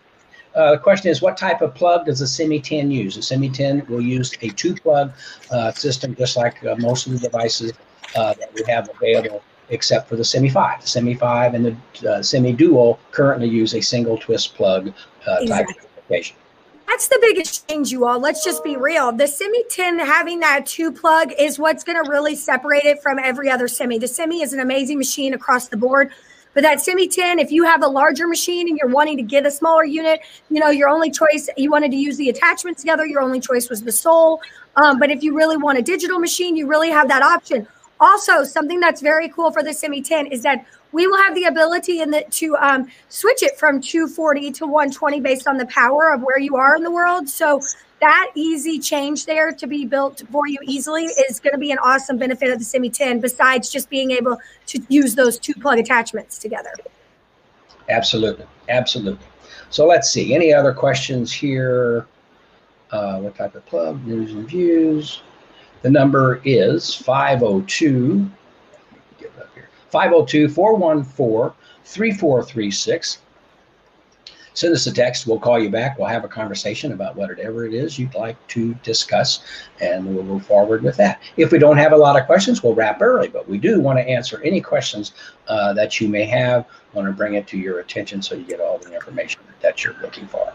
Uh, 0.56 0.70
the 0.72 0.78
question 0.78 1.10
is, 1.10 1.20
what 1.20 1.36
type 1.36 1.60
of 1.60 1.74
plug 1.74 2.06
does 2.06 2.20
the 2.20 2.26
Semi 2.26 2.58
10 2.58 2.90
use? 2.90 3.14
The 3.16 3.22
Semi 3.22 3.50
10 3.50 3.86
will 3.88 4.00
use 4.00 4.32
a 4.40 4.48
two 4.48 4.74
plug 4.74 5.12
uh, 5.50 5.70
system, 5.72 6.14
just 6.16 6.36
like 6.36 6.64
uh, 6.64 6.74
most 6.76 7.06
of 7.06 7.12
the 7.12 7.18
devices 7.18 7.72
uh, 8.16 8.34
that 8.34 8.52
we 8.54 8.62
have 8.66 8.88
available, 8.88 9.42
except 9.68 10.08
for 10.08 10.16
the 10.16 10.24
Semi 10.24 10.48
5. 10.48 10.80
The 10.80 10.88
Semi 10.88 11.14
5 11.14 11.54
and 11.54 11.76
the 12.00 12.10
uh, 12.10 12.22
Semi 12.22 12.52
Dual 12.52 12.98
currently 13.10 13.48
use 13.48 13.74
a 13.74 13.82
single 13.82 14.16
twist 14.16 14.54
plug 14.54 14.94
uh, 15.26 15.34
type 15.40 15.42
Exactly. 15.42 15.74
application. 15.98 16.36
That's 16.86 17.08
the 17.08 17.18
biggest 17.20 17.68
change, 17.68 17.90
you 17.90 18.06
all. 18.06 18.18
Let's 18.18 18.42
just 18.44 18.64
be 18.64 18.76
real. 18.76 19.12
The 19.12 19.26
Semi 19.26 19.62
10 19.68 19.98
having 19.98 20.40
that 20.40 20.64
two 20.64 20.90
plug 20.90 21.32
is 21.38 21.58
what's 21.58 21.84
going 21.84 22.02
to 22.02 22.08
really 22.08 22.36
separate 22.36 22.84
it 22.84 23.02
from 23.02 23.18
every 23.18 23.50
other 23.50 23.68
Semi. 23.68 23.98
The 23.98 24.08
Semi 24.08 24.40
is 24.40 24.54
an 24.54 24.60
amazing 24.60 24.96
machine 24.96 25.34
across 25.34 25.68
the 25.68 25.76
board. 25.76 26.12
But 26.56 26.62
that 26.62 26.80
Semi 26.80 27.06
10, 27.06 27.38
if 27.38 27.52
you 27.52 27.64
have 27.64 27.82
a 27.82 27.86
larger 27.86 28.26
machine 28.26 28.66
and 28.66 28.78
you're 28.78 28.88
wanting 28.88 29.18
to 29.18 29.22
get 29.22 29.44
a 29.44 29.50
smaller 29.50 29.84
unit, 29.84 30.20
you 30.48 30.58
know, 30.58 30.70
your 30.70 30.88
only 30.88 31.10
choice, 31.10 31.50
you 31.58 31.70
wanted 31.70 31.90
to 31.90 31.98
use 31.98 32.16
the 32.16 32.30
attachment 32.30 32.78
together, 32.78 33.04
your 33.04 33.20
only 33.20 33.40
choice 33.40 33.68
was 33.68 33.82
the 33.82 33.92
sole. 33.92 34.40
Um, 34.76 34.98
but 34.98 35.10
if 35.10 35.22
you 35.22 35.36
really 35.36 35.58
want 35.58 35.76
a 35.78 35.82
digital 35.82 36.18
machine, 36.18 36.56
you 36.56 36.66
really 36.66 36.88
have 36.88 37.08
that 37.08 37.22
option. 37.22 37.68
Also, 38.00 38.42
something 38.42 38.80
that's 38.80 39.02
very 39.02 39.28
cool 39.28 39.50
for 39.50 39.62
the 39.62 39.74
Semi 39.74 40.00
10 40.00 40.28
is 40.28 40.42
that 40.44 40.64
we 40.92 41.06
will 41.06 41.18
have 41.18 41.34
the 41.34 41.44
ability 41.44 42.00
in 42.00 42.10
the, 42.10 42.24
to 42.30 42.56
um, 42.56 42.90
switch 43.10 43.42
it 43.42 43.58
from 43.58 43.78
240 43.82 44.50
to 44.52 44.64
120 44.64 45.20
based 45.20 45.46
on 45.46 45.58
the 45.58 45.66
power 45.66 46.10
of 46.10 46.22
where 46.22 46.38
you 46.38 46.56
are 46.56 46.74
in 46.74 46.82
the 46.82 46.90
world. 46.90 47.28
So 47.28 47.60
that 48.00 48.30
easy 48.34 48.78
change 48.78 49.26
there 49.26 49.52
to 49.52 49.66
be 49.66 49.86
built 49.86 50.22
for 50.30 50.46
you 50.46 50.58
easily 50.64 51.04
is 51.04 51.40
going 51.40 51.52
to 51.52 51.58
be 51.58 51.70
an 51.70 51.78
awesome 51.78 52.18
benefit 52.18 52.50
of 52.50 52.58
the 52.58 52.64
Semi 52.64 52.90
10 52.90 53.20
besides 53.20 53.70
just 53.70 53.88
being 53.88 54.10
able 54.10 54.38
to 54.66 54.82
use 54.88 55.14
those 55.14 55.38
two 55.38 55.54
plug 55.54 55.78
attachments 55.78 56.38
together. 56.38 56.72
Absolutely. 57.88 58.46
Absolutely. 58.68 59.26
So 59.70 59.86
let's 59.86 60.10
see. 60.10 60.34
Any 60.34 60.52
other 60.52 60.72
questions 60.72 61.32
here? 61.32 62.06
Uh, 62.90 63.18
what 63.18 63.34
type 63.34 63.54
of 63.54 63.64
plug? 63.66 64.04
News 64.06 64.32
and 64.32 64.46
views. 64.46 65.22
The 65.82 65.90
number 65.90 66.40
is 66.44 66.94
502 66.94 68.30
get 69.18 69.30
it 69.36 69.42
up 69.42 69.48
here. 69.54 69.68
502 69.90 70.48
414 70.48 71.56
3436. 71.84 73.18
Send 74.56 74.74
us 74.74 74.86
a 74.86 74.92
text. 74.92 75.26
We'll 75.26 75.38
call 75.38 75.58
you 75.58 75.68
back. 75.68 75.98
We'll 75.98 76.08
have 76.08 76.24
a 76.24 76.28
conversation 76.28 76.92
about 76.92 77.14
whatever 77.14 77.66
it 77.66 77.74
is 77.74 77.98
you'd 77.98 78.14
like 78.14 78.38
to 78.48 78.72
discuss, 78.82 79.44
and 79.82 80.06
we'll 80.06 80.24
move 80.24 80.46
forward 80.46 80.82
with 80.82 80.96
that. 80.96 81.20
If 81.36 81.52
we 81.52 81.58
don't 81.58 81.76
have 81.76 81.92
a 81.92 81.96
lot 81.96 82.18
of 82.18 82.24
questions, 82.24 82.62
we'll 82.62 82.74
wrap 82.74 83.02
early, 83.02 83.28
but 83.28 83.46
we 83.46 83.58
do 83.58 83.78
want 83.82 83.98
to 83.98 84.08
answer 84.08 84.40
any 84.42 84.62
questions 84.62 85.12
uh, 85.46 85.74
that 85.74 86.00
you 86.00 86.08
may 86.08 86.24
have. 86.24 86.64
Want 86.94 87.06
to 87.06 87.12
bring 87.12 87.34
it 87.34 87.46
to 87.48 87.58
your 87.58 87.80
attention 87.80 88.22
so 88.22 88.34
you 88.34 88.44
get 88.44 88.58
all 88.58 88.78
the 88.78 88.94
information 88.94 89.42
that 89.60 89.84
you're 89.84 89.96
looking 90.00 90.26
for. 90.26 90.50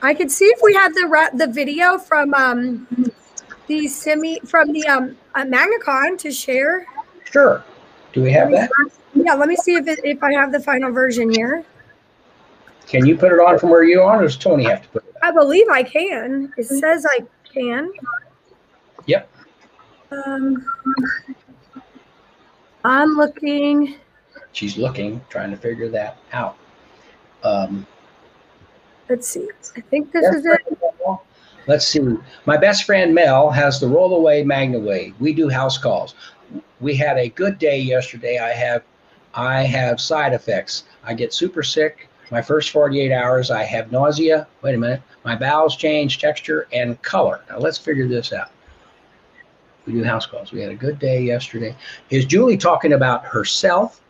I 0.00 0.14
could 0.14 0.30
see 0.30 0.46
if 0.46 0.60
we 0.62 0.72
have 0.72 0.94
the 0.94 1.30
the 1.34 1.46
video 1.46 1.98
from 1.98 2.32
um, 2.32 2.88
the 3.66 3.86
Semi 3.86 4.40
from 4.46 4.72
the 4.72 4.86
um, 4.86 5.18
uh, 5.34 5.44
MagnaCon 5.44 6.16
to 6.20 6.32
share. 6.32 6.86
Sure. 7.30 7.62
Do 8.14 8.22
we 8.22 8.32
have 8.32 8.50
that? 8.50 8.70
Yeah, 9.14 9.34
let 9.34 9.48
me 9.48 9.56
see 9.56 9.74
if 9.74 9.86
it, 9.86 10.00
if 10.04 10.22
I 10.22 10.32
have 10.32 10.52
the 10.52 10.60
final 10.60 10.90
version 10.90 11.30
here. 11.30 11.66
Can 12.86 13.06
you 13.06 13.16
put 13.16 13.32
it 13.32 13.40
on 13.40 13.58
from 13.58 13.70
where 13.70 13.84
you 13.84 14.02
are, 14.02 14.18
or 14.18 14.22
does 14.22 14.36
Tony 14.36 14.64
have 14.64 14.82
to 14.82 14.88
put 14.88 15.04
it? 15.04 15.14
I 15.22 15.30
believe 15.30 15.66
I 15.70 15.82
can. 15.82 16.52
It 16.56 16.64
says 16.64 17.06
I 17.08 17.20
can. 17.44 17.90
Yep. 19.06 19.28
Um, 20.10 20.66
I'm 22.84 23.10
looking. 23.16 23.96
She's 24.52 24.76
looking, 24.76 25.20
trying 25.30 25.50
to 25.50 25.56
figure 25.56 25.88
that 25.90 26.18
out. 26.32 26.56
Um, 27.42 27.86
Let's 29.08 29.28
see. 29.28 29.48
I 29.76 29.80
think 29.80 30.12
this 30.12 30.24
is 30.34 30.46
it. 30.46 30.60
Let's 31.66 31.86
see. 31.86 32.00
My 32.46 32.56
best 32.56 32.84
friend 32.84 33.14
Mel 33.14 33.50
has 33.50 33.78
the 33.78 33.86
rollaway 33.86 34.44
MagnaWave. 34.44 35.14
We 35.20 35.32
do 35.32 35.48
house 35.48 35.78
calls. 35.78 36.14
We 36.80 36.96
had 36.96 37.18
a 37.18 37.28
good 37.28 37.58
day 37.58 37.78
yesterday. 37.78 38.38
I 38.38 38.50
have 38.50 38.82
I 39.34 39.62
have 39.62 40.00
side 40.00 40.32
effects. 40.32 40.84
I 41.04 41.14
get 41.14 41.32
super 41.32 41.62
sick. 41.62 42.08
My 42.32 42.40
first 42.40 42.70
48 42.70 43.12
hours, 43.12 43.50
I 43.50 43.62
have 43.64 43.92
nausea. 43.92 44.48
Wait 44.62 44.74
a 44.74 44.78
minute. 44.78 45.02
My 45.22 45.36
bowels 45.36 45.76
change 45.76 46.18
texture 46.18 46.66
and 46.72 47.00
color. 47.02 47.42
Now 47.50 47.58
let's 47.58 47.76
figure 47.76 48.08
this 48.08 48.32
out. 48.32 48.50
We 49.84 49.92
do 49.92 50.02
house 50.02 50.24
calls. 50.24 50.50
We 50.50 50.62
had 50.62 50.72
a 50.72 50.74
good 50.74 50.98
day 50.98 51.22
yesterday. 51.22 51.76
Is 52.08 52.24
Julie 52.24 52.56
talking 52.56 52.94
about 52.94 53.22
herself? 53.26 54.00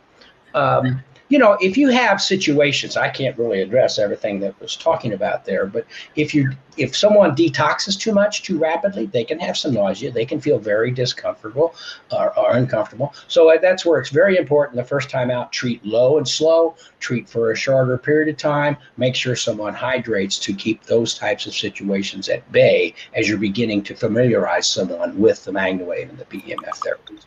Um, 0.55 1.03
you 1.33 1.39
know, 1.39 1.57
if 1.63 1.79
you 1.79 1.89
have 1.89 2.21
situations, 2.21 2.95
I 2.95 3.09
can't 3.09 3.39
really 3.39 3.63
address 3.63 3.99
everything 3.99 4.39
that 4.41 4.61
was 4.61 4.77
talking 4.77 5.15
about 5.15 5.47
there, 5.47 5.65
but 5.65 5.87
if 6.15 6.35
you 6.35 6.51
if 6.77 6.95
someone 6.95 7.35
detoxes 7.35 7.99
too 7.99 8.13
much 8.13 8.43
too 8.43 8.59
rapidly, 8.59 9.07
they 9.07 9.25
can 9.25 9.39
have 9.39 9.57
some 9.57 9.73
nausea. 9.73 10.11
They 10.13 10.27
can 10.27 10.43
feel 10.43 10.59
very 10.59 10.91
discomfortable 10.91 11.75
or, 12.11 12.39
or 12.39 12.53
uncomfortable. 12.53 13.15
So 13.29 13.51
uh, 13.51 13.59
that's 13.63 13.87
where 13.87 13.99
it's 13.99 14.11
very 14.11 14.37
important 14.37 14.77
the 14.77 14.85
first 14.85 15.09
time 15.09 15.31
out, 15.31 15.53
treat 15.53 15.83
low 15.87 16.19
and 16.19 16.29
slow, 16.29 16.77
treat 17.01 17.31
for 17.31 17.51
a 17.51 17.57
shorter 17.57 17.97
period 17.97 18.29
of 18.29 18.37
time, 18.37 18.77
make 18.99 19.15
sure 19.15 19.35
someone 19.35 19.73
hydrates 19.73 20.39
to 20.41 20.53
keep 20.53 20.85
those 20.85 21.15
types 21.15 21.47
of 21.47 21.55
situations 21.55 22.29
at 22.29 22.51
bay 22.53 22.93
as 23.15 23.27
you're 23.27 23.39
beginning 23.39 23.83
to 23.85 23.95
familiarize 23.95 24.69
someone 24.69 25.19
with 25.19 25.43
the 25.45 25.51
MagnaWave 25.51 26.11
and 26.11 26.19
the 26.19 26.27
PEMF 26.27 26.79
therapies. 26.85 27.25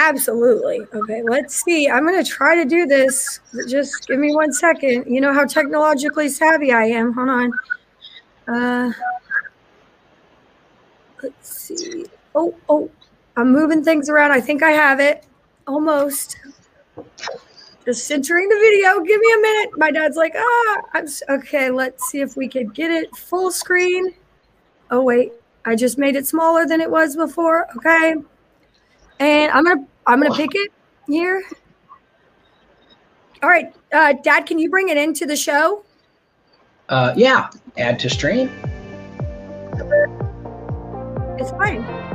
Absolutely. 0.00 0.86
Okay, 0.94 1.22
let's 1.24 1.64
see. 1.64 1.88
I'm 1.88 2.06
going 2.06 2.22
to 2.22 2.30
try 2.30 2.54
to 2.54 2.64
do 2.64 2.86
this. 2.86 3.40
Just 3.66 4.06
give 4.06 4.20
me 4.20 4.32
one 4.32 4.52
second. 4.52 5.12
You 5.12 5.20
know 5.20 5.34
how 5.34 5.44
technologically 5.44 6.28
savvy 6.28 6.72
I 6.72 6.84
am. 6.84 7.12
Hold 7.12 7.28
on. 7.28 7.52
Uh, 8.46 8.92
let's 11.20 11.50
see. 11.50 12.06
Oh, 12.36 12.54
oh, 12.68 12.88
I'm 13.36 13.52
moving 13.52 13.82
things 13.82 14.08
around. 14.08 14.30
I 14.30 14.40
think 14.40 14.62
I 14.62 14.70
have 14.70 15.00
it. 15.00 15.26
Almost. 15.66 16.38
Just 17.84 18.06
centering 18.06 18.48
the 18.48 18.54
video. 18.54 19.00
Give 19.00 19.20
me 19.20 19.34
a 19.34 19.40
minute. 19.40 19.78
My 19.78 19.90
dad's 19.90 20.16
like, 20.16 20.34
ah, 20.36 20.82
I'm 20.94 21.08
okay. 21.28 21.70
Let's 21.72 22.08
see 22.08 22.20
if 22.20 22.36
we 22.36 22.48
could 22.48 22.72
get 22.72 22.92
it 22.92 23.14
full 23.16 23.50
screen. 23.50 24.14
Oh, 24.92 25.02
wait. 25.02 25.32
I 25.64 25.74
just 25.74 25.98
made 25.98 26.14
it 26.14 26.24
smaller 26.24 26.66
than 26.66 26.80
it 26.80 26.88
was 26.88 27.16
before. 27.16 27.66
Okay. 27.78 28.14
And 29.20 29.50
I'm 29.52 29.64
gonna 29.64 29.86
I'm 30.06 30.22
gonna 30.22 30.34
pick 30.34 30.50
it 30.54 30.70
here. 31.06 31.42
All 33.42 33.48
right, 33.48 33.72
uh, 33.92 34.14
Dad, 34.22 34.46
can 34.46 34.58
you 34.58 34.68
bring 34.68 34.88
it 34.88 34.96
into 34.96 35.26
the 35.26 35.36
show? 35.36 35.84
Uh, 36.88 37.12
yeah, 37.16 37.50
add 37.76 37.98
to 38.00 38.10
stream. 38.10 38.50
It's 41.38 41.50
fine. 41.50 42.07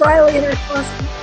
Briley 0.00 0.38
in 0.38 0.44
her 0.44 0.52
costume. 0.52 1.19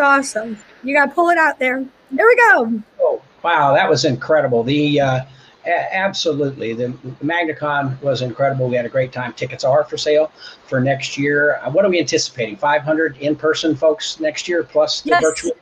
Awesome. 0.00 0.58
You 0.82 0.94
got 0.94 1.06
to 1.06 1.12
pull 1.12 1.28
it 1.30 1.38
out 1.38 1.58
there. 1.58 1.84
There 2.10 2.26
we 2.26 2.36
go. 2.36 2.82
Oh, 3.00 3.22
wow, 3.42 3.72
that 3.74 3.88
was 3.88 4.04
incredible. 4.04 4.62
The 4.64 5.00
uh, 5.00 5.20
a- 5.66 5.94
absolutely 5.94 6.72
the 6.72 6.88
MagnaCon 7.22 8.00
was 8.02 8.22
incredible. 8.22 8.68
We 8.68 8.76
had 8.76 8.86
a 8.86 8.90
great 8.90 9.12
time. 9.12 9.32
Tickets 9.34 9.62
are 9.64 9.84
for 9.84 9.96
sale 9.96 10.32
for 10.66 10.80
next 10.80 11.16
year. 11.18 11.56
Uh, 11.62 11.70
what 11.70 11.84
are 11.84 11.90
we 11.90 12.00
anticipating? 12.00 12.56
500 12.56 13.16
in-person 13.18 13.76
folks 13.76 14.18
next 14.20 14.48
year 14.48 14.62
plus 14.64 15.02
the 15.02 15.10
Yes. 15.10 15.22
virtual. 15.22 15.52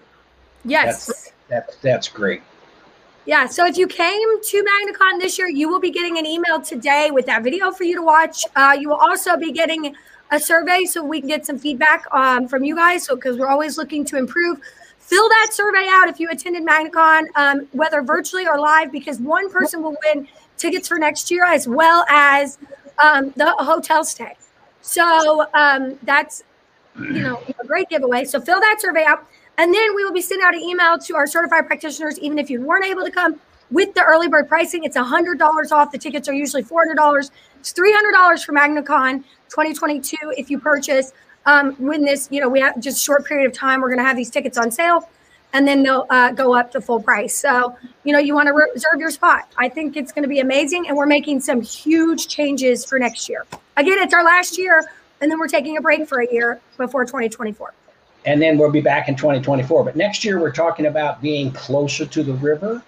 Yes. 0.64 1.32
That's 1.48 1.76
that's 1.76 2.08
great. 2.08 2.42
Yeah. 3.26 3.46
So 3.46 3.66
if 3.66 3.76
you 3.76 3.86
came 3.86 4.42
to 4.42 4.64
MagnaCon 4.64 5.18
this 5.20 5.36
year, 5.38 5.48
you 5.48 5.68
will 5.68 5.80
be 5.80 5.90
getting 5.90 6.18
an 6.18 6.24
email 6.26 6.60
today 6.60 7.10
with 7.10 7.26
that 7.26 7.42
video 7.42 7.70
for 7.70 7.84
you 7.84 7.94
to 7.96 8.02
watch. 8.02 8.44
Uh, 8.56 8.76
you 8.78 8.88
will 8.88 8.96
also 8.96 9.36
be 9.36 9.52
getting 9.52 9.94
a 10.30 10.38
survey 10.38 10.84
so 10.84 11.04
we 11.04 11.20
can 11.20 11.28
get 11.28 11.46
some 11.46 11.58
feedback 11.58 12.04
um, 12.12 12.48
from 12.48 12.64
you 12.64 12.76
guys. 12.76 13.04
So 13.04 13.14
because 13.14 13.38
we're 13.38 13.48
always 13.48 13.78
looking 13.78 14.04
to 14.06 14.16
improve. 14.16 14.60
Fill 14.98 15.28
that 15.28 15.48
survey 15.52 15.86
out 15.88 16.08
if 16.08 16.20
you 16.20 16.28
attended 16.28 16.66
MagnaCon, 16.66 17.28
um, 17.34 17.66
whether 17.72 18.02
virtually 18.02 18.46
or 18.46 18.60
live, 18.60 18.92
because 18.92 19.18
one 19.18 19.50
person 19.50 19.82
will 19.82 19.96
win 20.04 20.28
tickets 20.58 20.86
for 20.88 20.98
next 20.98 21.30
year 21.30 21.44
as 21.46 21.66
well 21.66 22.04
as 22.10 22.58
um, 23.02 23.32
the 23.36 23.50
hotel 23.58 24.04
stay. 24.04 24.36
So 24.82 25.46
um, 25.54 25.98
that's 26.02 26.42
you 26.98 27.20
know 27.20 27.40
a 27.58 27.66
great 27.66 27.88
giveaway. 27.88 28.24
So 28.24 28.40
fill 28.40 28.60
that 28.60 28.80
survey 28.80 29.04
out. 29.06 29.26
And 29.56 29.74
then 29.74 29.96
we 29.96 30.04
will 30.04 30.12
be 30.12 30.20
sending 30.20 30.46
out 30.46 30.54
an 30.54 30.60
email 30.60 30.98
to 30.98 31.16
our 31.16 31.26
certified 31.26 31.66
practitioners, 31.66 32.18
even 32.20 32.38
if 32.38 32.48
you 32.48 32.60
weren't 32.60 32.84
able 32.84 33.04
to 33.04 33.10
come 33.10 33.40
with 33.70 33.92
the 33.94 34.02
early 34.02 34.28
bird 34.28 34.48
pricing. 34.48 34.84
It's 34.84 34.96
$100 34.96 35.72
off. 35.72 35.90
The 35.90 35.98
tickets 35.98 36.28
are 36.28 36.32
usually 36.32 36.62
$400. 36.62 37.30
It's 37.58 37.72
$300 37.72 38.44
for 38.44 38.52
MagnaCon 38.52 39.24
2022 39.48 40.16
if 40.36 40.50
you 40.50 40.58
purchase. 40.58 41.12
Um, 41.46 41.72
when 41.76 42.04
this, 42.04 42.28
you 42.30 42.40
know, 42.40 42.48
we 42.48 42.60
have 42.60 42.78
just 42.80 43.02
short 43.02 43.24
period 43.24 43.46
of 43.50 43.56
time, 43.56 43.80
we're 43.80 43.88
going 43.88 43.98
to 43.98 44.04
have 44.04 44.16
these 44.16 44.30
tickets 44.30 44.58
on 44.58 44.70
sale 44.70 45.08
and 45.52 45.66
then 45.66 45.82
they'll 45.82 46.06
uh, 46.10 46.32
go 46.32 46.54
up 46.54 46.70
to 46.72 46.80
full 46.80 47.00
price. 47.00 47.34
So, 47.34 47.76
you 48.04 48.12
know, 48.12 48.18
you 48.18 48.34
want 48.34 48.48
to 48.48 48.52
reserve 48.52 48.98
your 48.98 49.10
spot. 49.10 49.50
I 49.56 49.68
think 49.68 49.96
it's 49.96 50.12
going 50.12 50.22
to 50.22 50.28
be 50.28 50.40
amazing. 50.40 50.88
And 50.88 50.96
we're 50.96 51.06
making 51.06 51.40
some 51.40 51.60
huge 51.60 52.28
changes 52.28 52.84
for 52.84 52.98
next 52.98 53.28
year. 53.28 53.46
Again, 53.76 53.98
it's 53.98 54.12
our 54.12 54.24
last 54.24 54.58
year, 54.58 54.84
and 55.20 55.30
then 55.30 55.38
we're 55.38 55.48
taking 55.48 55.76
a 55.76 55.80
break 55.80 56.06
for 56.08 56.20
a 56.20 56.32
year 56.32 56.60
before 56.76 57.04
2024. 57.04 57.72
and 58.24 58.42
then 58.42 58.58
we'll 58.58 58.70
be 58.70 58.80
back 58.80 59.08
in 59.08 59.16
2024. 59.16 59.84
But 59.84 59.96
next 59.96 60.24
year, 60.24 60.38
we're 60.38 60.52
talking 60.52 60.86
about 60.86 61.22
being 61.22 61.50
closer 61.52 62.04
to 62.04 62.22
the 62.22 62.34
river, 62.34 62.82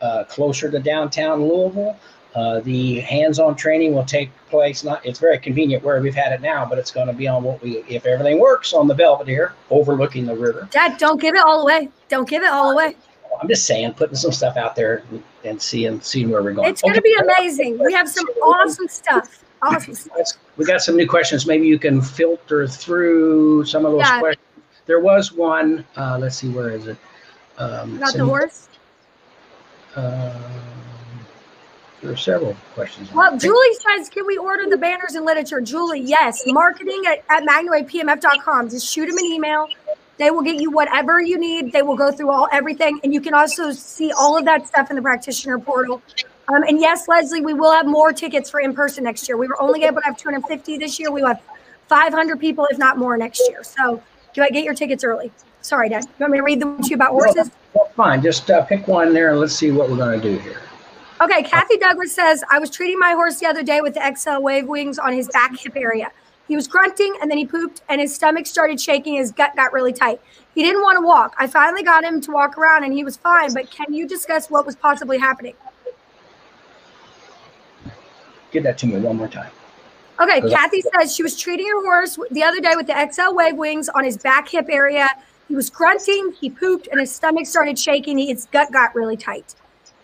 uh, 0.00 0.24
closer 0.24 0.70
to 0.70 0.78
downtown 0.78 1.42
Louisville. 1.42 1.98
Uh, 2.36 2.60
the 2.60 3.00
hands-on 3.00 3.56
training 3.56 3.94
will 3.94 4.04
take 4.04 4.30
place. 4.50 4.84
Not, 4.84 5.04
it's 5.06 5.18
very 5.18 5.38
convenient 5.38 5.82
where 5.82 5.98
we've 6.02 6.14
had 6.14 6.32
it 6.32 6.42
now, 6.42 6.66
but 6.66 6.76
it's 6.78 6.90
going 6.90 7.06
to 7.06 7.14
be 7.14 7.26
on 7.26 7.42
what 7.42 7.62
we, 7.62 7.78
if 7.88 8.04
everything 8.04 8.38
works, 8.38 8.74
on 8.74 8.86
the 8.86 8.94
Belvedere, 8.94 9.54
overlooking 9.70 10.26
the 10.26 10.36
river. 10.36 10.68
Dad, 10.70 10.98
don't 10.98 11.18
give 11.18 11.34
it 11.34 11.42
all 11.42 11.62
away. 11.62 11.88
Don't 12.10 12.28
give 12.28 12.42
it 12.42 12.50
all 12.50 12.72
away. 12.72 12.94
I'm 13.40 13.48
just 13.48 13.64
saying, 13.64 13.94
putting 13.94 14.16
some 14.16 14.32
stuff 14.32 14.58
out 14.58 14.76
there 14.76 15.02
and 15.44 15.60
seeing 15.60 15.98
seeing 16.02 16.28
where 16.28 16.42
we're 16.42 16.52
going. 16.52 16.68
It's 16.68 16.82
going 16.82 16.92
to 16.94 17.00
Okay. 17.00 17.08
be 17.08 17.32
amazing. 17.40 17.78
We 17.82 17.94
have 17.94 18.08
some 18.08 18.26
awesome 18.42 18.88
stuff. 18.88 19.42
Awesome 19.62 19.94
stuff. 19.94 20.18
We 20.58 20.66
got 20.66 20.82
some 20.82 20.96
new 20.96 21.06
questions. 21.08 21.46
Maybe 21.46 21.66
you 21.66 21.78
can 21.78 22.02
filter 22.02 22.68
through 22.68 23.64
some 23.64 23.86
of 23.86 23.92
those 23.92 24.00
Yeah. 24.02 24.20
questions. 24.20 24.44
There 24.84 25.00
was 25.00 25.32
one. 25.32 25.86
Uh, 25.96 26.18
let's 26.20 26.36
see, 26.36 26.50
where 26.50 26.68
is 26.70 26.86
it? 26.86 26.98
Um, 27.56 27.96
About 27.96 28.12
the 28.12 28.24
horse. 28.26 28.68
Um, 29.96 30.32
there 32.06 32.14
are 32.14 32.16
several 32.16 32.56
questions. 32.74 33.12
Well, 33.12 33.36
Julie 33.36 33.74
says, 33.74 34.08
can 34.08 34.26
we 34.26 34.38
order 34.38 34.68
the 34.68 34.76
banners 34.76 35.14
and 35.14 35.26
literature? 35.26 35.60
Julie, 35.60 36.00
yes. 36.00 36.42
Marketing 36.46 37.02
at, 37.06 37.24
at 37.28 37.42
magnawavepmf.com. 37.42 38.70
Just 38.70 38.86
shoot 38.86 39.06
them 39.06 39.18
an 39.18 39.24
email. 39.24 39.68
They 40.18 40.30
will 40.30 40.42
get 40.42 40.60
you 40.60 40.70
whatever 40.70 41.20
you 41.20 41.38
need. 41.38 41.72
They 41.72 41.82
will 41.82 41.96
go 41.96 42.10
through 42.10 42.30
all 42.30 42.48
everything. 42.52 43.00
And 43.04 43.12
you 43.12 43.20
can 43.20 43.34
also 43.34 43.72
see 43.72 44.12
all 44.12 44.38
of 44.38 44.44
that 44.46 44.66
stuff 44.66 44.88
in 44.90 44.96
the 44.96 45.02
practitioner 45.02 45.58
portal. 45.58 46.00
Um, 46.48 46.62
and 46.62 46.80
yes, 46.80 47.08
Leslie, 47.08 47.40
we 47.40 47.54
will 47.54 47.72
have 47.72 47.86
more 47.86 48.12
tickets 48.12 48.48
for 48.48 48.60
in 48.60 48.72
person 48.72 49.04
next 49.04 49.28
year. 49.28 49.36
We 49.36 49.48
were 49.48 49.60
only 49.60 49.84
able 49.84 50.00
to 50.00 50.04
have 50.04 50.16
250 50.16 50.78
this 50.78 50.98
year. 50.98 51.10
We 51.10 51.20
will 51.20 51.28
have 51.28 51.42
500 51.88 52.38
people, 52.38 52.66
if 52.70 52.78
not 52.78 52.98
more, 52.98 53.16
next 53.16 53.42
year. 53.48 53.62
So 53.64 54.02
do 54.32 54.42
I 54.42 54.48
get 54.50 54.64
your 54.64 54.74
tickets 54.74 55.02
early? 55.02 55.32
Sorry, 55.60 55.88
Dad. 55.88 56.04
You 56.04 56.10
want 56.20 56.32
me 56.32 56.38
to 56.38 56.44
read 56.44 56.60
them 56.60 56.80
to 56.80 56.88
you 56.88 56.94
about 56.94 57.10
horses? 57.10 57.50
Well, 57.74 57.90
fine. 57.96 58.22
Just 58.22 58.50
uh, 58.50 58.62
pick 58.64 58.86
one 58.86 59.12
there 59.12 59.30
and 59.30 59.40
let's 59.40 59.54
see 59.54 59.72
what 59.72 59.90
we're 59.90 59.96
going 59.96 60.20
to 60.20 60.30
do 60.30 60.38
here. 60.38 60.60
Okay, 61.20 61.42
uh, 61.44 61.48
Kathy 61.48 61.78
Douglas 61.78 62.14
says, 62.14 62.44
I 62.50 62.58
was 62.58 62.70
treating 62.70 62.98
my 62.98 63.12
horse 63.12 63.40
the 63.40 63.46
other 63.46 63.62
day 63.62 63.80
with 63.80 63.94
the 63.94 64.14
XL 64.16 64.42
wave 64.42 64.66
wings 64.66 64.98
on 64.98 65.14
his 65.14 65.28
back 65.28 65.56
hip 65.58 65.74
area. 65.74 66.10
He 66.46 66.54
was 66.54 66.68
grunting 66.68 67.16
and 67.20 67.30
then 67.30 67.38
he 67.38 67.46
pooped 67.46 67.82
and 67.88 68.00
his 68.00 68.14
stomach 68.14 68.46
started 68.46 68.80
shaking. 68.80 69.14
His 69.14 69.32
gut 69.32 69.56
got 69.56 69.72
really 69.72 69.92
tight. 69.92 70.20
He 70.54 70.62
didn't 70.62 70.82
want 70.82 70.96
to 70.96 71.04
walk. 71.04 71.34
I 71.38 71.46
finally 71.46 71.82
got 71.82 72.04
him 72.04 72.20
to 72.20 72.30
walk 72.30 72.56
around 72.56 72.84
and 72.84 72.92
he 72.92 73.02
was 73.02 73.16
fine. 73.16 73.52
But 73.52 73.70
can 73.70 73.92
you 73.92 74.06
discuss 74.06 74.48
what 74.50 74.64
was 74.66 74.76
possibly 74.76 75.18
happening? 75.18 75.54
Give 78.52 78.62
that 78.62 78.78
to 78.78 78.86
me 78.86 78.98
one 78.98 79.16
more 79.16 79.28
time. 79.28 79.50
Okay, 80.20 80.38
Okay. 80.38 80.50
Kathy 80.50 80.82
says 80.94 81.14
she 81.14 81.22
was 81.22 81.38
treating 81.38 81.66
her 81.66 81.82
horse 81.82 82.18
the 82.30 82.42
other 82.42 82.60
day 82.60 82.74
with 82.76 82.86
the 82.86 83.10
XL 83.12 83.34
wave 83.34 83.56
wings 83.56 83.88
on 83.88 84.04
his 84.04 84.16
back 84.16 84.48
hip 84.48 84.66
area. 84.68 85.08
He 85.48 85.54
was 85.54 85.68
grunting, 85.70 86.32
he 86.40 86.48
pooped, 86.50 86.88
and 86.90 87.00
his 87.00 87.12
stomach 87.12 87.46
started 87.46 87.78
shaking. 87.78 88.18
His 88.18 88.46
gut 88.46 88.70
got 88.72 88.94
really 88.94 89.16
tight. 89.16 89.54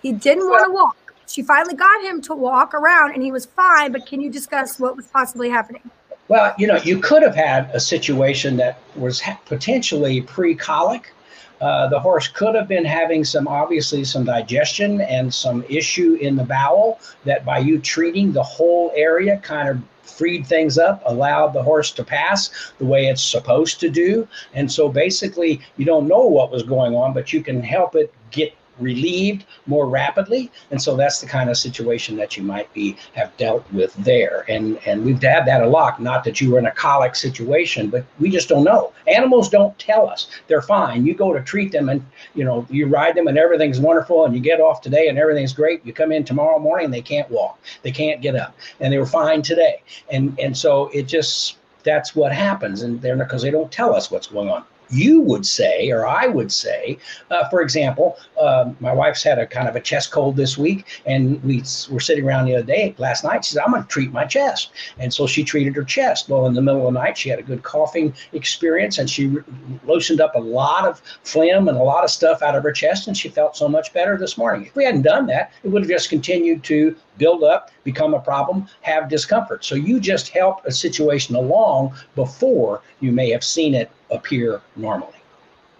He 0.03 0.13
didn't 0.13 0.49
want 0.49 0.67
to 0.67 0.73
walk. 0.73 0.97
She 1.33 1.43
finally 1.43 1.75
got 1.75 2.05
him 2.05 2.21
to 2.23 2.35
walk 2.35 2.75
around 2.75 3.15
and 3.15 3.23
he 3.23 3.33
was 3.33 3.47
fine. 3.47 3.91
But 3.91 4.05
can 4.07 4.21
you 4.21 4.31
discuss 4.31 4.79
what 4.79 4.97
was 4.97 5.07
possibly 5.07 5.49
happening? 5.49 5.83
Well, 6.29 6.55
you 6.59 6.67
know, 6.67 6.77
you 6.77 6.99
could 7.01 7.23
have 7.23 7.35
had 7.35 7.71
a 7.73 7.81
situation 7.81 8.57
that 8.59 8.79
was 8.97 9.23
potentially 9.47 10.21
pre-colic. 10.21 11.13
Uh, 11.61 11.89
the 11.89 11.99
horse 11.99 12.29
could 12.29 12.55
have 12.55 12.69
been 12.69 12.85
having 12.85 13.25
some, 13.25 13.49
obviously, 13.49 14.05
some 14.05 14.25
digestion 14.25 15.01
and 15.01 15.33
some 15.33 15.65
issue 15.71 16.19
in 16.21 16.37
the 16.37 16.45
bowel 16.45 17.01
that 17.25 17.45
by 17.47 17.59
you 17.59 17.79
treating 17.79 18.33
the 18.33 18.43
whole 18.43 18.93
area 18.95 19.39
kind 19.39 19.69
of 19.69 19.81
freed 20.03 20.47
things 20.47 20.77
up, 20.77 21.03
allowed 21.07 21.55
the 21.55 21.63
horse 21.63 21.93
to 21.93 22.05
pass 22.05 22.73
the 22.79 22.85
way 22.85 23.07
it's 23.07 23.23
supposed 23.23 23.81
to 23.81 23.89
do. 23.89 24.29
And 24.53 24.71
so 24.71 24.89
basically, 24.89 25.61
you 25.79 25.87
don't 25.87 26.07
know 26.07 26.27
what 26.27 26.51
was 26.51 26.63
going 26.63 26.95
on, 26.95 27.15
but 27.15 27.33
you 27.33 27.43
can 27.43 27.63
help 27.63 27.95
it 27.95 28.13
get 28.31 28.55
relieved 28.79 29.45
more 29.67 29.87
rapidly. 29.89 30.51
And 30.71 30.81
so 30.81 30.97
that's 30.97 31.21
the 31.21 31.27
kind 31.27 31.51
of 31.51 31.57
situation 31.57 32.17
that 32.17 32.37
you 32.37 32.43
might 32.43 32.73
be 32.73 32.97
have 33.15 33.37
dealt 33.37 33.71
with 33.73 33.95
there. 33.97 34.45
And 34.49 34.79
and 34.87 35.05
we've 35.05 35.23
had 35.23 35.47
that 35.47 35.63
a 35.63 35.67
lot. 35.67 36.01
Not 36.01 36.25
that 36.25 36.41
you 36.41 36.51
were 36.51 36.59
in 36.59 36.67
a 36.67 36.71
colic 36.71 37.15
situation 37.15 37.91
but 37.91 38.05
we 38.19 38.31
just 38.31 38.49
don't 38.49 38.65
know. 38.65 38.93
Animals 39.07 39.49
don't 39.49 39.79
tell 39.79 40.09
us. 40.09 40.29
They're 40.49 40.63
fine. 40.63 41.07
You 41.07 41.15
go 41.15 41.33
to 41.33 41.43
treat 41.43 41.73
them 41.73 41.89
and 41.89 42.05
you 42.35 42.45
know 42.45 42.67
you 42.71 42.87
ride 42.87 43.15
them 43.15 43.29
and 43.29 43.39
everything's 43.39 43.81
wonderful 43.81 44.25
and 44.25 44.35
you 44.35 44.41
get 44.41 44.61
off 44.61 44.81
today 44.81 45.09
and 45.09 45.19
everything's 45.19 45.53
great. 45.53 45.85
You 45.85 45.93
come 45.93 46.13
in 46.13 46.25
tomorrow 46.25 46.59
morning 46.59 46.91
they 46.91 47.03
can't 47.03 47.31
walk. 47.31 47.59
They 47.83 47.93
can't 47.93 48.21
get 48.21 48.37
up. 48.37 48.57
And 48.81 48.93
they 48.93 48.99
were 48.99 49.07
fine 49.07 49.43
today. 49.43 49.83
And 50.11 50.39
and 50.39 50.57
so 50.57 50.89
it 50.89 51.05
just 51.05 51.57
that's 51.85 52.15
what 52.15 52.33
happens. 52.33 52.83
And 52.83 53.01
they're 53.01 53.17
because 53.17 53.43
they 53.43 53.51
don't 53.51 53.71
tell 53.71 53.95
us 53.95 54.11
what's 54.11 54.29
going 54.29 54.49
on 54.49 54.65
you 54.93 55.21
would 55.21 55.47
say, 55.47 55.91
or 55.91 56.07
I 56.07 56.27
would 56.27 56.53
say, 56.53 56.99
uh, 57.31 57.49
for 57.49 57.63
example, 57.63 58.19
um, 58.41 58.77
my 58.81 58.93
wife's 58.93 59.23
had 59.23 59.39
a 59.39 59.47
kind 59.47 59.69
of 59.69 59.77
a 59.77 59.81
chest 59.81 60.11
cold 60.11 60.37
this 60.37 60.59
week, 60.59 60.87
and 61.07 61.43
we 61.43 61.63
were 61.91 62.01
sitting 62.01 62.25
around 62.25 62.47
the 62.47 62.55
other 62.55 62.67
day, 62.67 62.95
last 62.99 63.25
night. 63.25 63.45
She 63.45 63.55
said, 63.55 63.63
I'm 63.65 63.73
going 63.73 63.83
to 63.83 63.89
treat 63.89 64.13
my 64.13 64.25
chest. 64.25 64.71
And 64.99 65.13
so 65.13 65.27
she 65.27 65.45
treated 65.45 65.75
her 65.77 65.85
chest. 65.85 66.29
Well, 66.29 66.47
in 66.47 66.55
the 66.55 66.63
middle 66.63 66.87
of 66.87 66.93
the 66.93 67.01
night, 67.01 67.17
she 67.17 67.29
had 67.29 67.39
a 67.39 67.43
good 67.43 67.63
coughing 67.63 68.15
experience, 68.33 68.99
and 68.99 69.09
she 69.09 69.37
loosened 69.85 70.21
up 70.21 70.35
a 70.35 70.41
lot 70.41 70.87
of 70.87 71.01
phlegm 71.25 71.69
and 71.69 71.79
a 71.79 71.83
lot 71.83 72.05
of 72.05 72.11
stuff 72.11 72.43
out 72.43 72.55
of 72.55 72.63
her 72.63 72.73
chest, 72.73 73.09
and 73.09 73.17
she 73.17 73.29
felt 73.29 73.57
so 73.57 73.69
much 73.69 73.93
better 73.93 74.19
this 74.19 74.37
morning. 74.37 74.67
If 74.67 74.77
we 74.77 74.85
hadn't 74.85 75.03
done 75.03 75.27
that, 75.27 75.53
it 75.65 75.69
would 75.69 75.83
have 75.83 75.91
just 75.91 76.11
continued 76.11 76.63
to 76.65 76.95
build 77.19 77.45
up, 77.45 77.71
become 77.85 78.15
a 78.15 78.21
problem, 78.21 78.67
have 78.83 79.09
discomfort. 79.09 79.65
So 79.65 79.75
you 79.75 80.01
just 80.01 80.29
help 80.29 80.65
a 80.65 80.73
situation 80.73 81.35
along 81.35 81.95
before 82.15 82.83
you 83.01 83.13
may 83.13 83.31
have 83.31 83.45
seen 83.45 83.75
it 83.75 83.91
appear 84.11 84.61
normally. 84.77 85.15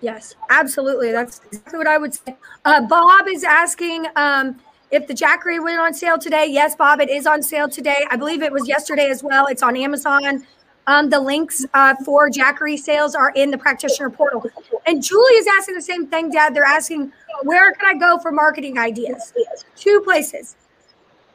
Yes, 0.01 0.35
absolutely. 0.51 1.13
That's 1.13 1.41
exactly 1.47 1.79
what 1.79 1.87
I 1.87 1.97
would 1.97 2.13
say. 2.13 2.37
Uh, 2.65 2.81
Bob 2.87 3.29
is 3.29 3.45
asking 3.45 4.07
um, 4.17 4.61
if 4.91 5.07
the 5.07 5.15
Jackery 5.15 5.63
went 5.63 5.79
on 5.79 5.95
sale 5.95 6.19
today. 6.19 6.47
Yes, 6.47 6.75
Bob, 6.75 7.01
it 7.01 7.09
is 7.09 7.27
on 7.27 7.41
sale 7.43 7.69
today. 7.69 8.05
I 8.11 8.17
believe 8.17 8.43
it 8.43 8.53
was 8.53 8.67
yesterday 8.67 9.09
as 9.11 9.23
well. 9.23 9.47
It's 9.47 9.63
on 9.63 9.77
Amazon. 9.77 10.45
Um, 10.89 11.09
the 11.09 11.21
links 11.21 11.65
uh, 11.75 11.95
for 12.05 12.29
Jackery 12.29 12.77
sales 12.77 13.15
are 13.15 13.31
in 13.37 13.53
the 13.53 13.59
practitioner 13.59 14.11
portal. 14.11 14.45
And 14.85 15.01
Julie 15.01 15.35
is 15.35 15.47
asking 15.57 15.77
the 15.77 15.83
same 15.83 16.09
thing, 16.09 16.31
Dad. 16.31 16.55
They're 16.55 16.65
asking, 16.65 17.13
where 17.45 17.73
can 17.73 17.97
I 17.97 17.99
go 17.99 18.19
for 18.19 18.33
marketing 18.33 18.79
ideas? 18.79 19.33
Two 19.77 20.01
places. 20.01 20.57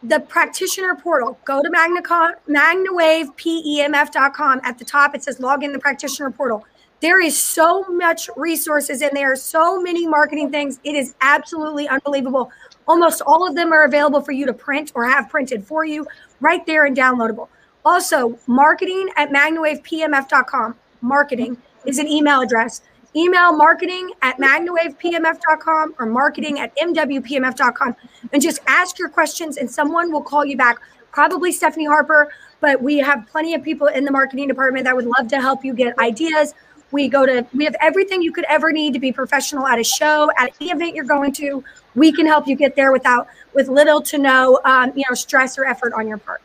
The 0.04 0.20
practitioner 0.20 0.94
portal. 0.96 1.40
Go 1.44 1.64
to 1.64 1.70
MagnaCon, 1.70 2.34
MagnaWavePEMF.com. 2.48 4.62
At 4.64 4.78
the 4.78 4.86
top, 4.86 5.16
it 5.16 5.24
says 5.24 5.40
log 5.40 5.64
in 5.64 5.74
the 5.74 5.80
practitioner 5.80 6.30
portal. 6.30 6.64
There 7.00 7.22
is 7.22 7.40
so 7.40 7.84
much 7.90 8.30
resources 8.36 9.02
in 9.02 9.12
there, 9.14 9.36
so 9.36 9.82
many 9.82 10.06
marketing 10.08 10.52
things. 10.52 10.80
It 10.84 10.96
is 10.96 11.16
absolutely 11.22 11.88
unbelievable. 11.88 12.52
Almost 12.88 13.22
all 13.22 13.48
of 13.48 13.56
them 13.56 13.72
are 13.72 13.86
available 13.86 14.22
for 14.22 14.32
you 14.32 14.48
to 14.48 14.54
print 14.54 14.92
or 14.96 15.06
have 15.06 15.30
printed 15.30 15.64
for 15.66 15.86
you 15.86 16.08
right 16.40 16.66
there 16.66 16.86
and 16.86 16.98
downloadable. 16.98 17.50
Also, 17.86 18.40
marketing 18.48 19.10
at 19.16 19.32
magnawavepmf.com. 19.32 20.76
Marketing 21.02 21.58
is 21.86 22.00
an 22.00 22.08
email 22.08 22.42
address. 22.42 22.82
Email 23.16 23.54
marketing 23.54 24.12
at 24.22 24.38
magnawavepmf.com 24.38 25.96
or 26.00 26.06
marketing 26.06 26.60
at 26.60 26.76
mwpmf.com 26.78 27.96
and 28.34 28.42
just 28.42 28.60
ask 28.68 29.00
your 29.00 29.10
questions 29.10 29.58
and 29.58 29.70
someone 29.70 30.12
will 30.12 30.22
call 30.22 30.46
you 30.46 30.58
back. 30.58 30.80
Probably 31.12 31.52
Stephanie 31.52 31.86
Harper, 31.86 32.32
but 32.60 32.82
we 32.82 32.98
have 33.00 33.26
plenty 33.28 33.56
of 33.56 33.64
people 33.64 33.88
in 33.88 34.06
the 34.06 34.12
marketing 34.12 34.48
department 34.48 34.84
that 34.86 34.96
would 34.96 35.06
love 35.06 35.28
to 35.30 35.42
help 35.42 35.66
you 35.66 35.74
get 35.74 35.98
ideas. 36.00 36.54
We 36.92 37.08
go 37.08 37.26
to, 37.26 37.46
we 37.54 37.66
have 37.66 37.76
everything 37.82 38.22
you 38.22 38.32
could 38.32 38.46
ever 38.48 38.72
need 38.72 38.94
to 38.94 39.00
be 39.00 39.12
professional 39.12 39.68
at 39.68 39.80
a 39.80 39.84
show, 39.84 40.30
at 40.38 40.54
any 40.62 40.72
event 40.72 40.96
you're 40.96 41.06
going 41.06 41.34
to. 41.34 41.64
We 41.96 42.12
can 42.12 42.26
help 42.26 42.48
you 42.48 42.56
get 42.56 42.76
there 42.76 42.92
without, 42.92 43.28
with 43.54 43.68
little 43.68 44.02
to 44.04 44.18
no, 44.18 44.60
um, 44.64 44.94
you 44.96 45.04
know, 45.10 45.16
stress 45.16 45.58
or 45.58 45.66
effort 45.66 45.94
on 45.94 46.08
your 46.08 46.18
part. 46.18 46.42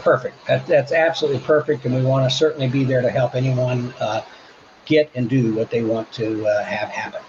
Perfect. 0.00 0.46
That, 0.46 0.66
that's 0.66 0.92
absolutely 0.92 1.40
perfect. 1.40 1.86
And 1.86 1.94
we 1.94 2.02
want 2.02 2.30
to 2.30 2.36
certainly 2.36 2.68
be 2.68 2.84
there 2.84 3.00
to 3.00 3.08
help 3.08 3.34
anyone 3.34 3.94
uh, 4.00 4.22
get 4.86 5.10
and 5.14 5.28
do 5.28 5.54
what 5.54 5.70
they 5.70 5.82
want 5.82 6.10
to 6.12 6.46
uh, 6.46 6.64
have 6.64 6.88
happen. 6.88 7.20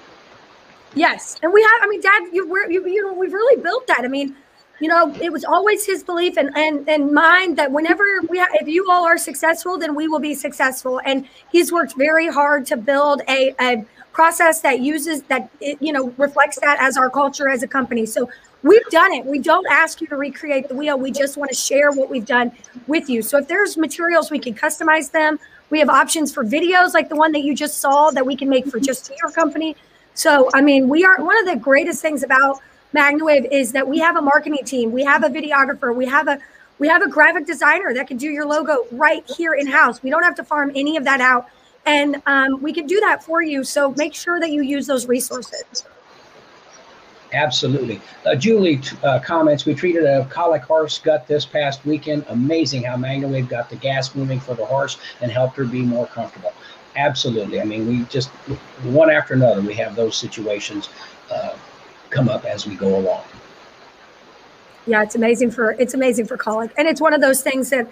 Yes, 0.95 1.37
and 1.43 1.51
we 1.51 1.61
have. 1.61 1.81
I 1.81 1.87
mean, 1.87 2.01
Dad, 2.01 2.23
you 2.31 2.47
you 2.69 2.87
you 2.87 3.03
know 3.05 3.13
we've 3.13 3.33
really 3.33 3.61
built 3.61 3.85
that. 3.87 4.01
I 4.03 4.07
mean, 4.07 4.35
you 4.79 4.89
know, 4.89 5.13
it 5.21 5.31
was 5.31 5.45
always 5.45 5.85
his 5.85 6.03
belief 6.03 6.37
and 6.37 6.55
and 6.55 6.87
and 6.89 7.11
mine 7.11 7.55
that 7.55 7.71
whenever 7.71 8.03
we 8.29 8.39
ha- 8.39 8.47
if 8.53 8.67
you 8.67 8.89
all 8.89 9.05
are 9.05 9.17
successful, 9.17 9.77
then 9.77 9.95
we 9.95 10.07
will 10.07 10.19
be 10.19 10.33
successful. 10.33 10.99
And 11.05 11.27
he's 11.51 11.71
worked 11.71 11.95
very 11.95 12.27
hard 12.27 12.65
to 12.67 12.77
build 12.77 13.21
a 13.29 13.55
a 13.59 13.85
process 14.11 14.61
that 14.61 14.79
uses 14.79 15.23
that 15.23 15.49
it, 15.59 15.77
you 15.81 15.91
know 15.91 16.09
reflects 16.17 16.59
that 16.59 16.77
as 16.79 16.97
our 16.97 17.09
culture 17.09 17.49
as 17.49 17.63
a 17.63 17.67
company. 17.67 18.05
So 18.05 18.29
we've 18.63 18.85
done 18.89 19.13
it. 19.13 19.25
We 19.25 19.39
don't 19.39 19.65
ask 19.69 20.01
you 20.01 20.07
to 20.07 20.17
recreate 20.17 20.67
the 20.67 20.75
wheel. 20.75 20.97
We 20.97 21.11
just 21.11 21.37
want 21.37 21.51
to 21.51 21.55
share 21.55 21.91
what 21.91 22.09
we've 22.09 22.25
done 22.25 22.51
with 22.87 23.09
you. 23.09 23.21
So 23.21 23.37
if 23.37 23.47
there's 23.47 23.77
materials, 23.77 24.31
we 24.31 24.39
can 24.39 24.53
customize 24.53 25.11
them. 25.11 25.39
We 25.69 25.79
have 25.79 25.89
options 25.89 26.33
for 26.33 26.43
videos 26.43 26.93
like 26.93 27.09
the 27.09 27.15
one 27.15 27.31
that 27.31 27.41
you 27.43 27.55
just 27.55 27.79
saw 27.79 28.11
that 28.11 28.25
we 28.25 28.35
can 28.35 28.49
make 28.49 28.67
for 28.67 28.79
just 28.79 29.11
your 29.21 29.31
company. 29.31 29.75
So, 30.13 30.49
I 30.53 30.61
mean, 30.61 30.87
we 30.87 31.03
are 31.03 31.23
one 31.23 31.37
of 31.37 31.45
the 31.45 31.59
greatest 31.59 32.01
things 32.01 32.23
about 32.23 32.61
MagnaWave 32.95 33.51
is 33.51 33.73
that 33.73 33.87
we 33.87 33.99
have 33.99 34.15
a 34.15 34.21
marketing 34.21 34.63
team, 34.65 34.91
we 34.91 35.03
have 35.03 35.23
a 35.23 35.29
videographer, 35.29 35.93
we 35.93 36.05
have 36.05 36.27
a 36.27 36.39
we 36.77 36.89
have 36.89 37.01
a 37.01 37.09
graphic 37.09 37.45
designer 37.45 37.93
that 37.93 38.07
can 38.07 38.17
do 38.17 38.27
your 38.27 38.45
logo 38.45 38.85
right 38.91 39.23
here 39.37 39.53
in 39.53 39.65
house. 39.65 40.03
We 40.03 40.09
don't 40.09 40.23
have 40.23 40.35
to 40.35 40.43
farm 40.43 40.71
any 40.75 40.97
of 40.97 41.05
that 41.05 41.21
out, 41.21 41.47
and 41.85 42.21
um, 42.25 42.61
we 42.61 42.73
can 42.73 42.85
do 42.85 42.99
that 42.99 43.23
for 43.23 43.41
you. 43.41 43.63
So 43.63 43.91
make 43.91 44.13
sure 44.13 44.39
that 44.41 44.51
you 44.51 44.61
use 44.61 44.85
those 44.85 45.07
resources. 45.07 45.85
Absolutely. 47.33 48.01
Uh, 48.25 48.35
Julie 48.35 48.81
uh, 49.03 49.19
comments, 49.19 49.65
we 49.65 49.73
treated 49.73 50.05
a 50.05 50.25
colic 50.25 50.63
horse 50.63 50.99
gut 50.99 51.27
this 51.27 51.45
past 51.45 51.85
weekend. 51.85 52.25
Amazing 52.29 52.83
how 52.83 52.95
MagnaWave 52.95 53.49
got 53.49 53.69
the 53.69 53.75
gas 53.77 54.13
moving 54.15 54.39
for 54.39 54.53
the 54.53 54.65
horse 54.65 54.97
and 55.21 55.31
helped 55.31 55.57
her 55.57 55.65
be 55.65 55.81
more 55.81 56.07
comfortable. 56.07 56.53
Absolutely. 56.95 57.59
I 57.59 57.65
mean, 57.65 57.87
we 57.87 58.03
just, 58.05 58.29
one 58.83 59.09
after 59.09 59.33
another, 59.33 59.61
we 59.61 59.73
have 59.73 59.95
those 59.95 60.15
situations 60.15 60.89
uh, 61.29 61.55
come 62.15 62.29
up 62.29 62.45
as 62.45 62.65
we 62.65 62.75
go 62.75 62.97
along. 62.97 63.23
Yeah, 64.87 65.03
it's 65.03 65.15
amazing 65.15 65.51
for, 65.51 65.71
it's 65.71 65.93
amazing 65.93 66.27
for 66.27 66.37
colic. 66.37 66.71
And 66.77 66.87
it's 66.87 67.01
one 67.01 67.13
of 67.13 67.21
those 67.21 67.41
things 67.41 67.69
that 67.71 67.87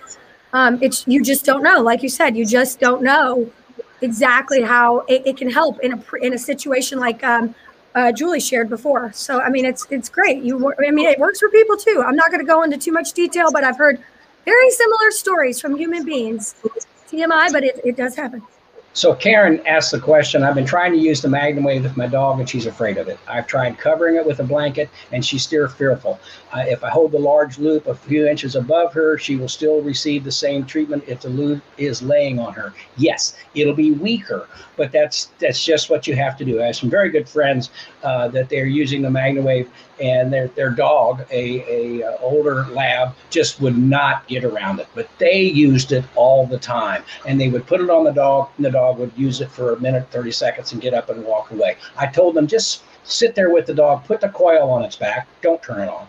um, 0.53 0.79
it's, 0.81 1.05
you 1.07 1.23
just 1.23 1.43
don't 1.43 1.63
know. 1.63 1.81
Like 1.81 2.03
you 2.03 2.09
said, 2.09 2.37
you 2.37 2.45
just 2.45 2.79
don't 2.79 3.01
know 3.01 3.51
exactly 4.01 4.61
how 4.61 4.99
it, 5.01 5.23
it 5.25 5.37
can 5.37 5.49
help 5.49 5.79
in 5.79 5.93
a, 5.93 6.15
in 6.21 6.33
a 6.33 6.37
situation 6.37 6.99
like, 6.99 7.23
um, 7.23 7.55
uh, 7.95 8.11
Julie 8.11 8.39
shared 8.39 8.69
before. 8.69 9.11
So 9.13 9.39
I 9.39 9.49
mean, 9.49 9.65
it's 9.65 9.85
it's 9.91 10.09
great. 10.09 10.41
You, 10.41 10.73
I 10.83 10.89
mean, 10.89 11.07
it 11.07 11.19
works 11.19 11.39
for 11.39 11.49
people 11.49 11.77
too. 11.77 12.03
I'm 12.03 12.15
not 12.15 12.31
going 12.31 12.39
to 12.39 12.45
go 12.45 12.63
into 12.63 12.75
too 12.75 12.91
much 12.91 13.13
detail, 13.13 13.51
but 13.51 13.63
I've 13.63 13.77
heard 13.77 14.01
very 14.45 14.71
similar 14.71 15.11
stories 15.11 15.61
from 15.61 15.75
human 15.75 16.03
beings. 16.03 16.55
TMI, 17.09 17.51
but 17.51 17.63
it, 17.63 17.79
it 17.85 17.95
does 17.95 18.15
happen. 18.15 18.41
So 18.95 19.15
Karen 19.15 19.59
asked 19.65 19.89
the 19.89 19.99
question, 19.99 20.43
I've 20.43 20.53
been 20.53 20.67
trying 20.67 20.91
to 20.91 20.99
use 20.99 21.19
the 21.19 21.27
MagnaWave 21.27 21.81
with 21.81 21.97
my 21.97 22.05
dog 22.05 22.39
and 22.39 22.47
she's 22.47 22.67
afraid 22.67 22.99
of 22.99 23.07
it. 23.07 23.17
I've 23.27 23.47
tried 23.47 23.79
covering 23.79 24.17
it 24.17 24.25
with 24.25 24.39
a 24.39 24.43
blanket 24.43 24.87
and 25.11 25.25
she's 25.25 25.41
still 25.41 25.67
fearful. 25.67 26.19
Uh, 26.53 26.65
if 26.67 26.83
I 26.83 26.91
hold 26.91 27.11
the 27.11 27.17
large 27.17 27.57
loop 27.57 27.87
a 27.87 27.95
few 27.95 28.27
inches 28.27 28.55
above 28.55 28.93
her, 28.93 29.17
she 29.17 29.35
will 29.35 29.47
still 29.47 29.81
receive 29.81 30.23
the 30.23 30.31
same 30.31 30.63
treatment 30.63 31.03
if 31.07 31.21
the 31.21 31.29
loop 31.29 31.63
is 31.79 32.03
laying 32.03 32.37
on 32.37 32.53
her. 32.53 32.71
Yes, 32.95 33.35
it'll 33.55 33.73
be 33.73 33.93
weaker, 33.93 34.47
but 34.77 34.91
that's 34.91 35.31
that's 35.39 35.65
just 35.65 35.89
what 35.89 36.05
you 36.05 36.15
have 36.15 36.37
to 36.37 36.45
do. 36.45 36.61
I 36.61 36.67
have 36.67 36.75
some 36.75 36.91
very 36.91 37.09
good 37.09 37.27
friends 37.27 37.71
uh, 38.03 38.27
that 38.27 38.49
they're 38.49 38.67
using 38.67 39.01
the 39.01 39.09
MagnaWave 39.09 39.67
and 39.99 40.31
their 40.31 40.49
their 40.49 40.69
dog, 40.69 41.25
a, 41.31 42.01
a 42.01 42.07
uh, 42.07 42.17
older 42.19 42.65
lab, 42.67 43.15
just 43.31 43.59
would 43.59 43.77
not 43.77 44.27
get 44.27 44.43
around 44.43 44.79
it. 44.79 44.87
But 44.93 45.09
they 45.17 45.41
used 45.41 45.91
it 45.91 46.05
all 46.15 46.45
the 46.45 46.59
time, 46.59 47.03
and 47.25 47.41
they 47.41 47.49
would 47.49 47.65
put 47.65 47.81
it 47.81 47.89
on 47.89 48.03
the 48.03 48.11
dog, 48.11 48.49
and 48.57 48.65
the 48.65 48.71
dog 48.71 48.82
would 48.91 49.11
use 49.15 49.41
it 49.41 49.51
for 49.51 49.73
a 49.73 49.79
minute, 49.79 50.07
thirty 50.11 50.31
seconds, 50.31 50.71
and 50.71 50.81
get 50.81 50.93
up 50.93 51.09
and 51.09 51.23
walk 51.23 51.51
away. 51.51 51.77
I 51.97 52.07
told 52.07 52.35
them 52.35 52.47
just 52.47 52.83
sit 53.03 53.35
there 53.35 53.49
with 53.49 53.65
the 53.65 53.73
dog, 53.73 54.05
put 54.05 54.21
the 54.21 54.29
coil 54.29 54.69
on 54.69 54.83
its 54.83 54.95
back, 54.95 55.27
don't 55.41 55.61
turn 55.61 55.81
it 55.81 55.89
on. 55.89 56.07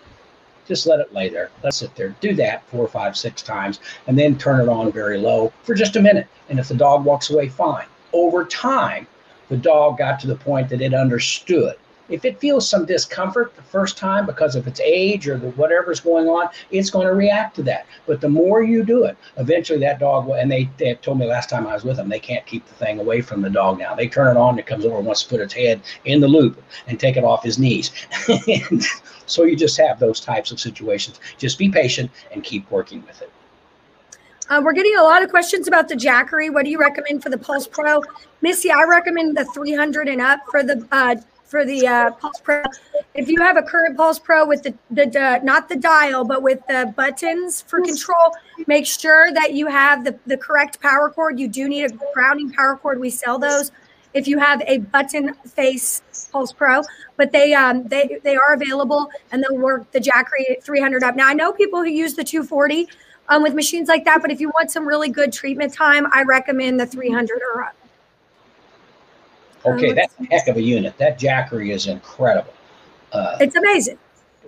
Just 0.66 0.86
let 0.86 1.00
it 1.00 1.12
lay 1.12 1.28
there. 1.28 1.50
Let 1.62 1.74
it 1.74 1.76
sit 1.76 1.94
there. 1.94 2.14
Do 2.20 2.34
that 2.36 2.66
four, 2.68 2.88
five, 2.88 3.16
six 3.16 3.42
times, 3.42 3.80
and 4.06 4.18
then 4.18 4.38
turn 4.38 4.60
it 4.60 4.68
on 4.68 4.92
very 4.92 5.18
low 5.18 5.52
for 5.62 5.74
just 5.74 5.96
a 5.96 6.02
minute. 6.02 6.26
And 6.48 6.58
if 6.58 6.68
the 6.68 6.74
dog 6.74 7.04
walks 7.04 7.30
away, 7.30 7.48
fine. 7.48 7.86
Over 8.12 8.44
time, 8.44 9.06
the 9.48 9.56
dog 9.56 9.98
got 9.98 10.18
to 10.20 10.26
the 10.26 10.36
point 10.36 10.68
that 10.70 10.80
it 10.80 10.94
understood 10.94 11.76
if 12.08 12.24
it 12.24 12.38
feels 12.38 12.68
some 12.68 12.84
discomfort 12.84 13.54
the 13.56 13.62
first 13.62 13.96
time 13.96 14.26
because 14.26 14.56
of 14.56 14.66
its 14.66 14.80
age 14.80 15.26
or 15.26 15.38
the 15.38 15.50
whatever's 15.52 16.00
going 16.00 16.28
on, 16.28 16.48
it's 16.70 16.90
going 16.90 17.06
to 17.06 17.14
react 17.14 17.56
to 17.56 17.62
that. 17.62 17.86
But 18.06 18.20
the 18.20 18.28
more 18.28 18.62
you 18.62 18.84
do 18.84 19.04
it, 19.04 19.16
eventually 19.36 19.78
that 19.80 20.00
dog 20.00 20.26
will. 20.26 20.34
And 20.34 20.50
they, 20.50 20.68
they 20.76 20.94
told 20.96 21.18
me 21.18 21.26
last 21.26 21.48
time 21.48 21.66
I 21.66 21.74
was 21.74 21.84
with 21.84 21.96
them, 21.96 22.08
they 22.08 22.20
can't 22.20 22.44
keep 22.46 22.66
the 22.66 22.74
thing 22.74 23.00
away 23.00 23.20
from 23.20 23.40
the 23.40 23.50
dog 23.50 23.78
now. 23.78 23.94
They 23.94 24.08
turn 24.08 24.36
it 24.36 24.38
on, 24.38 24.58
it 24.58 24.66
comes 24.66 24.84
over 24.84 24.96
and 24.96 25.06
wants 25.06 25.22
to 25.22 25.28
put 25.28 25.40
its 25.40 25.54
head 25.54 25.80
in 26.04 26.20
the 26.20 26.28
loop 26.28 26.62
and 26.86 27.00
take 27.00 27.16
it 27.16 27.24
off 27.24 27.42
his 27.42 27.58
knees. 27.58 27.90
so 29.26 29.44
you 29.44 29.56
just 29.56 29.76
have 29.78 29.98
those 29.98 30.20
types 30.20 30.50
of 30.50 30.60
situations. 30.60 31.20
Just 31.38 31.58
be 31.58 31.70
patient 31.70 32.10
and 32.32 32.44
keep 32.44 32.70
working 32.70 33.04
with 33.06 33.22
it. 33.22 33.30
Uh, 34.50 34.60
we're 34.62 34.74
getting 34.74 34.94
a 34.96 35.02
lot 35.02 35.22
of 35.22 35.30
questions 35.30 35.68
about 35.68 35.88
the 35.88 35.94
Jackery. 35.94 36.52
What 36.52 36.66
do 36.66 36.70
you 36.70 36.78
recommend 36.78 37.22
for 37.22 37.30
the 37.30 37.38
Pulse 37.38 37.66
Pro? 37.66 38.02
Missy, 38.42 38.70
I 38.70 38.82
recommend 38.82 39.38
the 39.38 39.46
300 39.46 40.06
and 40.06 40.20
up 40.20 40.40
for 40.50 40.62
the 40.62 40.86
uh, 40.92 41.16
for 41.54 41.64
the 41.64 41.86
uh, 41.86 42.10
Pulse 42.10 42.40
Pro. 42.40 42.64
If 43.14 43.28
you 43.28 43.40
have 43.40 43.56
a 43.56 43.62
current 43.62 43.96
Pulse 43.96 44.18
Pro 44.18 44.44
with 44.44 44.64
the, 44.64 44.74
the, 44.90 45.40
not 45.44 45.68
the 45.68 45.76
dial, 45.76 46.24
but 46.24 46.42
with 46.42 46.58
the 46.66 46.92
buttons 46.96 47.62
for 47.62 47.80
control, 47.80 48.34
make 48.66 48.84
sure 48.84 49.32
that 49.32 49.52
you 49.52 49.68
have 49.68 50.04
the, 50.04 50.18
the 50.26 50.36
correct 50.36 50.80
power 50.80 51.10
cord. 51.10 51.38
You 51.38 51.46
do 51.46 51.68
need 51.68 51.84
a 51.84 51.96
grounding 52.12 52.50
power 52.52 52.76
cord. 52.76 52.98
We 52.98 53.08
sell 53.08 53.38
those. 53.38 53.70
If 54.14 54.26
you 54.26 54.40
have 54.40 54.62
a 54.66 54.78
button 54.78 55.34
face 55.34 56.02
Pulse 56.32 56.52
Pro, 56.52 56.82
but 57.16 57.30
they 57.30 57.54
um 57.54 57.86
they 57.86 58.18
they 58.24 58.34
are 58.34 58.54
available 58.54 59.08
and 59.30 59.42
they'll 59.42 59.58
work 59.58 59.90
the 59.92 60.00
Jackery 60.00 60.60
300 60.60 61.04
up. 61.04 61.14
Now 61.14 61.28
I 61.28 61.34
know 61.34 61.52
people 61.52 61.80
who 61.80 61.90
use 61.90 62.14
the 62.14 62.24
240 62.24 62.88
um, 63.28 63.44
with 63.44 63.54
machines 63.54 63.88
like 63.88 64.04
that, 64.06 64.22
but 64.22 64.32
if 64.32 64.40
you 64.40 64.48
want 64.50 64.72
some 64.72 64.86
really 64.86 65.08
good 65.08 65.32
treatment 65.32 65.72
time, 65.72 66.06
I 66.12 66.22
recommend 66.24 66.80
the 66.80 66.86
300 66.86 67.40
or 67.54 67.62
up. 67.62 67.76
Okay, 69.66 69.92
that's 69.92 70.14
a 70.20 70.24
heck 70.24 70.48
of 70.48 70.56
a 70.56 70.62
unit. 70.62 70.96
That 70.98 71.18
Jackery 71.18 71.72
is 71.72 71.86
incredible. 71.86 72.52
Uh, 73.12 73.36
it's 73.40 73.56
amazing. 73.56 73.98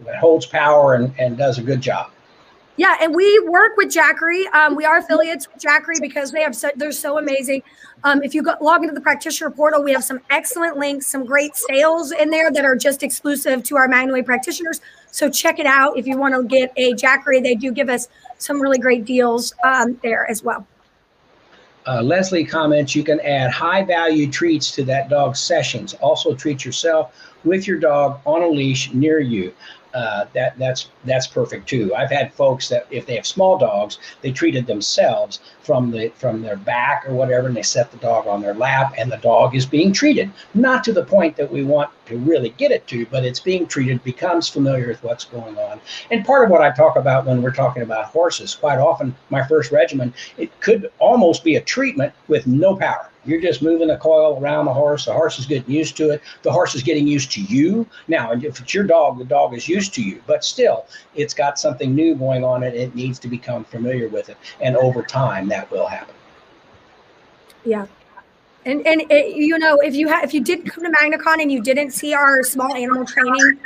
It 0.07 0.17
holds 0.17 0.45
power 0.47 0.95
and, 0.95 1.15
and 1.19 1.39
does 1.39 1.59
a 1.59 1.63
good 1.63 1.81
job. 1.81 2.11
Yeah, 2.79 2.97
and 3.01 3.15
we 3.15 3.41
work 3.49 3.79
with 3.79 3.89
Jackery. 3.89 4.53
Um, 4.53 4.77
we 4.77 4.85
are 4.85 4.99
affiliates 4.99 5.49
with 5.51 5.63
Jackery 5.63 5.99
because 5.99 6.31
they 6.31 6.43
have 6.43 6.55
so, 6.55 6.71
they're 6.77 6.93
so 6.93 7.19
amazing. 7.19 7.63
Um, 8.05 8.23
if 8.23 8.35
you 8.35 8.43
go, 8.43 8.55
log 8.61 8.83
into 8.83 8.95
the 8.95 9.01
practitioner 9.01 9.51
portal, 9.51 9.83
we 9.83 9.93
have 9.93 10.05
some 10.05 10.21
excellent 10.29 10.77
links, 10.77 11.07
some 11.07 11.25
great 11.25 11.57
sales 11.57 12.13
in 12.13 12.29
there 12.29 12.51
that 12.51 12.67
are 12.67 12.77
just 12.77 13.03
exclusive 13.03 13.63
to 13.65 13.77
our 13.77 13.89
MagnaWave 13.89 14.27
practitioners. 14.27 14.83
So 15.11 15.31
check 15.31 15.59
it 15.59 15.65
out 15.65 15.97
if 15.97 16.07
you 16.07 16.19
want 16.19 16.35
to 16.35 16.43
get 16.43 16.71
a 16.77 16.93
Jackery. 16.93 17.43
They 17.43 17.55
do 17.55 17.73
give 17.73 17.89
us 17.89 18.09
some 18.37 18.61
really 18.61 18.79
great 18.79 19.07
deals 19.07 19.55
um, 19.65 19.99
there 20.03 20.31
as 20.31 20.43
well. 20.43 20.67
Uh, 21.87 22.03
Leslie 22.03 22.45
comments, 22.45 22.95
you 22.95 23.05
can 23.05 23.21
add 23.21 23.51
high 23.51 23.83
value 23.85 24.29
treats 24.29 24.73
to 24.73 24.85
that 24.85 25.09
dog's 25.09 25.39
sessions. 25.39 25.95
Also 25.95 26.35
treat 26.35 26.65
yourself 26.65 27.13
with 27.45 27.67
your 27.67 27.79
dog 27.79 28.21
on 28.27 28.43
a 28.43 28.49
leash 28.49 28.93
near 28.93 29.21
you 29.21 29.55
uh, 29.97 30.27
that 30.35 30.59
that's 30.59 30.91
that's 31.07 31.27
perfect 31.27 31.67
too. 31.67 31.95
I've 31.95 32.11
had 32.11 32.35
folks 32.35 32.69
that 32.69 32.87
if 32.91 33.07
they 33.07 33.17
have 33.17 33.27
small 33.27 33.57
dogs, 33.57 33.99
they 34.21 34.31
treated 34.31 34.67
themselves 34.67 35.41
from 35.63 35.91
the 35.91 36.11
from 36.11 36.43
their 36.43 36.57
back 36.57 37.09
or 37.09 37.15
whatever, 37.15 37.49
and 37.49 37.57
they 37.57 37.63
set 37.63 37.91
the 37.91 37.97
dog 37.97 38.27
on 38.27 38.43
their 38.43 38.53
lap, 38.53 38.93
and 38.99 39.11
the 39.11 39.17
dog 39.17 39.57
is 39.57 39.65
being 39.65 39.95
treated 39.95 40.31
not 40.53 40.85
to 40.85 40.93
the 40.93 41.03
point 41.03 41.35
that 41.37 41.51
we 41.51 41.65
want 41.65 41.89
to 42.05 42.19
really 42.19 42.51
get 42.51 42.73
it 42.73 42.87
to, 42.89 43.07
but 43.07 43.25
it's 43.25 43.41
being 43.41 43.67
treated, 43.67 44.05
becomes 44.05 44.51
familiar 44.51 44.89
with 44.89 45.03
what's 45.03 45.25
going 45.25 45.57
on. 45.57 45.81
And 46.11 46.27
part 46.27 46.45
of 46.45 46.51
what 46.51 46.61
I 46.61 46.73
talk 46.73 46.97
about 46.97 47.25
when 47.25 47.41
we're 47.41 47.51
talking 47.51 47.83
about 47.83 48.05
horses, 48.05 48.55
quite 48.55 48.79
often 48.79 49.17
my 49.31 49.49
first 49.49 49.73
regimen, 49.73 50.13
it 50.37 50.61
could 50.61 50.93
almost 50.99 51.43
be 51.43 51.57
a 51.57 51.63
treatment 51.63 52.13
with 52.29 52.47
no 52.47 52.77
power 52.77 53.09
you're 53.27 53.41
just 53.41 53.63
moving 53.63 53.89
the 53.89 53.97
coil 53.97 54.39
around 54.41 54.67
the 54.67 54.73
horse. 54.73 55.07
The 55.07 55.13
horse 55.13 55.39
is 55.39 55.47
getting 55.47 55.71
used 55.71 55.97
to 55.99 56.11
it. 56.11 56.23
The 56.43 56.53
horse 56.53 56.75
is 56.75 56.83
getting 56.83 57.07
used 57.07 57.33
to 57.33 57.43
you. 57.43 57.87
Now, 58.09 58.33
if 58.33 58.61
it's 58.61 58.75
your 58.75 58.85
dog, 58.85 59.19
the 59.19 59.25
dog 59.25 59.55
is 59.55 59.69
used 59.69 59.95
to 59.95 60.03
you, 60.03 60.23
but 60.27 60.45
still, 60.45 60.87
it's 61.15 61.35
got 61.35 61.59
something 61.59 61.95
new 61.95 62.15
going 62.15 62.45
on 62.45 62.63
and 62.63 62.75
it 62.75 62.95
needs 62.95 63.19
to 63.21 63.29
become 63.29 63.65
familiar 63.65 64.09
with 64.09 64.29
it. 64.29 64.37
And 64.61 64.77
over 64.77 65.03
time, 65.03 65.49
that 65.49 65.71
will 65.71 65.87
happen. 65.87 66.15
Yeah. 67.65 67.87
And 68.65 68.85
and 68.85 69.03
it, 69.11 69.37
you 69.37 69.59
know, 69.59 69.77
if 69.79 69.95
you 69.95 70.09
ha- 70.09 70.23
if 70.25 70.35
you 70.35 70.41
did 70.41 70.67
come 70.67 70.85
to 70.85 70.91
MagnaCon 70.91 71.41
and 71.41 71.53
you 71.53 71.63
didn't 71.63 71.93
see 71.93 72.15
our 72.15 72.43
small 72.43 72.75
animal 72.75 73.05
training, 73.05 73.61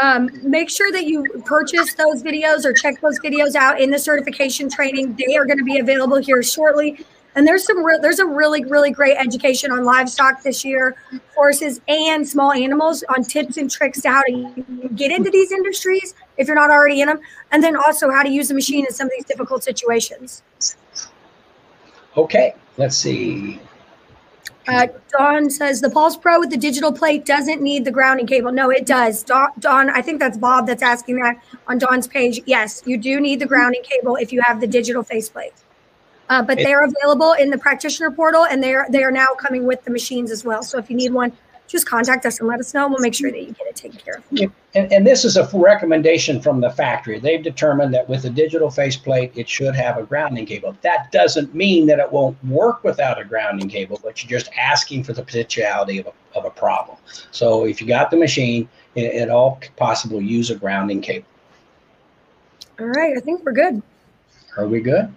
um, 0.00 0.30
make 0.42 0.68
sure 0.68 0.92
that 0.92 1.06
you 1.06 1.24
purchase 1.46 1.94
those 1.94 2.22
videos 2.22 2.64
or 2.64 2.72
check 2.72 3.00
those 3.00 3.18
videos 3.20 3.54
out 3.54 3.80
in 3.80 3.90
the 3.90 3.98
certification 3.98 4.68
training. 4.68 5.14
They 5.14 5.36
are 5.36 5.46
going 5.46 5.58
to 5.58 5.64
be 5.64 5.78
available 5.78 6.18
here 6.18 6.42
shortly. 6.42 7.04
And 7.34 7.46
there's 7.46 7.64
some 7.64 7.84
re- 7.84 7.98
there's 8.00 8.18
a 8.18 8.26
really 8.26 8.64
really 8.64 8.90
great 8.90 9.16
education 9.16 9.70
on 9.70 9.84
livestock 9.84 10.42
this 10.42 10.64
year, 10.64 10.96
horses 11.34 11.80
and 11.88 12.26
small 12.28 12.52
animals 12.52 13.02
on 13.08 13.24
tips 13.24 13.56
and 13.56 13.70
tricks 13.70 14.00
to 14.02 14.10
how 14.10 14.22
to 14.22 14.88
get 14.94 15.10
into 15.10 15.30
these 15.30 15.50
industries 15.52 16.14
if 16.36 16.46
you're 16.46 16.56
not 16.56 16.70
already 16.70 17.00
in 17.00 17.08
them, 17.08 17.20
and 17.50 17.62
then 17.62 17.76
also 17.76 18.10
how 18.10 18.22
to 18.22 18.30
use 18.30 18.48
the 18.48 18.54
machine 18.54 18.84
in 18.84 18.92
some 18.92 19.06
of 19.06 19.12
these 19.16 19.24
difficult 19.24 19.62
situations. 19.64 20.42
Okay, 22.16 22.54
let's 22.76 22.96
see. 22.96 23.60
Uh, 24.68 24.86
Dawn 25.18 25.50
says 25.50 25.80
the 25.80 25.90
Pulse 25.90 26.16
Pro 26.16 26.38
with 26.38 26.50
the 26.50 26.56
digital 26.56 26.92
plate 26.92 27.24
doesn't 27.24 27.60
need 27.60 27.84
the 27.84 27.90
grounding 27.90 28.26
cable. 28.26 28.52
No, 28.52 28.70
it 28.70 28.86
does. 28.86 29.24
Dawn, 29.24 29.48
Dawn, 29.58 29.90
I 29.90 30.02
think 30.02 30.20
that's 30.20 30.38
Bob 30.38 30.68
that's 30.68 30.82
asking 30.82 31.16
that 31.16 31.36
on 31.66 31.78
Dawn's 31.78 32.06
page. 32.06 32.40
Yes, 32.46 32.82
you 32.86 32.96
do 32.96 33.20
need 33.20 33.40
the 33.40 33.46
grounding 33.46 33.82
cable 33.82 34.16
if 34.16 34.32
you 34.32 34.40
have 34.42 34.60
the 34.60 34.68
digital 34.68 35.02
faceplate. 35.02 35.52
Uh, 36.32 36.40
but 36.40 36.56
they're 36.56 36.82
available 36.82 37.34
in 37.34 37.50
the 37.50 37.58
practitioner 37.58 38.10
portal, 38.10 38.46
and 38.46 38.62
they're 38.62 38.86
they 38.88 39.04
are 39.04 39.10
now 39.10 39.26
coming 39.38 39.66
with 39.66 39.84
the 39.84 39.90
machines 39.90 40.30
as 40.30 40.46
well. 40.46 40.62
So 40.62 40.78
if 40.78 40.88
you 40.88 40.96
need 40.96 41.12
one, 41.12 41.30
just 41.68 41.86
contact 41.86 42.24
us 42.24 42.40
and 42.40 42.48
let 42.48 42.58
us 42.58 42.72
know. 42.72 42.88
We'll 42.88 43.00
make 43.00 43.12
sure 43.12 43.30
that 43.30 43.38
you 43.38 43.52
get 43.52 43.66
it 43.66 43.76
taken 43.76 43.98
care 43.98 44.14
of. 44.14 44.50
And, 44.74 44.90
and 44.90 45.06
this 45.06 45.26
is 45.26 45.36
a 45.36 45.46
recommendation 45.52 46.40
from 46.40 46.62
the 46.62 46.70
factory. 46.70 47.18
They've 47.18 47.42
determined 47.42 47.92
that 47.92 48.08
with 48.08 48.24
a 48.24 48.30
digital 48.30 48.70
faceplate, 48.70 49.32
it 49.34 49.46
should 49.46 49.74
have 49.74 49.98
a 49.98 50.04
grounding 50.04 50.46
cable. 50.46 50.74
That 50.80 51.12
doesn't 51.12 51.54
mean 51.54 51.86
that 51.88 51.98
it 51.98 52.10
won't 52.10 52.42
work 52.46 52.82
without 52.82 53.20
a 53.20 53.24
grounding 53.24 53.68
cable, 53.68 54.00
but 54.02 54.24
you're 54.24 54.40
just 54.40 54.50
asking 54.56 55.04
for 55.04 55.12
the 55.12 55.22
potentiality 55.22 55.98
of 55.98 56.06
a, 56.06 56.38
of 56.38 56.46
a 56.46 56.50
problem. 56.50 56.96
So 57.30 57.66
if 57.66 57.82
you 57.82 57.86
got 57.86 58.10
the 58.10 58.16
machine, 58.16 58.70
it, 58.94 59.04
it 59.04 59.28
all 59.28 59.60
possible 59.76 60.18
use 60.18 60.48
a 60.48 60.54
grounding 60.54 61.02
cable. 61.02 61.26
All 62.80 62.86
right, 62.86 63.18
I 63.18 63.20
think 63.20 63.44
we're 63.44 63.52
good. 63.52 63.82
Are 64.56 64.66
we 64.66 64.80
good? 64.80 65.14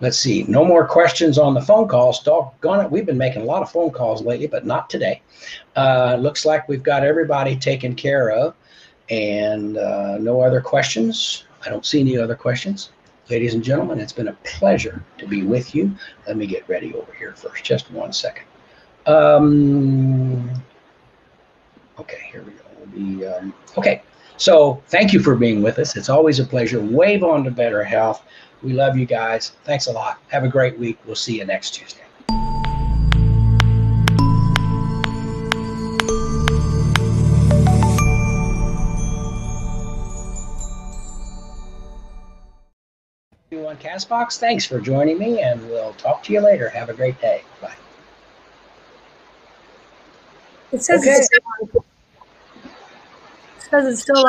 Let's 0.00 0.18
see. 0.18 0.44
No 0.44 0.64
more 0.64 0.86
questions 0.86 1.38
on 1.38 1.54
the 1.54 1.60
phone 1.60 1.88
calls. 1.88 2.22
Doggone 2.22 2.84
it. 2.84 2.90
We've 2.90 3.06
been 3.06 3.18
making 3.18 3.42
a 3.42 3.44
lot 3.44 3.62
of 3.62 3.70
phone 3.70 3.90
calls 3.90 4.22
lately, 4.22 4.46
but 4.46 4.66
not 4.66 4.90
today. 4.90 5.22
Uh, 5.76 6.16
looks 6.20 6.44
like 6.44 6.68
we've 6.68 6.82
got 6.82 7.04
everybody 7.04 7.56
taken 7.56 7.94
care 7.94 8.30
of. 8.30 8.54
And 9.10 9.76
uh, 9.76 10.18
no 10.18 10.40
other 10.40 10.60
questions. 10.60 11.44
I 11.64 11.70
don't 11.70 11.86
see 11.86 12.00
any 12.00 12.18
other 12.18 12.34
questions. 12.34 12.90
Ladies 13.30 13.54
and 13.54 13.64
gentlemen, 13.64 14.00
it's 14.00 14.12
been 14.12 14.28
a 14.28 14.36
pleasure 14.44 15.02
to 15.18 15.26
be 15.26 15.42
with 15.42 15.74
you. 15.74 15.94
Let 16.26 16.36
me 16.36 16.46
get 16.46 16.68
ready 16.68 16.92
over 16.94 17.12
here 17.14 17.32
first. 17.34 17.64
Just 17.64 17.90
one 17.90 18.12
second. 18.12 18.44
Um, 19.06 20.50
okay, 21.98 22.28
here 22.30 22.42
we 22.42 22.52
go. 22.52 22.64
We'll 22.78 22.86
be, 22.88 23.26
um, 23.26 23.54
okay, 23.78 24.02
so 24.36 24.82
thank 24.88 25.12
you 25.12 25.20
for 25.20 25.36
being 25.36 25.62
with 25.62 25.78
us. 25.78 25.96
It's 25.96 26.08
always 26.08 26.38
a 26.38 26.44
pleasure. 26.44 26.80
Wave 26.80 27.22
on 27.22 27.44
to 27.44 27.50
better 27.50 27.84
health. 27.84 28.24
We 28.64 28.72
love 28.72 28.96
you 28.96 29.04
guys. 29.04 29.52
Thanks 29.64 29.86
a 29.88 29.92
lot. 29.92 30.18
Have 30.28 30.42
a 30.42 30.48
great 30.48 30.78
week. 30.78 30.98
We'll 31.04 31.16
see 31.16 31.36
you 31.38 31.44
next 31.44 31.74
Tuesday. 31.74 32.00
You 43.50 43.66
on 43.68 43.76
Castbox, 43.76 44.38
thanks 44.38 44.64
for 44.64 44.80
joining 44.80 45.18
me, 45.18 45.42
and 45.42 45.60
we'll 45.68 45.92
talk 45.94 46.22
to 46.24 46.32
you 46.32 46.40
later. 46.40 46.68
Have 46.70 46.88
a 46.88 46.94
great 46.94 47.20
day. 47.20 47.42
Bye. 47.60 47.74
It 50.72 50.82
says 50.82 51.00
Okay. 51.02 51.10
it's, 51.12 51.28
it 51.32 51.82
says 53.70 53.86
it's 53.92 54.02
still 54.02 54.16